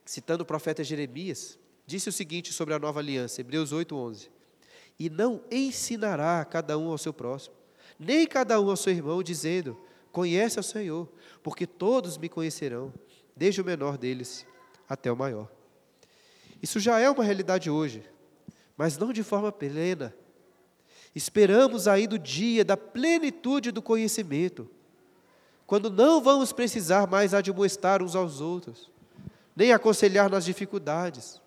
citando 0.04 0.42
o 0.42 0.46
profeta 0.46 0.82
Jeremias, 0.82 1.58
disse 1.86 2.08
o 2.08 2.12
seguinte 2.12 2.52
sobre 2.52 2.74
a 2.74 2.78
nova 2.78 2.98
aliança, 2.98 3.40
Hebreus 3.40 3.72
8:11. 3.72 4.28
E 4.98 5.08
não 5.08 5.40
ensinará 5.48 6.44
cada 6.44 6.76
um 6.76 6.88
ao 6.88 6.98
seu 6.98 7.12
próximo, 7.12 7.54
nem 7.96 8.26
cada 8.26 8.60
um 8.60 8.68
ao 8.70 8.76
seu 8.76 8.92
irmão, 8.92 9.22
dizendo: 9.22 9.78
Conhece 10.10 10.58
ao 10.58 10.64
Senhor, 10.64 11.08
porque 11.44 11.64
todos 11.64 12.18
me 12.18 12.28
conhecerão, 12.28 12.92
desde 13.36 13.60
o 13.60 13.64
menor 13.64 13.96
deles 13.96 14.44
até 14.88 15.12
o 15.12 15.16
maior. 15.16 15.57
Isso 16.62 16.80
já 16.80 16.98
é 16.98 17.08
uma 17.08 17.24
realidade 17.24 17.70
hoje, 17.70 18.04
mas 18.76 18.96
não 18.98 19.12
de 19.12 19.22
forma 19.22 19.52
plena. 19.52 20.14
Esperamos 21.14 21.88
ainda 21.88 22.16
o 22.16 22.18
dia 22.18 22.64
da 22.64 22.76
plenitude 22.76 23.70
do 23.70 23.82
conhecimento, 23.82 24.70
quando 25.66 25.90
não 25.90 26.20
vamos 26.22 26.52
precisar 26.52 27.06
mais 27.06 27.34
admoestar 27.34 28.02
uns 28.02 28.14
aos 28.16 28.40
outros, 28.40 28.90
nem 29.54 29.72
aconselhar 29.72 30.30
nas 30.30 30.44
dificuldades, 30.44 31.40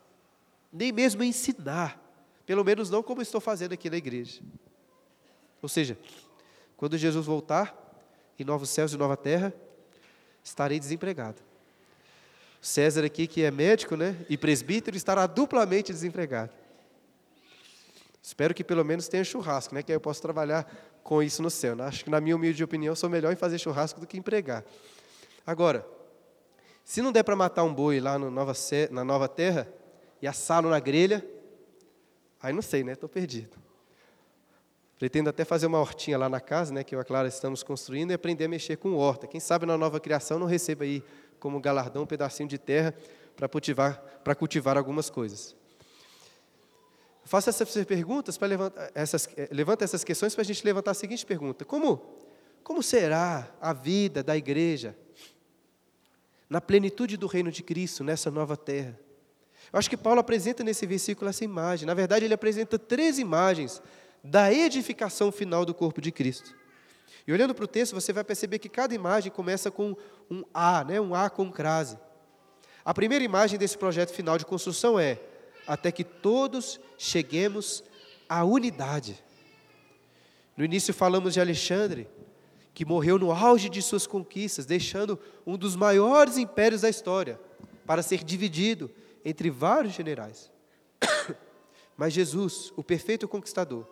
nem 0.72 0.92
mesmo 0.92 1.24
ensinar, 1.24 2.00
pelo 2.46 2.64
menos 2.64 2.90
não 2.90 3.02
como 3.02 3.22
estou 3.22 3.42
fazendo 3.42 3.74
aqui 3.74 3.90
na 3.90 3.98
igreja. 3.98 4.42
Ou 5.62 5.70
seja, 5.70 5.98
quando 6.78 6.98
Jesus 6.98 7.26
voltar, 7.26 7.76
em 8.38 8.44
novos 8.44 8.70
céus 8.70 8.94
e 8.94 8.98
nova 8.98 9.16
terra, 9.16 9.54
estarei 10.44 10.80
desempregado. 10.80 11.42
César 12.62 13.04
aqui, 13.04 13.26
que 13.26 13.44
é 13.44 13.50
médico 13.50 13.96
né, 13.96 14.16
e 14.30 14.38
presbítero, 14.38 14.96
estará 14.96 15.26
duplamente 15.26 15.92
desempregado. 15.92 16.52
Espero 18.22 18.54
que 18.54 18.64
pelo 18.64 18.86
menos 18.86 19.08
tenha 19.08 19.24
churrasco, 19.24 19.74
né, 19.74 19.82
que 19.82 19.92
aí 19.92 19.96
eu 19.96 20.00
possa 20.00 20.22
trabalhar 20.22 20.72
com 21.04 21.24
isso 21.24 21.42
no 21.42 21.50
céu. 21.50 21.76
Né? 21.76 21.86
Acho 21.86 22.04
que, 22.04 22.10
na 22.12 22.22
minha 22.22 22.36
humilde 22.36 22.64
opinião, 22.64 22.96
sou 22.96 23.10
melhor 23.10 23.34
em 23.34 23.36
fazer 23.36 23.58
churrasco 23.58 24.00
do 24.00 24.06
que 24.06 24.16
empregar. 24.16 24.64
Agora, 25.46 25.84
se 26.86 27.02
não 27.02 27.12
der 27.12 27.24
para 27.24 27.36
matar 27.36 27.64
um 27.64 27.74
boi 27.74 28.00
lá 28.00 28.20
nova, 28.20 28.54
na 28.92 29.04
nova 29.04 29.28
terra 29.28 29.68
e 30.22 30.28
assá-lo 30.28 30.70
na 30.70 30.80
grelha, 30.80 31.26
aí 32.40 32.54
não 32.54 32.62
sei, 32.62 32.84
né? 32.84 32.92
Estou 32.92 33.10
perdido. 33.10 33.58
Pretendo 35.00 35.32
até 35.32 35.44
fazer 35.44 35.66
uma 35.66 35.80
hortinha 35.80 36.16
lá 36.16 36.30
na 36.30 36.40
casa, 36.40 36.72
né, 36.72 36.84
que 36.84 36.94
eu 36.94 37.00
e 37.00 37.02
a 37.02 37.04
Clara 37.04 37.28
estamos 37.28 37.64
construindo, 37.64 38.12
e 38.12 38.14
aprender 38.14 38.46
a 38.46 38.48
mexer 38.48 38.78
com 38.78 38.94
horta. 38.94 39.26
Quem 39.26 39.40
sabe 39.40 39.66
na 39.66 39.76
nova 39.76 40.00
criação 40.00 40.38
não 40.38 40.46
receba 40.46 40.84
aí 40.84 41.04
como 41.42 41.60
galardão 41.60 42.04
um 42.04 42.06
pedacinho 42.06 42.48
de 42.48 42.60
terra 42.60 42.94
para 43.36 43.50
cultivar, 43.50 43.98
para 44.24 44.36
cultivar 44.36 44.78
algumas 44.78 45.10
coisas. 45.10 45.56
Faça 47.26 47.50
essas 47.50 47.86
perguntas 47.86 48.38
para 48.38 48.48
levantar 48.48 48.92
essas, 48.94 49.28
eh, 49.36 49.50
levanta 49.52 49.84
essas 49.84 50.04
questões 50.04 50.36
para 50.36 50.44
a 50.44 50.46
gente 50.46 50.64
levantar 50.64 50.92
a 50.92 50.94
seguinte 50.94 51.26
pergunta: 51.26 51.66
como, 51.66 52.00
como 52.64 52.84
será 52.84 53.50
a 53.60 53.74
vida 53.74 54.24
da 54.24 54.38
igreja 54.38 54.96
na 56.48 56.62
plenitude 56.62 57.18
do 57.18 57.26
reino 57.26 57.52
de 57.52 57.64
Cristo 57.64 58.04
nessa 58.04 58.30
nova 58.30 58.56
terra? 58.56 58.98
Eu 59.74 59.80
acho 59.80 59.90
que 59.90 59.98
Paulo 59.98 60.20
apresenta 60.20 60.64
nesse 60.64 60.86
versículo 60.86 61.30
essa 61.30 61.44
imagem. 61.44 61.88
Na 61.88 61.94
verdade, 61.94 62.26
ele 62.26 62.34
apresenta 62.34 62.78
três 62.78 63.18
imagens 63.18 63.82
da 64.24 64.54
edificação 64.54 65.32
final 65.32 65.66
do 65.66 65.74
corpo 65.74 66.02
de 66.02 66.12
Cristo. 66.12 66.61
E 67.28 67.32
olhando 67.32 67.54
para 67.54 67.66
o 67.66 67.68
texto, 67.68 67.94
você 67.94 68.12
vai 68.12 68.24
perceber 68.24 68.60
que 68.60 68.70
cada 68.70 68.94
imagem 68.94 69.32
começa 69.32 69.70
com 69.70 69.96
um 70.30 70.44
A, 70.54 70.84
né? 70.84 71.00
um 71.00 71.14
A 71.14 71.30
com 71.30 71.52
crase. 71.52 71.98
A 72.84 72.94
primeira 72.94 73.24
imagem 73.24 73.60
desse 73.60 73.78
projeto 73.78 74.12
final 74.12 74.38
de 74.38 74.46
construção 74.46 75.00
é 75.00 75.20
até 75.68 75.92
que 75.92 76.04
todos 76.04 76.80
cheguemos 76.98 77.84
à 78.28 78.44
unidade. 78.44 79.24
No 80.58 80.66
início 80.66 80.94
falamos 80.94 81.34
de 81.34 81.40
Alexandre, 81.40 82.08
que 82.74 82.86
morreu 82.86 83.20
no 83.20 83.32
auge 83.32 83.70
de 83.70 83.82
suas 83.82 84.08
conquistas, 84.08 84.66
deixando 84.66 85.20
um 85.46 85.58
dos 85.58 85.76
maiores 85.76 86.38
impérios 86.38 86.82
da 86.82 86.90
história, 86.90 87.40
para 87.86 88.02
ser 88.02 88.24
dividido 88.24 88.90
entre 89.24 89.50
vários 89.50 89.94
generais. 89.94 90.50
Mas 91.98 92.14
Jesus, 92.14 92.72
o 92.76 92.84
perfeito 92.84 93.28
conquistador, 93.28 93.88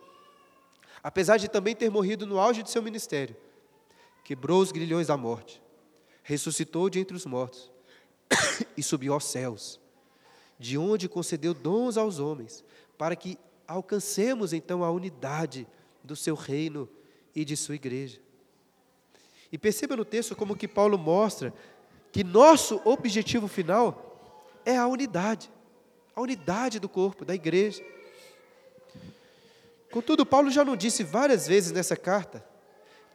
apesar 1.04 1.38
de 1.38 1.48
também 1.48 1.76
ter 1.76 1.90
morrido 1.90 2.26
no 2.26 2.40
auge 2.40 2.64
de 2.64 2.70
seu 2.70 2.82
ministério, 2.82 3.36
quebrou 4.24 4.62
os 4.62 4.72
grilhões 4.72 5.08
da 5.08 5.18
morte, 5.18 5.62
ressuscitou 6.24 6.90
de 6.90 7.00
entre 7.00 7.16
os 7.16 7.26
mortos 7.26 7.72
e 8.78 8.84
subiu 8.84 9.14
aos 9.14 9.26
céus, 9.26 9.80
de 10.58 10.78
onde 10.78 11.10
concedeu 11.10 11.54
dons 11.54 11.98
aos 11.98 12.20
homens, 12.20 12.64
para 12.98 13.16
que 13.16 13.38
alcancemos 13.68 14.52
então 14.54 14.84
a 14.84 14.92
unidade 14.92 15.68
do 16.04 16.16
seu 16.16 16.36
reino 16.36 16.90
e 17.36 17.46
de 17.46 17.56
sua 17.56 17.76
igreja. 17.76 18.20
E 19.52 19.58
perceba 19.58 19.96
no 19.96 20.06
texto 20.06 20.36
como 20.36 20.56
que 20.56 20.68
Paulo 20.68 20.98
mostra 20.98 21.54
que 22.12 22.24
nosso 22.24 22.82
objetivo 22.86 23.48
final 23.48 24.10
é 24.66 24.78
a 24.78 24.88
unidade, 24.88 25.50
a 26.16 26.22
unidade 26.22 26.80
do 26.80 26.90
corpo, 26.90 27.24
da 27.24 27.34
igreja. 27.34 27.84
Contudo, 29.92 30.26
Paulo 30.26 30.52
já 30.52 30.64
não 30.64 30.76
disse 30.76 31.04
várias 31.04 31.48
vezes 31.48 31.72
nessa 31.72 31.96
carta 31.96 32.46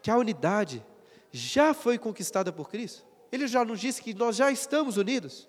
que 0.03 0.11
a 0.11 0.17
unidade 0.17 0.85
já 1.33 1.73
foi 1.73 1.99
conquistada 1.99 2.53
por 2.53 2.69
Cristo? 2.69 3.05
Ele 3.31 3.47
já 3.47 3.65
nos 3.65 3.81
disse 3.81 4.03
que 4.03 4.15
nós 4.15 4.37
já 4.37 4.51
estamos 4.51 4.97
unidos? 4.97 5.49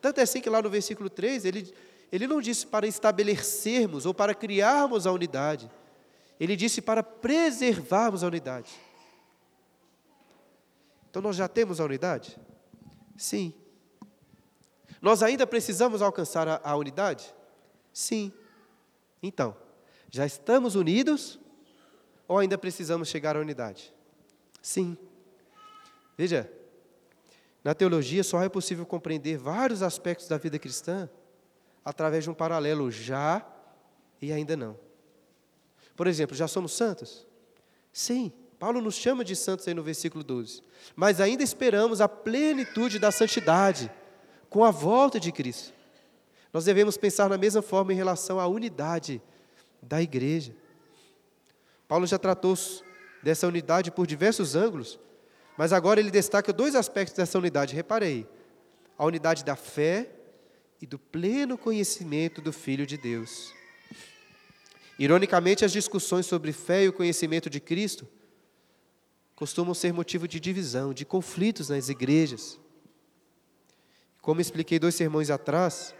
Tanto 0.00 0.20
é 0.20 0.22
assim 0.22 0.40
que 0.40 0.50
lá 0.50 0.60
no 0.60 0.68
versículo 0.68 1.08
3, 1.08 1.44
ele, 1.44 1.74
ele 2.12 2.26
não 2.26 2.40
disse 2.40 2.66
para 2.66 2.86
estabelecermos 2.86 4.04
ou 4.06 4.12
para 4.12 4.34
criarmos 4.34 5.06
a 5.06 5.12
unidade. 5.12 5.70
Ele 6.38 6.56
disse 6.56 6.82
para 6.82 7.02
preservarmos 7.02 8.22
a 8.22 8.26
unidade. 8.26 8.70
Então 11.08 11.22
nós 11.22 11.36
já 11.36 11.48
temos 11.48 11.80
a 11.80 11.84
unidade? 11.84 12.38
Sim. 13.16 13.54
Nós 15.00 15.22
ainda 15.22 15.46
precisamos 15.46 16.02
alcançar 16.02 16.48
a, 16.48 16.60
a 16.62 16.76
unidade? 16.76 17.34
Sim. 17.92 18.32
Então, 19.22 19.56
já 20.14 20.24
estamos 20.24 20.76
unidos 20.76 21.40
ou 22.28 22.38
ainda 22.38 22.56
precisamos 22.56 23.08
chegar 23.08 23.34
à 23.36 23.40
unidade? 23.40 23.92
Sim. 24.62 24.96
Veja, 26.16 26.48
na 27.64 27.74
teologia 27.74 28.22
só 28.22 28.40
é 28.40 28.48
possível 28.48 28.86
compreender 28.86 29.36
vários 29.36 29.82
aspectos 29.82 30.28
da 30.28 30.38
vida 30.38 30.56
cristã 30.56 31.10
através 31.84 32.22
de 32.22 32.30
um 32.30 32.34
paralelo 32.34 32.92
já 32.92 33.44
e 34.22 34.32
ainda 34.32 34.56
não. 34.56 34.78
Por 35.96 36.06
exemplo, 36.06 36.36
já 36.36 36.46
somos 36.46 36.70
santos? 36.74 37.26
Sim, 37.92 38.32
Paulo 38.56 38.80
nos 38.80 38.94
chama 38.94 39.24
de 39.24 39.34
santos 39.34 39.66
aí 39.66 39.74
no 39.74 39.82
versículo 39.82 40.22
12. 40.22 40.62
Mas 40.94 41.20
ainda 41.20 41.42
esperamos 41.42 42.00
a 42.00 42.08
plenitude 42.08 43.00
da 43.00 43.10
santidade 43.10 43.90
com 44.48 44.62
a 44.62 44.70
volta 44.70 45.18
de 45.18 45.32
Cristo. 45.32 45.74
Nós 46.52 46.66
devemos 46.66 46.96
pensar 46.96 47.28
na 47.28 47.36
mesma 47.36 47.62
forma 47.62 47.92
em 47.92 47.96
relação 47.96 48.38
à 48.38 48.46
unidade 48.46 49.20
da 49.84 50.02
igreja. 50.02 50.54
Paulo 51.86 52.06
já 52.06 52.18
tratou 52.18 52.56
dessa 53.22 53.46
unidade 53.46 53.90
por 53.90 54.06
diversos 54.06 54.54
ângulos, 54.54 54.98
mas 55.56 55.72
agora 55.72 56.00
ele 56.00 56.10
destaca 56.10 56.52
dois 56.52 56.74
aspectos 56.74 57.16
dessa 57.16 57.38
unidade. 57.38 57.74
Reparei: 57.74 58.26
a 58.98 59.04
unidade 59.04 59.44
da 59.44 59.56
fé 59.56 60.10
e 60.80 60.86
do 60.86 60.98
pleno 60.98 61.56
conhecimento 61.56 62.40
do 62.40 62.52
Filho 62.52 62.86
de 62.86 62.96
Deus. 62.96 63.52
Ironicamente, 64.98 65.64
as 65.64 65.72
discussões 65.72 66.26
sobre 66.26 66.52
fé 66.52 66.84
e 66.84 66.88
o 66.88 66.92
conhecimento 66.92 67.50
de 67.50 67.60
Cristo 67.60 68.06
costumam 69.34 69.74
ser 69.74 69.92
motivo 69.92 70.28
de 70.28 70.38
divisão, 70.38 70.94
de 70.94 71.04
conflitos 71.04 71.68
nas 71.68 71.88
igrejas. 71.88 72.60
Como 74.22 74.40
expliquei 74.40 74.78
dois 74.78 74.94
sermões 74.94 75.30
atrás, 75.30 75.94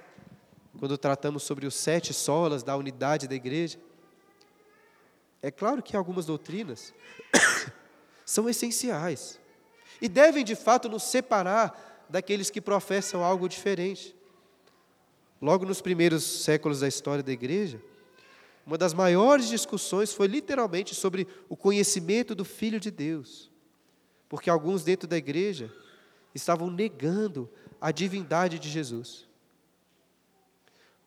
quando 0.79 0.99
tratamos 0.99 1.43
sobre 1.43 1.67
os 1.67 1.75
sete 1.75 2.13
solas 2.13 2.63
da 2.63 2.77
unidade 2.77 3.29
da 3.29 3.35
igreja, 3.35 3.79
é 5.43 5.51
claro 5.51 5.83
que 5.83 5.97
algumas 5.97 6.27
doutrinas 6.27 6.93
são 8.25 8.49
essenciais 8.49 9.39
e 10.01 10.09
devem 10.09 10.45
de 10.45 10.55
fato 10.55 10.89
nos 10.89 11.03
separar 11.03 12.07
daqueles 12.09 12.51
que 12.51 12.61
professam 12.61 13.23
algo 13.23 13.49
diferente. 13.49 14.15
Logo 15.41 15.67
nos 15.67 15.81
primeiros 15.81 16.25
séculos 16.25 16.81
da 16.81 16.89
história 16.89 17.23
da 17.23 17.33
igreja, 17.33 17.81
uma 18.67 18.79
das 18.79 18.95
maiores 18.95 19.49
discussões 19.49 20.13
foi 20.13 20.27
literalmente 20.27 20.95
sobre 20.95 21.29
o 21.49 21.57
conhecimento 21.57 22.35
do 22.35 22.45
Filho 22.45 22.81
de 22.81 22.91
Deus, 22.91 23.51
porque 24.29 24.49
alguns 24.49 24.83
dentro 24.83 25.07
da 25.07 25.19
igreja 25.19 25.71
estavam 26.35 26.71
negando 26.71 27.51
a 27.81 27.93
divindade 27.93 28.59
de 28.59 28.71
Jesus. 28.71 29.29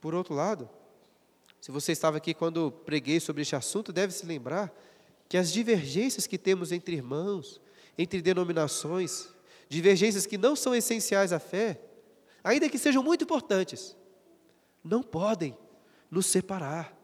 Por 0.08 0.16
outro 0.16 0.34
lado, 0.34 0.70
se 1.60 1.70
você 1.70 1.92
estava 1.92 2.16
aqui 2.16 2.34
quando 2.34 2.72
preguei 2.72 3.20
sobre 3.20 3.42
este 3.42 3.58
assunto, 3.58 3.92
deve 3.92 4.14
se 4.14 4.26
lembrar 4.26 4.74
que 5.28 5.36
as 5.36 5.52
divergências 5.52 6.26
que 6.26 6.38
temos 6.38 6.72
entre 6.72 6.96
irmãos, 6.96 7.60
entre 7.98 8.22
denominações, 8.22 9.28
divergências 9.68 10.26
que 10.26 10.38
não 10.38 10.56
são 10.56 10.74
essenciais 10.74 11.34
à 11.34 11.40
fé, 11.40 11.82
ainda 12.42 12.70
que 12.70 12.78
sejam 12.78 13.04
muito 13.04 13.26
importantes, 13.26 13.98
não 14.82 15.04
podem 15.04 15.58
nos 16.10 16.28
separar. 16.28 16.98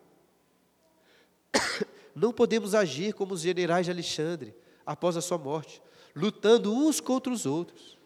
Não 2.16 2.32
podemos 2.32 2.74
agir 2.74 3.14
como 3.14 3.34
os 3.34 3.42
generais 3.42 3.86
de 3.86 3.92
Alexandre 3.92 4.56
após 4.86 5.18
a 5.18 5.22
sua 5.22 5.38
morte, 5.38 5.82
lutando 6.16 6.74
uns 6.74 7.02
contra 7.02 7.34
os 7.34 7.46
outros. 7.46 7.98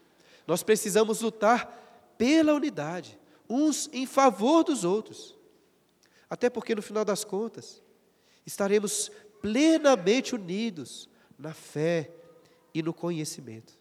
Nós 0.44 0.64
precisamos 0.64 1.20
lutar 1.20 2.14
pela 2.18 2.52
unidade, 2.52 3.17
uns 3.48 3.88
em 3.92 4.06
favor 4.06 4.62
dos 4.64 4.84
outros. 4.84 5.36
Até 6.28 6.50
porque, 6.50 6.74
no 6.74 6.82
final 6.82 7.04
das 7.04 7.24
contas, 7.24 7.82
estaremos 8.44 9.10
plenamente 9.40 10.34
unidos 10.34 11.08
na 11.38 11.54
fé 11.54 12.10
e 12.74 12.82
no 12.82 12.92
conhecimento. 12.92 13.78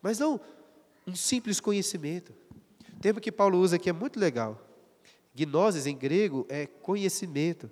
Mas 0.00 0.18
não 0.18 0.40
um 1.06 1.16
simples 1.16 1.60
conhecimento. 1.60 2.32
O 2.96 3.00
termo 3.00 3.20
que 3.20 3.32
Paulo 3.32 3.58
usa 3.58 3.76
aqui 3.76 3.90
é 3.90 3.92
muito 3.92 4.20
legal. 4.20 4.60
Gnosis 5.34 5.86
em 5.86 5.96
grego 5.96 6.46
é 6.48 6.66
conhecimento. 6.66 7.70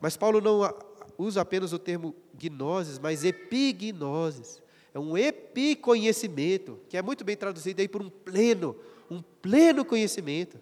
Mas 0.00 0.16
Paulo 0.16 0.40
não 0.40 0.60
usa 1.18 1.40
apenas 1.40 1.72
o 1.72 1.78
termo 1.78 2.14
gnosis, 2.34 2.98
mas 2.98 3.24
epignosis. 3.24 4.62
É 4.92 4.98
um 4.98 5.16
epiconhecimento, 5.16 6.78
que 6.88 6.96
é 6.96 7.02
muito 7.02 7.24
bem 7.24 7.36
traduzido 7.36 7.80
aí 7.80 7.88
por 7.88 8.02
um 8.02 8.10
pleno, 8.10 8.76
um 9.10 9.22
pleno 9.42 9.84
conhecimento. 9.84 10.58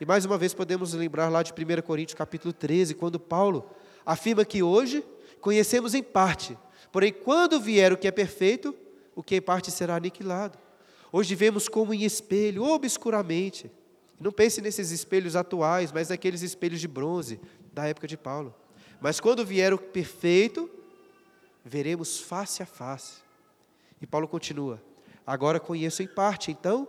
E 0.00 0.06
mais 0.06 0.24
uma 0.24 0.38
vez 0.38 0.54
podemos 0.54 0.92
lembrar 0.92 1.28
lá 1.28 1.42
de 1.42 1.52
1 1.52 1.82
Coríntios 1.82 2.16
capítulo 2.16 2.52
13, 2.52 2.94
quando 2.94 3.18
Paulo 3.18 3.68
afirma 4.06 4.44
que 4.44 4.62
hoje 4.62 5.04
conhecemos 5.40 5.94
em 5.94 6.02
parte, 6.02 6.56
porém 6.92 7.12
quando 7.12 7.60
vier 7.60 7.92
o 7.92 7.96
que 7.96 8.06
é 8.06 8.12
perfeito, 8.12 8.74
o 9.14 9.22
que 9.22 9.36
em 9.36 9.42
parte 9.42 9.70
será 9.70 9.96
aniquilado. 9.96 10.58
Hoje 11.10 11.34
vemos 11.34 11.68
como 11.68 11.92
em 11.92 12.04
espelho, 12.04 12.64
obscuramente. 12.64 13.70
Não 14.20 14.30
pense 14.30 14.60
nesses 14.60 14.90
espelhos 14.90 15.34
atuais, 15.34 15.90
mas 15.92 16.08
naqueles 16.08 16.42
espelhos 16.42 16.80
de 16.80 16.88
bronze 16.88 17.40
da 17.72 17.86
época 17.86 18.06
de 18.06 18.16
Paulo. 18.16 18.54
Mas 19.00 19.20
quando 19.20 19.44
vier 19.44 19.72
o 19.72 19.78
perfeito, 19.78 20.70
veremos 21.64 22.20
face 22.20 22.62
a 22.62 22.66
face. 22.66 23.20
E 24.00 24.06
Paulo 24.06 24.28
continua: 24.28 24.82
Agora 25.28 25.60
conheço 25.60 26.02
em 26.02 26.06
parte, 26.06 26.50
então 26.50 26.88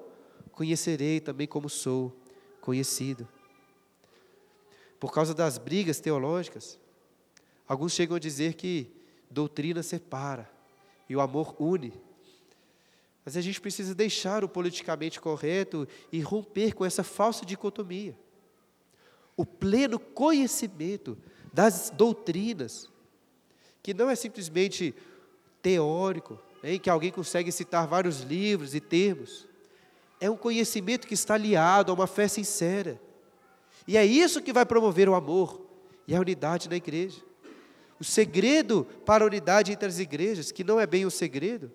conhecerei 0.53 1.19
também 1.19 1.45
como 1.45 1.67
sou 1.67 2.17
conhecido. 2.61 3.27
Por 4.97 5.11
causa 5.11 5.33
das 5.33 5.57
brigas 5.57 5.99
teológicas, 5.99 6.79
alguns 7.67 7.91
chegam 7.91 8.15
a 8.15 8.19
dizer 8.19 8.53
que 8.53 8.89
doutrina 9.29 9.83
separa 9.83 10.49
e 11.09 11.17
o 11.17 11.19
amor 11.19 11.53
une. 11.59 11.91
Mas 13.25 13.35
a 13.35 13.41
gente 13.41 13.59
precisa 13.59 13.93
deixar 13.93 14.41
o 14.41 14.47
politicamente 14.47 15.19
correto 15.19 15.85
e 16.09 16.21
romper 16.21 16.73
com 16.73 16.85
essa 16.85 17.03
falsa 17.03 17.45
dicotomia. 17.45 18.17
O 19.35 19.45
pleno 19.45 19.99
conhecimento 19.99 21.17
das 21.51 21.89
doutrinas, 21.89 22.89
que 23.83 23.93
não 23.93 24.09
é 24.09 24.15
simplesmente 24.15 24.95
teórico, 25.61 26.39
em 26.63 26.79
que 26.79 26.89
alguém 26.89 27.11
consegue 27.11 27.51
citar 27.51 27.87
vários 27.87 28.21
livros 28.21 28.75
e 28.75 28.79
termos. 28.79 29.47
É 30.19 30.29
um 30.29 30.37
conhecimento 30.37 31.07
que 31.07 31.13
está 31.13 31.35
aliado 31.35 31.91
a 31.91 31.95
uma 31.95 32.07
fé 32.07 32.27
sincera. 32.27 32.99
E 33.87 33.97
é 33.97 34.05
isso 34.05 34.41
que 34.41 34.53
vai 34.53 34.65
promover 34.65 35.07
o 35.07 35.15
amor 35.15 35.65
e 36.07 36.15
a 36.15 36.19
unidade 36.19 36.69
na 36.69 36.75
igreja. 36.75 37.21
O 37.99 38.03
segredo 38.03 38.85
para 39.05 39.23
a 39.23 39.27
unidade 39.27 39.71
entre 39.71 39.87
as 39.87 39.99
igrejas, 39.99 40.51
que 40.51 40.63
não 40.63 40.79
é 40.79 40.85
bem 40.85 41.05
o 41.05 41.07
um 41.07 41.11
segredo, 41.11 41.71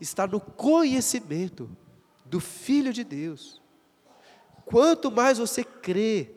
está 0.00 0.26
no 0.26 0.40
conhecimento 0.40 1.70
do 2.24 2.40
Filho 2.40 2.92
de 2.92 3.04
Deus. 3.04 3.60
Quanto 4.64 5.10
mais 5.10 5.38
você 5.38 5.64
crê 5.64 6.30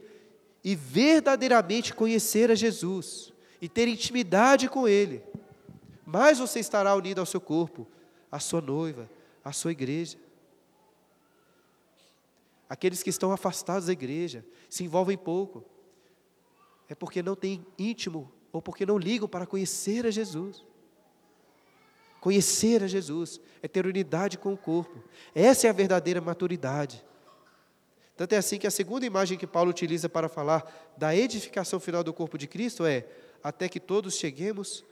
e 0.64 0.76
verdadeiramente 0.76 1.94
conhecer 1.94 2.50
a 2.50 2.56
Jesus 2.56 3.32
e 3.62 3.70
ter 3.70 3.88
intimidade 3.88 4.68
com 4.68 4.88
Ele, 4.88 5.22
mais 6.06 6.40
você 6.40 6.60
estará 6.60 6.96
unido 6.96 7.20
ao 7.20 7.26
seu 7.26 7.40
corpo, 7.40 7.88
à 8.32 8.40
sua 8.40 8.62
noiva, 8.62 9.10
à 9.44 9.52
sua 9.52 9.72
igreja. 9.72 10.18
Aqueles 12.70 13.04
que 13.04 13.10
estão 13.10 13.32
afastados 13.32 13.88
da 13.88 13.94
igreja 13.94 14.46
se 14.70 14.84
envolvem 14.84 15.18
pouco, 15.18 15.64
é 16.90 16.96
porque 16.96 17.22
não 17.22 17.36
têm 17.36 17.66
íntimo 17.78 18.32
ou 18.52 18.62
porque 18.62 18.86
não 18.86 18.98
ligam 18.98 19.28
para 19.28 19.46
conhecer 19.46 20.06
a 20.06 20.12
Jesus. 20.12 20.66
Conhecer 22.20 22.84
a 22.84 22.88
Jesus 22.88 23.40
é 23.62 23.68
ter 23.68 23.86
unidade 23.86 24.38
com 24.38 24.54
o 24.54 24.58
corpo, 24.58 25.04
essa 25.36 25.68
é 25.68 25.70
a 25.70 25.74
verdadeira 25.74 26.22
maturidade. 26.22 27.04
Tanto 28.16 28.34
é 28.34 28.38
assim 28.38 28.60
que 28.60 28.68
a 28.68 28.72
segunda 28.72 29.06
imagem 29.06 29.38
que 29.38 29.48
Paulo 29.48 29.72
utiliza 29.72 30.08
para 30.08 30.30
falar 30.30 30.94
da 30.96 31.16
edificação 31.16 31.80
final 31.80 32.04
do 32.04 32.14
corpo 32.14 32.38
de 32.38 32.48
Cristo 32.48 32.86
é: 32.86 33.08
até 33.44 33.68
que 33.68 33.80
todos 33.80 34.16
cheguemos 34.16 34.86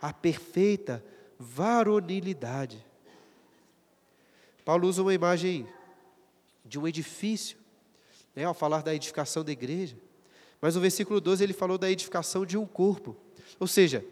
à 0.00 0.12
perfeita 0.12 1.04
varonilidade. 1.38 2.84
Paulo 4.64 4.88
usa 4.88 5.02
uma 5.02 5.14
imagem 5.14 5.66
de 6.64 6.78
um 6.78 6.86
edifício, 6.86 7.58
né, 8.34 8.44
ao 8.44 8.54
falar 8.54 8.82
da 8.82 8.94
edificação 8.94 9.42
da 9.42 9.50
igreja, 9.50 9.96
mas 10.60 10.74
no 10.74 10.80
versículo 10.80 11.20
12 11.20 11.42
ele 11.42 11.52
falou 11.52 11.78
da 11.78 11.90
edificação 11.90 12.44
de 12.44 12.56
um 12.56 12.66
corpo, 12.66 13.16
ou 13.58 13.66
seja, 13.66 14.04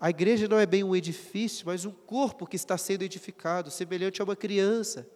a 0.00 0.10
igreja 0.10 0.46
não 0.46 0.58
é 0.58 0.64
bem 0.64 0.84
um 0.84 0.94
edifício, 0.94 1.66
mas 1.66 1.84
um 1.84 1.90
corpo 1.90 2.46
que 2.46 2.56
está 2.56 2.78
sendo 2.78 3.02
edificado, 3.02 3.70
semelhante 3.70 4.20
a 4.20 4.24
uma 4.24 4.36
criança 4.36 5.06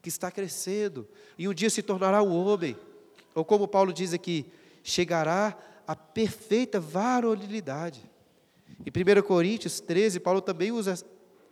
que 0.00 0.08
está 0.08 0.30
crescendo 0.30 1.08
e 1.36 1.48
um 1.48 1.54
dia 1.54 1.68
se 1.68 1.82
tornará 1.82 2.22
o 2.22 2.32
homem. 2.32 2.76
Ou 3.34 3.44
como 3.44 3.66
Paulo 3.66 3.92
diz 3.92 4.12
aqui, 4.12 4.46
chegará 4.82 5.58
à 5.86 5.96
perfeita 5.96 6.78
varonilidade. 6.78 8.00
Em 8.84 8.90
1 8.90 9.22
Coríntios 9.22 9.80
13, 9.80 10.20
Paulo 10.20 10.40
também 10.40 10.72
usa 10.72 10.94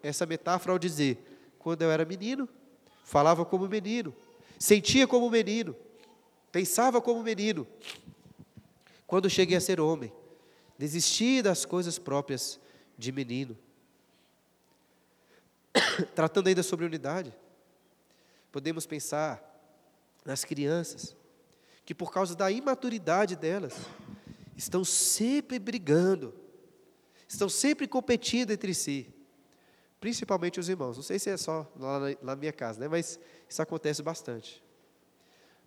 essa 0.02 0.26
metáfora 0.26 0.72
ao 0.72 0.78
dizer: 0.78 1.18
quando 1.58 1.82
eu 1.82 1.90
era 1.90 2.04
menino, 2.04 2.48
falava 3.04 3.44
como 3.44 3.68
menino, 3.68 4.14
sentia 4.58 5.06
como 5.06 5.30
menino, 5.30 5.74
pensava 6.52 7.00
como 7.00 7.22
menino. 7.22 7.66
Quando 9.06 9.30
cheguei 9.30 9.56
a 9.56 9.60
ser 9.60 9.80
homem, 9.80 10.12
desisti 10.78 11.42
das 11.42 11.64
coisas 11.64 11.98
próprias 11.98 12.58
de 12.98 13.12
menino. 13.12 13.56
Tratando 16.14 16.48
ainda 16.48 16.62
sobre 16.62 16.84
unidade, 16.84 17.32
Podemos 18.56 18.86
pensar 18.86 19.38
nas 20.24 20.42
crianças, 20.42 21.14
que 21.84 21.94
por 21.94 22.10
causa 22.10 22.34
da 22.34 22.50
imaturidade 22.50 23.36
delas, 23.36 23.74
estão 24.56 24.82
sempre 24.82 25.58
brigando, 25.58 26.32
estão 27.28 27.48
sempre 27.48 27.86
competindo 27.86 28.50
entre 28.50 28.74
si, 28.74 29.12
principalmente 30.00 30.60
os 30.60 30.68
irmãos. 30.68 30.96
Não 30.96 31.02
sei 31.02 31.18
se 31.18 31.30
é 31.30 31.36
só 31.36 31.70
lá 31.76 32.00
na 32.22 32.36
minha 32.36 32.52
casa, 32.52 32.80
né? 32.80 32.88
mas 32.88 33.18
isso 33.48 33.62
acontece 33.62 34.02
bastante. 34.02 34.62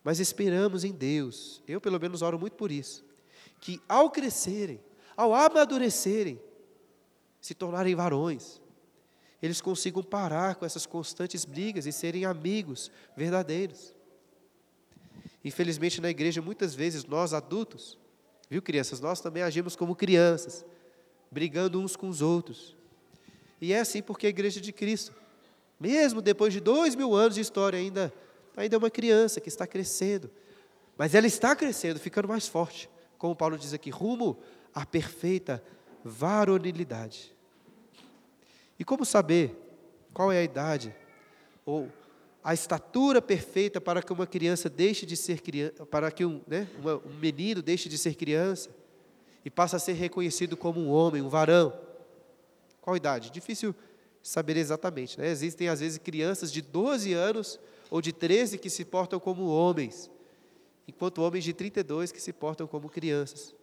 Mas 0.03 0.19
esperamos 0.19 0.83
em 0.83 0.91
Deus, 0.91 1.61
eu 1.67 1.81
pelo 1.81 1.99
menos 1.99 2.21
oro 2.21 2.39
muito 2.39 2.53
por 2.53 2.71
isso, 2.71 3.05
que 3.59 3.81
ao 3.87 4.09
crescerem, 4.09 4.81
ao 5.15 5.33
amadurecerem, 5.33 6.41
se 7.41 7.53
tornarem 7.53 7.95
varões, 7.95 8.61
eles 9.41 9.61
consigam 9.61 10.03
parar 10.03 10.55
com 10.55 10.65
essas 10.65 10.85
constantes 10.85 11.45
brigas 11.45 11.85
e 11.85 11.91
serem 11.91 12.25
amigos 12.25 12.91
verdadeiros. 13.15 13.93
Infelizmente, 15.43 16.01
na 16.01 16.09
igreja, 16.09 16.41
muitas 16.41 16.75
vezes, 16.75 17.05
nós 17.05 17.33
adultos, 17.33 17.97
viu, 18.49 18.61
crianças, 18.61 18.99
nós 18.99 19.21
também 19.21 19.41
agimos 19.41 19.75
como 19.75 19.95
crianças, 19.95 20.65
brigando 21.31 21.79
uns 21.79 21.95
com 21.95 22.07
os 22.09 22.21
outros. 22.21 22.75
E 23.61 23.73
é 23.73 23.79
assim 23.79 24.01
porque 24.01 24.27
a 24.27 24.29
igreja 24.29 24.59
de 24.61 24.71
Cristo 24.71 25.13
Mesmo 25.79 26.21
depois 26.21 26.51
de 26.51 26.59
dois 26.59 26.93
mil 26.93 27.15
anos 27.15 27.35
de 27.35 27.41
história, 27.41 27.79
ainda, 27.79 28.13
ainda 28.57 28.75
é 28.75 28.77
uma 28.77 28.89
criança 28.89 29.39
que 29.39 29.47
está 29.47 29.65
crescendo. 29.65 30.29
Mas 30.97 31.15
ela 31.15 31.25
está 31.25 31.55
crescendo, 31.55 31.99
ficando 31.99 32.27
mais 32.27 32.47
forte. 32.47 32.89
Como 33.17 33.35
Paulo 33.35 33.57
diz 33.57 33.73
aqui, 33.73 33.89
rumo 33.89 34.37
à 34.73 34.85
perfeita 34.85 35.63
varonilidade. 36.03 37.33
E 38.77 38.83
como 38.83 39.05
saber 39.05 39.55
qual 40.13 40.31
é 40.31 40.39
a 40.39 40.43
idade 40.43 40.93
ou 41.65 41.89
a 42.43 42.53
estatura 42.53 43.21
perfeita 43.21 43.79
para 43.79 44.01
que 44.01 44.11
uma 44.11 44.27
criança 44.27 44.69
deixe 44.69 45.05
de 45.05 45.15
ser 45.15 45.41
criança, 45.41 45.85
para 45.85 46.11
que 46.11 46.25
um, 46.25 46.41
né, 46.47 46.67
um 47.05 47.13
menino 47.19 47.61
deixe 47.61 47.87
de 47.87 47.97
ser 47.97 48.15
criança 48.15 48.69
e 49.49 49.51
passe 49.51 49.75
a 49.75 49.79
ser 49.79 49.93
reconhecido 49.93 50.55
como 50.55 50.79
um 50.79 50.91
homem, 50.91 51.23
um 51.23 51.27
varão? 51.27 51.73
Qual 52.79 52.95
idade? 52.95 53.31
Difícil 53.31 53.73
saber 54.21 54.55
exatamente. 54.57 55.19
Né? 55.19 55.27
Existem, 55.27 55.67
às 55.69 55.79
vezes, 55.79 55.97
crianças 55.97 56.51
de 56.51 56.61
12 56.61 57.13
anos 57.13 57.59
ou 57.89 57.99
de 57.99 58.13
13 58.13 58.59
que 58.59 58.69
se 58.69 58.85
portam 58.85 59.19
como 59.19 59.47
homens, 59.47 60.11
enquanto 60.87 61.23
homens 61.23 61.43
de 61.43 61.51
32 61.51 62.11
que 62.11 62.21
se 62.21 62.31
portam 62.31 62.67
como 62.67 62.91
crianças. 62.91 63.55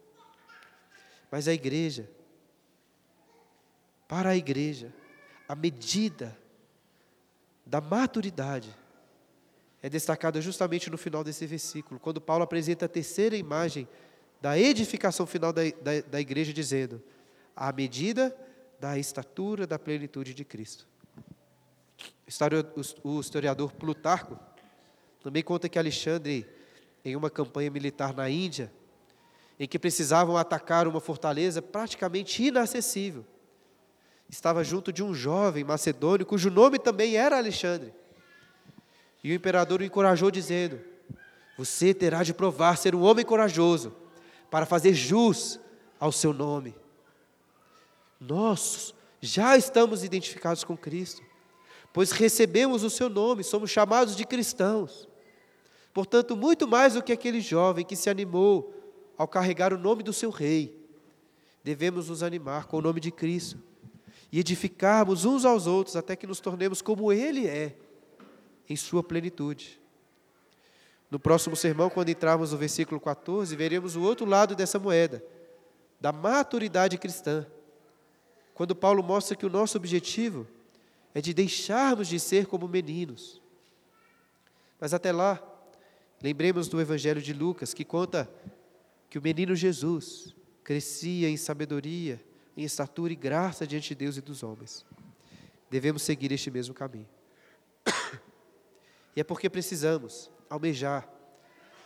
Mas 1.31 1.47
a 1.47 1.53
igreja, 1.53 2.11
para 4.09 4.31
a 4.31 4.35
igreja, 4.35 4.93
a 5.47 5.55
medida 5.55 6.37
da 7.65 7.79
maturidade 7.79 8.75
é 9.81 9.87
destacada 9.87 10.41
justamente 10.41 10.89
no 10.89 10.97
final 10.97 11.23
desse 11.23 11.47
versículo, 11.47 11.97
quando 11.97 12.19
Paulo 12.19 12.43
apresenta 12.43 12.87
a 12.87 12.89
terceira 12.89 13.37
imagem 13.37 13.87
da 14.41 14.57
edificação 14.57 15.25
final 15.25 15.51
da, 15.51 15.63
da, 15.81 16.01
da 16.09 16.21
igreja, 16.21 16.53
dizendo: 16.53 17.01
à 17.55 17.71
medida 17.71 18.35
da 18.79 18.97
estatura 18.97 19.65
da 19.65 19.79
plenitude 19.79 20.33
de 20.33 20.45
Cristo. 20.45 20.87
O 23.03 23.19
historiador 23.19 23.71
Plutarco 23.73 24.37
também 25.23 25.41
conta 25.41 25.67
que 25.67 25.79
Alexandre, 25.79 26.47
em 27.03 27.15
uma 27.15 27.29
campanha 27.29 27.71
militar 27.71 28.13
na 28.13 28.29
Índia, 28.29 28.71
em 29.59 29.67
que 29.67 29.79
precisavam 29.79 30.37
atacar 30.37 30.87
uma 30.87 30.99
fortaleza 30.99 31.61
praticamente 31.61 32.43
inacessível, 32.43 33.25
estava 34.29 34.63
junto 34.63 34.93
de 34.93 35.01
um 35.01 35.13
jovem 35.13 35.63
macedônio 35.63 36.25
cujo 36.25 36.51
nome 36.51 36.77
também 36.77 37.15
era 37.15 37.37
Alexandre. 37.37 37.93
E 39.23 39.31
o 39.31 39.33
imperador 39.33 39.81
o 39.81 39.83
encorajou, 39.83 40.29
dizendo: 40.29 40.79
Você 41.57 41.93
terá 41.93 42.21
de 42.21 42.33
provar 42.33 42.77
ser 42.77 42.93
um 42.93 43.01
homem 43.01 43.25
corajoso 43.25 43.95
para 44.49 44.65
fazer 44.65 44.93
jus 44.93 45.59
ao 45.99 46.11
seu 46.11 46.33
nome. 46.33 46.75
Nós 48.19 48.93
já 49.21 49.57
estamos 49.57 50.03
identificados 50.03 50.63
com 50.63 50.77
Cristo, 50.77 51.21
pois 51.93 52.11
recebemos 52.11 52.83
o 52.83 52.89
seu 52.89 53.09
nome, 53.09 53.43
somos 53.43 53.69
chamados 53.69 54.15
de 54.15 54.25
cristãos. 54.25 55.07
Portanto, 55.93 56.35
muito 56.35 56.67
mais 56.67 56.93
do 56.93 57.03
que 57.03 57.11
aquele 57.11 57.41
jovem 57.41 57.85
que 57.85 57.95
se 57.95 58.09
animou 58.09 58.73
ao 59.17 59.27
carregar 59.27 59.73
o 59.73 59.77
nome 59.77 60.03
do 60.03 60.13
seu 60.13 60.29
rei, 60.29 60.77
devemos 61.63 62.09
nos 62.09 62.21
animar 62.21 62.65
com 62.65 62.77
o 62.77 62.81
nome 62.81 62.99
de 62.99 63.11
Cristo 63.11 63.57
e 64.31 64.39
edificarmos 64.39 65.25
uns 65.25 65.43
aos 65.43 65.65
outros 65.65 65.95
até 65.95 66.15
que 66.15 66.27
nos 66.27 66.39
tornemos 66.39 66.81
como 66.81 67.11
Ele 67.11 67.47
é, 67.47 67.75
em 68.69 68.75
Sua 68.75 69.01
plenitude. 69.01 69.81
No 71.09 71.19
próximo 71.19 71.55
sermão, 71.55 71.89
quando 71.89 72.09
entrarmos 72.09 72.51
no 72.51 72.57
versículo 72.57 72.99
14, 72.99 73.55
veremos 73.55 73.95
o 73.95 74.01
outro 74.01 74.25
lado 74.25 74.55
dessa 74.55 74.77
moeda, 74.77 75.23
da 75.99 76.11
maturidade 76.11 76.97
cristã 76.97 77.45
quando 78.57 78.75
Paulo 78.75 79.03
mostra 79.03 79.37
que 79.37 79.45
o 79.45 79.51
nosso 79.51 79.77
objetivo 79.77 80.47
é 81.13 81.21
de 81.21 81.31
deixarmos 81.31 82.07
de 82.07 82.19
ser 82.19 82.47
como 82.47 82.67
meninos. 82.67 83.39
Mas 84.79 84.95
até 84.95 85.11
lá, 85.11 85.39
lembremos 86.23 86.67
do 86.67 86.81
Evangelho 86.81 87.21
de 87.21 87.33
Lucas, 87.33 87.71
que 87.71 87.85
conta 87.85 88.27
que 89.11 89.19
o 89.19 89.21
menino 89.21 89.55
Jesus 89.55 90.35
crescia 90.63 91.29
em 91.29 91.37
sabedoria, 91.37 92.19
em 92.57 92.63
estatura 92.63 93.13
e 93.13 93.15
graça 93.15 93.67
diante 93.67 93.89
de 93.89 93.95
Deus 93.95 94.17
e 94.17 94.21
dos 94.21 94.41
homens. 94.41 94.83
Devemos 95.69 96.01
seguir 96.01 96.31
este 96.31 96.49
mesmo 96.49 96.73
caminho. 96.73 97.07
E 99.15 99.19
é 99.19 99.23
porque 99.23 99.49
precisamos 99.49 100.29
almejar 100.49 101.07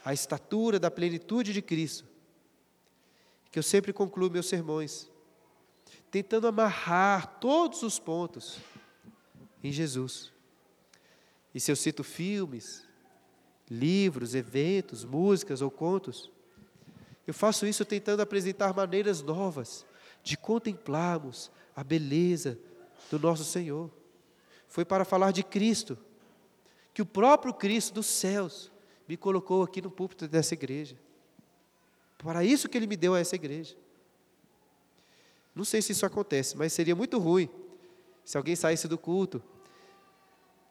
a 0.04 0.14
estatura 0.14 0.80
da 0.80 0.90
plenitude 0.90 1.54
de 1.54 1.62
Cristo, 1.62 2.06
que 3.52 3.60
eu 3.60 3.64
sempre 3.64 3.94
concluo 3.94 4.30
meus 4.30 4.48
sermões 4.48 5.12
tentando 6.12 6.48
amarrar 6.48 7.40
todos 7.40 7.84
os 7.84 7.98
pontos 7.98 8.60
em 9.64 9.72
Jesus. 9.72 10.32
E 11.54 11.60
se 11.60 11.72
eu 11.72 11.76
cito 11.76 12.04
filmes, 12.04 12.86
livros, 13.70 14.36
eventos, 14.36 15.06
músicas 15.06 15.62
ou 15.62 15.72
contos, 15.72 16.30
eu 17.26 17.34
faço 17.34 17.66
isso 17.66 17.86
tentando 17.86 18.22
apresentar 18.22 18.74
maneiras 18.74 19.22
novas 19.22 19.86
de 20.22 20.38
contemplarmos 20.38 21.50
a 21.74 21.84
beleza 21.84 22.60
do 23.10 23.18
nosso 23.18 23.46
Senhor. 23.46 23.90
Foi 24.68 24.84
para 24.84 25.06
falar 25.06 25.32
de 25.32 25.44
Cristo, 25.44 25.98
que 26.94 27.02
o 27.02 27.06
próprio 27.06 27.54
Cristo 27.54 27.94
dos 27.94 28.06
céus 28.06 28.72
me 29.08 29.18
colocou 29.18 29.64
aqui 29.64 29.82
no 29.82 29.92
púlpito 29.92 30.28
dessa 30.28 30.54
igreja. 30.54 30.98
Para 32.18 32.44
isso 32.44 32.70
que 32.70 32.78
Ele 32.78 32.88
me 32.88 32.96
deu 32.96 33.14
a 33.14 33.20
essa 33.20 33.36
igreja. 33.36 33.76
Não 35.54 35.66
sei 35.66 35.82
se 35.82 35.92
isso 35.92 36.06
acontece, 36.06 36.58
mas 36.58 36.72
seria 36.72 36.96
muito 36.96 37.18
ruim 37.18 37.50
se 38.24 38.38
alguém 38.38 38.56
saísse 38.56 38.88
do 38.88 38.98
culto 38.98 39.42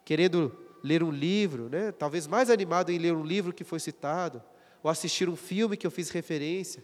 querendo 0.05 0.57
ler 0.83 1.03
um 1.03 1.11
livro, 1.11 1.69
né? 1.69 1.93
talvez 1.93 2.27
mais 2.27 2.51
animado 2.51 2.91
em 2.91 2.99
ler 2.99 3.15
um 3.15 3.23
livro 3.23 3.53
que 3.53 3.63
foi 3.63 3.79
citado, 3.79 4.43
ou 4.83 4.91
assistir 4.91 5.29
um 5.29 5.37
filme 5.37 5.77
que 5.77 5.87
eu 5.87 5.91
fiz 5.91 6.11
referência, 6.11 6.83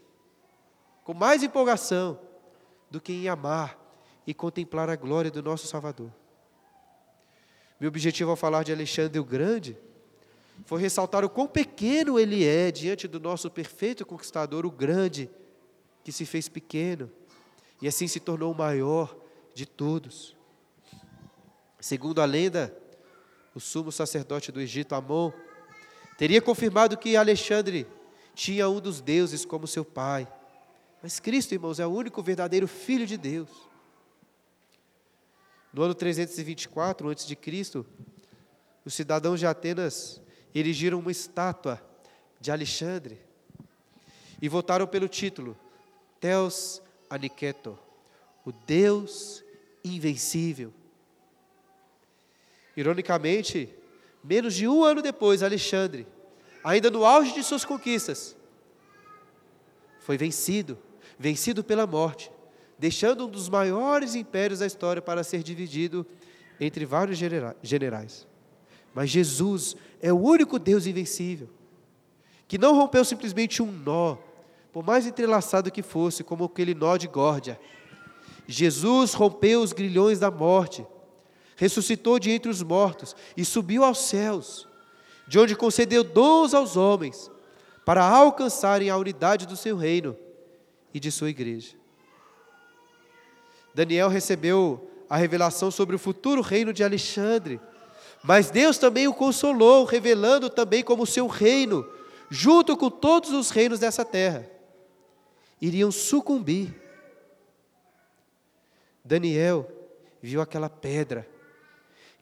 com 1.02 1.14
mais 1.14 1.42
empolgação 1.42 2.20
do 2.90 3.00
que 3.00 3.12
em 3.12 3.28
amar 3.28 3.78
e 4.26 4.34
contemplar 4.34 4.90
a 4.90 4.96
glória 4.96 5.30
do 5.30 5.42
nosso 5.42 5.66
Salvador. 5.66 6.12
Meu 7.78 7.88
objetivo 7.88 8.30
ao 8.30 8.36
falar 8.36 8.62
de 8.62 8.72
Alexandre 8.72 9.18
o 9.18 9.24
Grande 9.24 9.76
foi 10.64 10.80
ressaltar 10.80 11.24
o 11.24 11.28
quão 11.28 11.46
pequeno 11.46 12.18
ele 12.18 12.44
é 12.44 12.70
diante 12.70 13.06
do 13.06 13.20
nosso 13.20 13.50
perfeito 13.50 14.06
conquistador, 14.06 14.64
o 14.64 14.70
grande, 14.70 15.28
que 16.02 16.10
se 16.10 16.24
fez 16.24 16.48
pequeno 16.48 17.10
e 17.80 17.86
assim 17.86 18.08
se 18.08 18.18
tornou 18.20 18.52
o 18.52 18.56
maior 18.56 19.14
de 19.54 19.66
todos. 19.66 20.34
Segundo 21.78 22.20
a 22.20 22.24
lenda, 22.24 22.76
o 23.54 23.60
sumo 23.60 23.92
sacerdote 23.92 24.50
do 24.50 24.60
Egito, 24.60 24.94
Amon, 24.94 25.30
teria 26.16 26.40
confirmado 26.40 26.96
que 26.96 27.16
Alexandre 27.16 27.86
tinha 28.34 28.68
um 28.68 28.80
dos 28.80 29.00
deuses 29.00 29.44
como 29.44 29.66
seu 29.66 29.84
pai. 29.84 30.26
Mas 31.02 31.20
Cristo, 31.20 31.52
irmãos, 31.52 31.78
é 31.78 31.86
o 31.86 31.90
único 31.90 32.22
verdadeiro 32.22 32.66
filho 32.66 33.06
de 33.06 33.16
Deus. 33.16 33.48
No 35.72 35.82
ano 35.82 35.94
324 35.94 37.10
a.C., 37.10 37.84
os 38.84 38.94
cidadãos 38.94 39.40
de 39.40 39.46
Atenas 39.46 40.20
erigiram 40.54 40.98
uma 40.98 41.10
estátua 41.10 41.82
de 42.40 42.50
Alexandre 42.50 43.18
e 44.40 44.48
votaram 44.48 44.86
pelo 44.86 45.08
título 45.08 45.56
Theos 46.20 46.80
Aniqueto, 47.10 47.78
o 48.44 48.52
Deus 48.52 49.44
invencível. 49.84 50.72
Ironicamente, 52.76 53.68
menos 54.22 54.54
de 54.54 54.68
um 54.68 54.84
ano 54.84 55.02
depois, 55.02 55.42
Alexandre, 55.42 56.06
ainda 56.62 56.90
no 56.90 57.04
auge 57.04 57.32
de 57.32 57.42
suas 57.42 57.64
conquistas, 57.64 58.36
foi 60.00 60.16
vencido, 60.16 60.78
vencido 61.18 61.64
pela 61.64 61.86
morte, 61.86 62.30
deixando 62.78 63.26
um 63.26 63.30
dos 63.30 63.48
maiores 63.48 64.14
impérios 64.14 64.60
da 64.60 64.66
história 64.66 65.00
para 65.00 65.24
ser 65.24 65.42
dividido 65.42 66.06
entre 66.60 66.84
vários 66.84 67.18
generais. 67.62 68.26
Mas 68.94 69.10
Jesus 69.10 69.76
é 70.00 70.12
o 70.12 70.18
único 70.18 70.58
Deus 70.58 70.86
invencível, 70.86 71.48
que 72.48 72.58
não 72.58 72.74
rompeu 72.74 73.04
simplesmente 73.04 73.62
um 73.62 73.70
nó, 73.70 74.16
por 74.72 74.84
mais 74.84 75.06
entrelaçado 75.06 75.70
que 75.70 75.82
fosse, 75.82 76.22
como 76.22 76.44
aquele 76.44 76.74
nó 76.74 76.96
de 76.96 77.08
górdia. 77.08 77.58
Jesus 78.46 79.14
rompeu 79.14 79.60
os 79.60 79.72
grilhões 79.72 80.18
da 80.18 80.30
morte, 80.30 80.86
ressuscitou 81.56 82.18
de 82.18 82.30
entre 82.30 82.50
os 82.50 82.62
mortos 82.62 83.16
e 83.36 83.44
subiu 83.44 83.82
aos 83.82 83.98
céus, 83.98 84.68
de 85.26 85.38
onde 85.38 85.56
concedeu 85.56 86.04
dons 86.04 86.54
aos 86.54 86.76
homens, 86.76 87.30
para 87.84 88.04
alcançarem 88.04 88.90
a 88.90 88.96
unidade 88.96 89.46
do 89.46 89.56
seu 89.56 89.76
reino 89.76 90.16
e 90.92 91.00
de 91.00 91.10
sua 91.10 91.30
igreja. 91.30 91.74
Daniel 93.76 94.08
recebeu 94.08 94.90
a 95.06 95.18
revelação 95.18 95.70
sobre 95.70 95.94
o 95.94 95.98
futuro 95.98 96.40
reino 96.40 96.72
de 96.72 96.82
Alexandre, 96.82 97.60
mas 98.24 98.48
Deus 98.50 98.78
também 98.78 99.06
o 99.06 99.12
consolou, 99.12 99.84
revelando 99.84 100.48
também 100.48 100.82
como 100.82 101.04
seu 101.04 101.26
reino, 101.26 101.86
junto 102.30 102.74
com 102.74 102.88
todos 102.88 103.32
os 103.32 103.50
reinos 103.50 103.78
dessa 103.78 104.02
terra 104.02 104.50
iriam 105.60 105.92
sucumbir. 105.92 106.74
Daniel 109.04 109.70
viu 110.22 110.40
aquela 110.40 110.70
pedra 110.70 111.28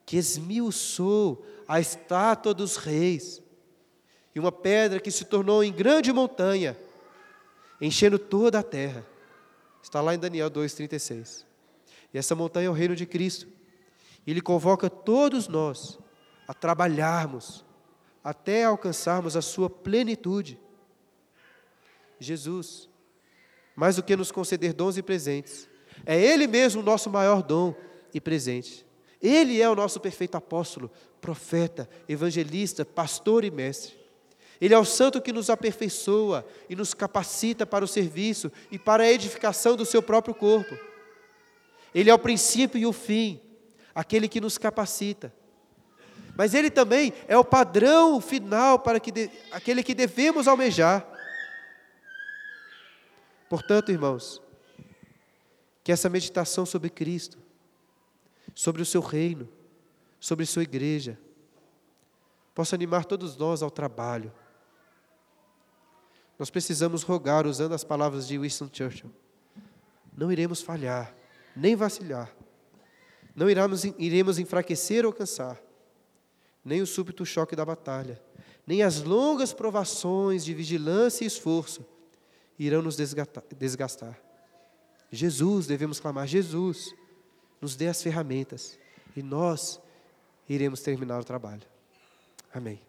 que 0.04 0.16
esmiuçou 0.16 1.46
a 1.68 1.78
estátua 1.78 2.52
dos 2.52 2.76
reis, 2.76 3.40
e 4.34 4.40
uma 4.40 4.50
pedra 4.50 4.98
que 4.98 5.10
se 5.12 5.24
tornou 5.24 5.62
em 5.62 5.72
grande 5.72 6.12
montanha, 6.12 6.76
enchendo 7.80 8.18
toda 8.18 8.58
a 8.58 8.62
terra. 8.64 9.13
Está 9.84 10.00
lá 10.00 10.14
em 10.14 10.18
Daniel 10.18 10.50
2,36. 10.50 11.44
E 12.12 12.16
essa 12.16 12.34
montanha 12.34 12.68
é 12.68 12.70
o 12.70 12.72
reino 12.72 12.96
de 12.96 13.04
Cristo. 13.04 13.46
Ele 14.26 14.40
convoca 14.40 14.88
todos 14.88 15.46
nós 15.46 15.98
a 16.48 16.54
trabalharmos 16.54 17.62
até 18.24 18.64
alcançarmos 18.64 19.36
a 19.36 19.42
sua 19.42 19.68
plenitude. 19.68 20.58
Jesus, 22.18 22.88
mais 23.76 23.96
do 23.96 24.02
que 24.02 24.16
nos 24.16 24.32
conceder 24.32 24.72
dons 24.72 24.96
e 24.96 25.02
presentes, 25.02 25.68
é 26.06 26.18
Ele 26.18 26.46
mesmo 26.46 26.80
o 26.80 26.84
nosso 26.84 27.10
maior 27.10 27.42
dom 27.42 27.74
e 28.14 28.18
presente. 28.22 28.86
Ele 29.20 29.60
é 29.60 29.68
o 29.68 29.76
nosso 29.76 30.00
perfeito 30.00 30.34
apóstolo, 30.36 30.90
profeta, 31.20 31.86
evangelista, 32.08 32.86
pastor 32.86 33.44
e 33.44 33.50
mestre. 33.50 34.03
Ele 34.64 34.72
é 34.72 34.78
o 34.78 34.84
santo 34.86 35.20
que 35.20 35.30
nos 35.30 35.50
aperfeiçoa 35.50 36.42
e 36.70 36.74
nos 36.74 36.94
capacita 36.94 37.66
para 37.66 37.84
o 37.84 37.86
serviço 37.86 38.50
e 38.70 38.78
para 38.78 39.02
a 39.02 39.12
edificação 39.12 39.76
do 39.76 39.84
seu 39.84 40.02
próprio 40.02 40.34
corpo. 40.34 40.74
Ele 41.94 42.08
é 42.08 42.14
o 42.14 42.18
princípio 42.18 42.78
e 42.78 42.86
o 42.86 42.92
fim, 42.92 43.38
aquele 43.94 44.26
que 44.26 44.40
nos 44.40 44.56
capacita. 44.56 45.30
Mas 46.34 46.54
ele 46.54 46.70
também 46.70 47.12
é 47.28 47.36
o 47.36 47.44
padrão 47.44 48.22
final 48.22 48.78
para 48.78 48.98
que 48.98 49.12
de, 49.12 49.30
aquele 49.52 49.82
que 49.82 49.92
devemos 49.92 50.48
almejar. 50.48 51.06
Portanto, 53.50 53.92
irmãos, 53.92 54.40
que 55.82 55.92
essa 55.92 56.08
meditação 56.08 56.64
sobre 56.64 56.88
Cristo, 56.88 57.36
sobre 58.54 58.80
o 58.80 58.86
seu 58.86 59.02
reino, 59.02 59.46
sobre 60.18 60.46
sua 60.46 60.62
igreja, 60.62 61.18
possa 62.54 62.74
animar 62.74 63.04
todos 63.04 63.36
nós 63.36 63.62
ao 63.62 63.70
trabalho. 63.70 64.32
Nós 66.38 66.50
precisamos 66.50 67.02
rogar, 67.02 67.46
usando 67.46 67.74
as 67.74 67.84
palavras 67.84 68.26
de 68.26 68.38
Winston 68.38 68.68
Churchill: 68.72 69.10
não 70.16 70.32
iremos 70.32 70.60
falhar, 70.62 71.14
nem 71.56 71.76
vacilar, 71.76 72.34
não 73.34 73.48
iremos, 73.48 73.84
iremos 73.84 74.38
enfraquecer 74.38 75.06
ou 75.06 75.12
cansar, 75.12 75.60
nem 76.64 76.80
o 76.80 76.86
súbito 76.86 77.24
choque 77.24 77.54
da 77.54 77.64
batalha, 77.64 78.20
nem 78.66 78.82
as 78.82 79.02
longas 79.02 79.52
provações 79.52 80.44
de 80.44 80.54
vigilância 80.54 81.24
e 81.24 81.26
esforço 81.26 81.84
irão 82.58 82.82
nos 82.82 82.96
desgastar. 82.96 84.20
Jesus, 85.10 85.66
devemos 85.66 86.00
clamar, 86.00 86.26
Jesus, 86.26 86.94
nos 87.60 87.76
dê 87.76 87.88
as 87.88 88.02
ferramentas 88.02 88.78
e 89.16 89.22
nós 89.22 89.80
iremos 90.48 90.80
terminar 90.80 91.20
o 91.20 91.24
trabalho. 91.24 91.62
Amém. 92.52 92.80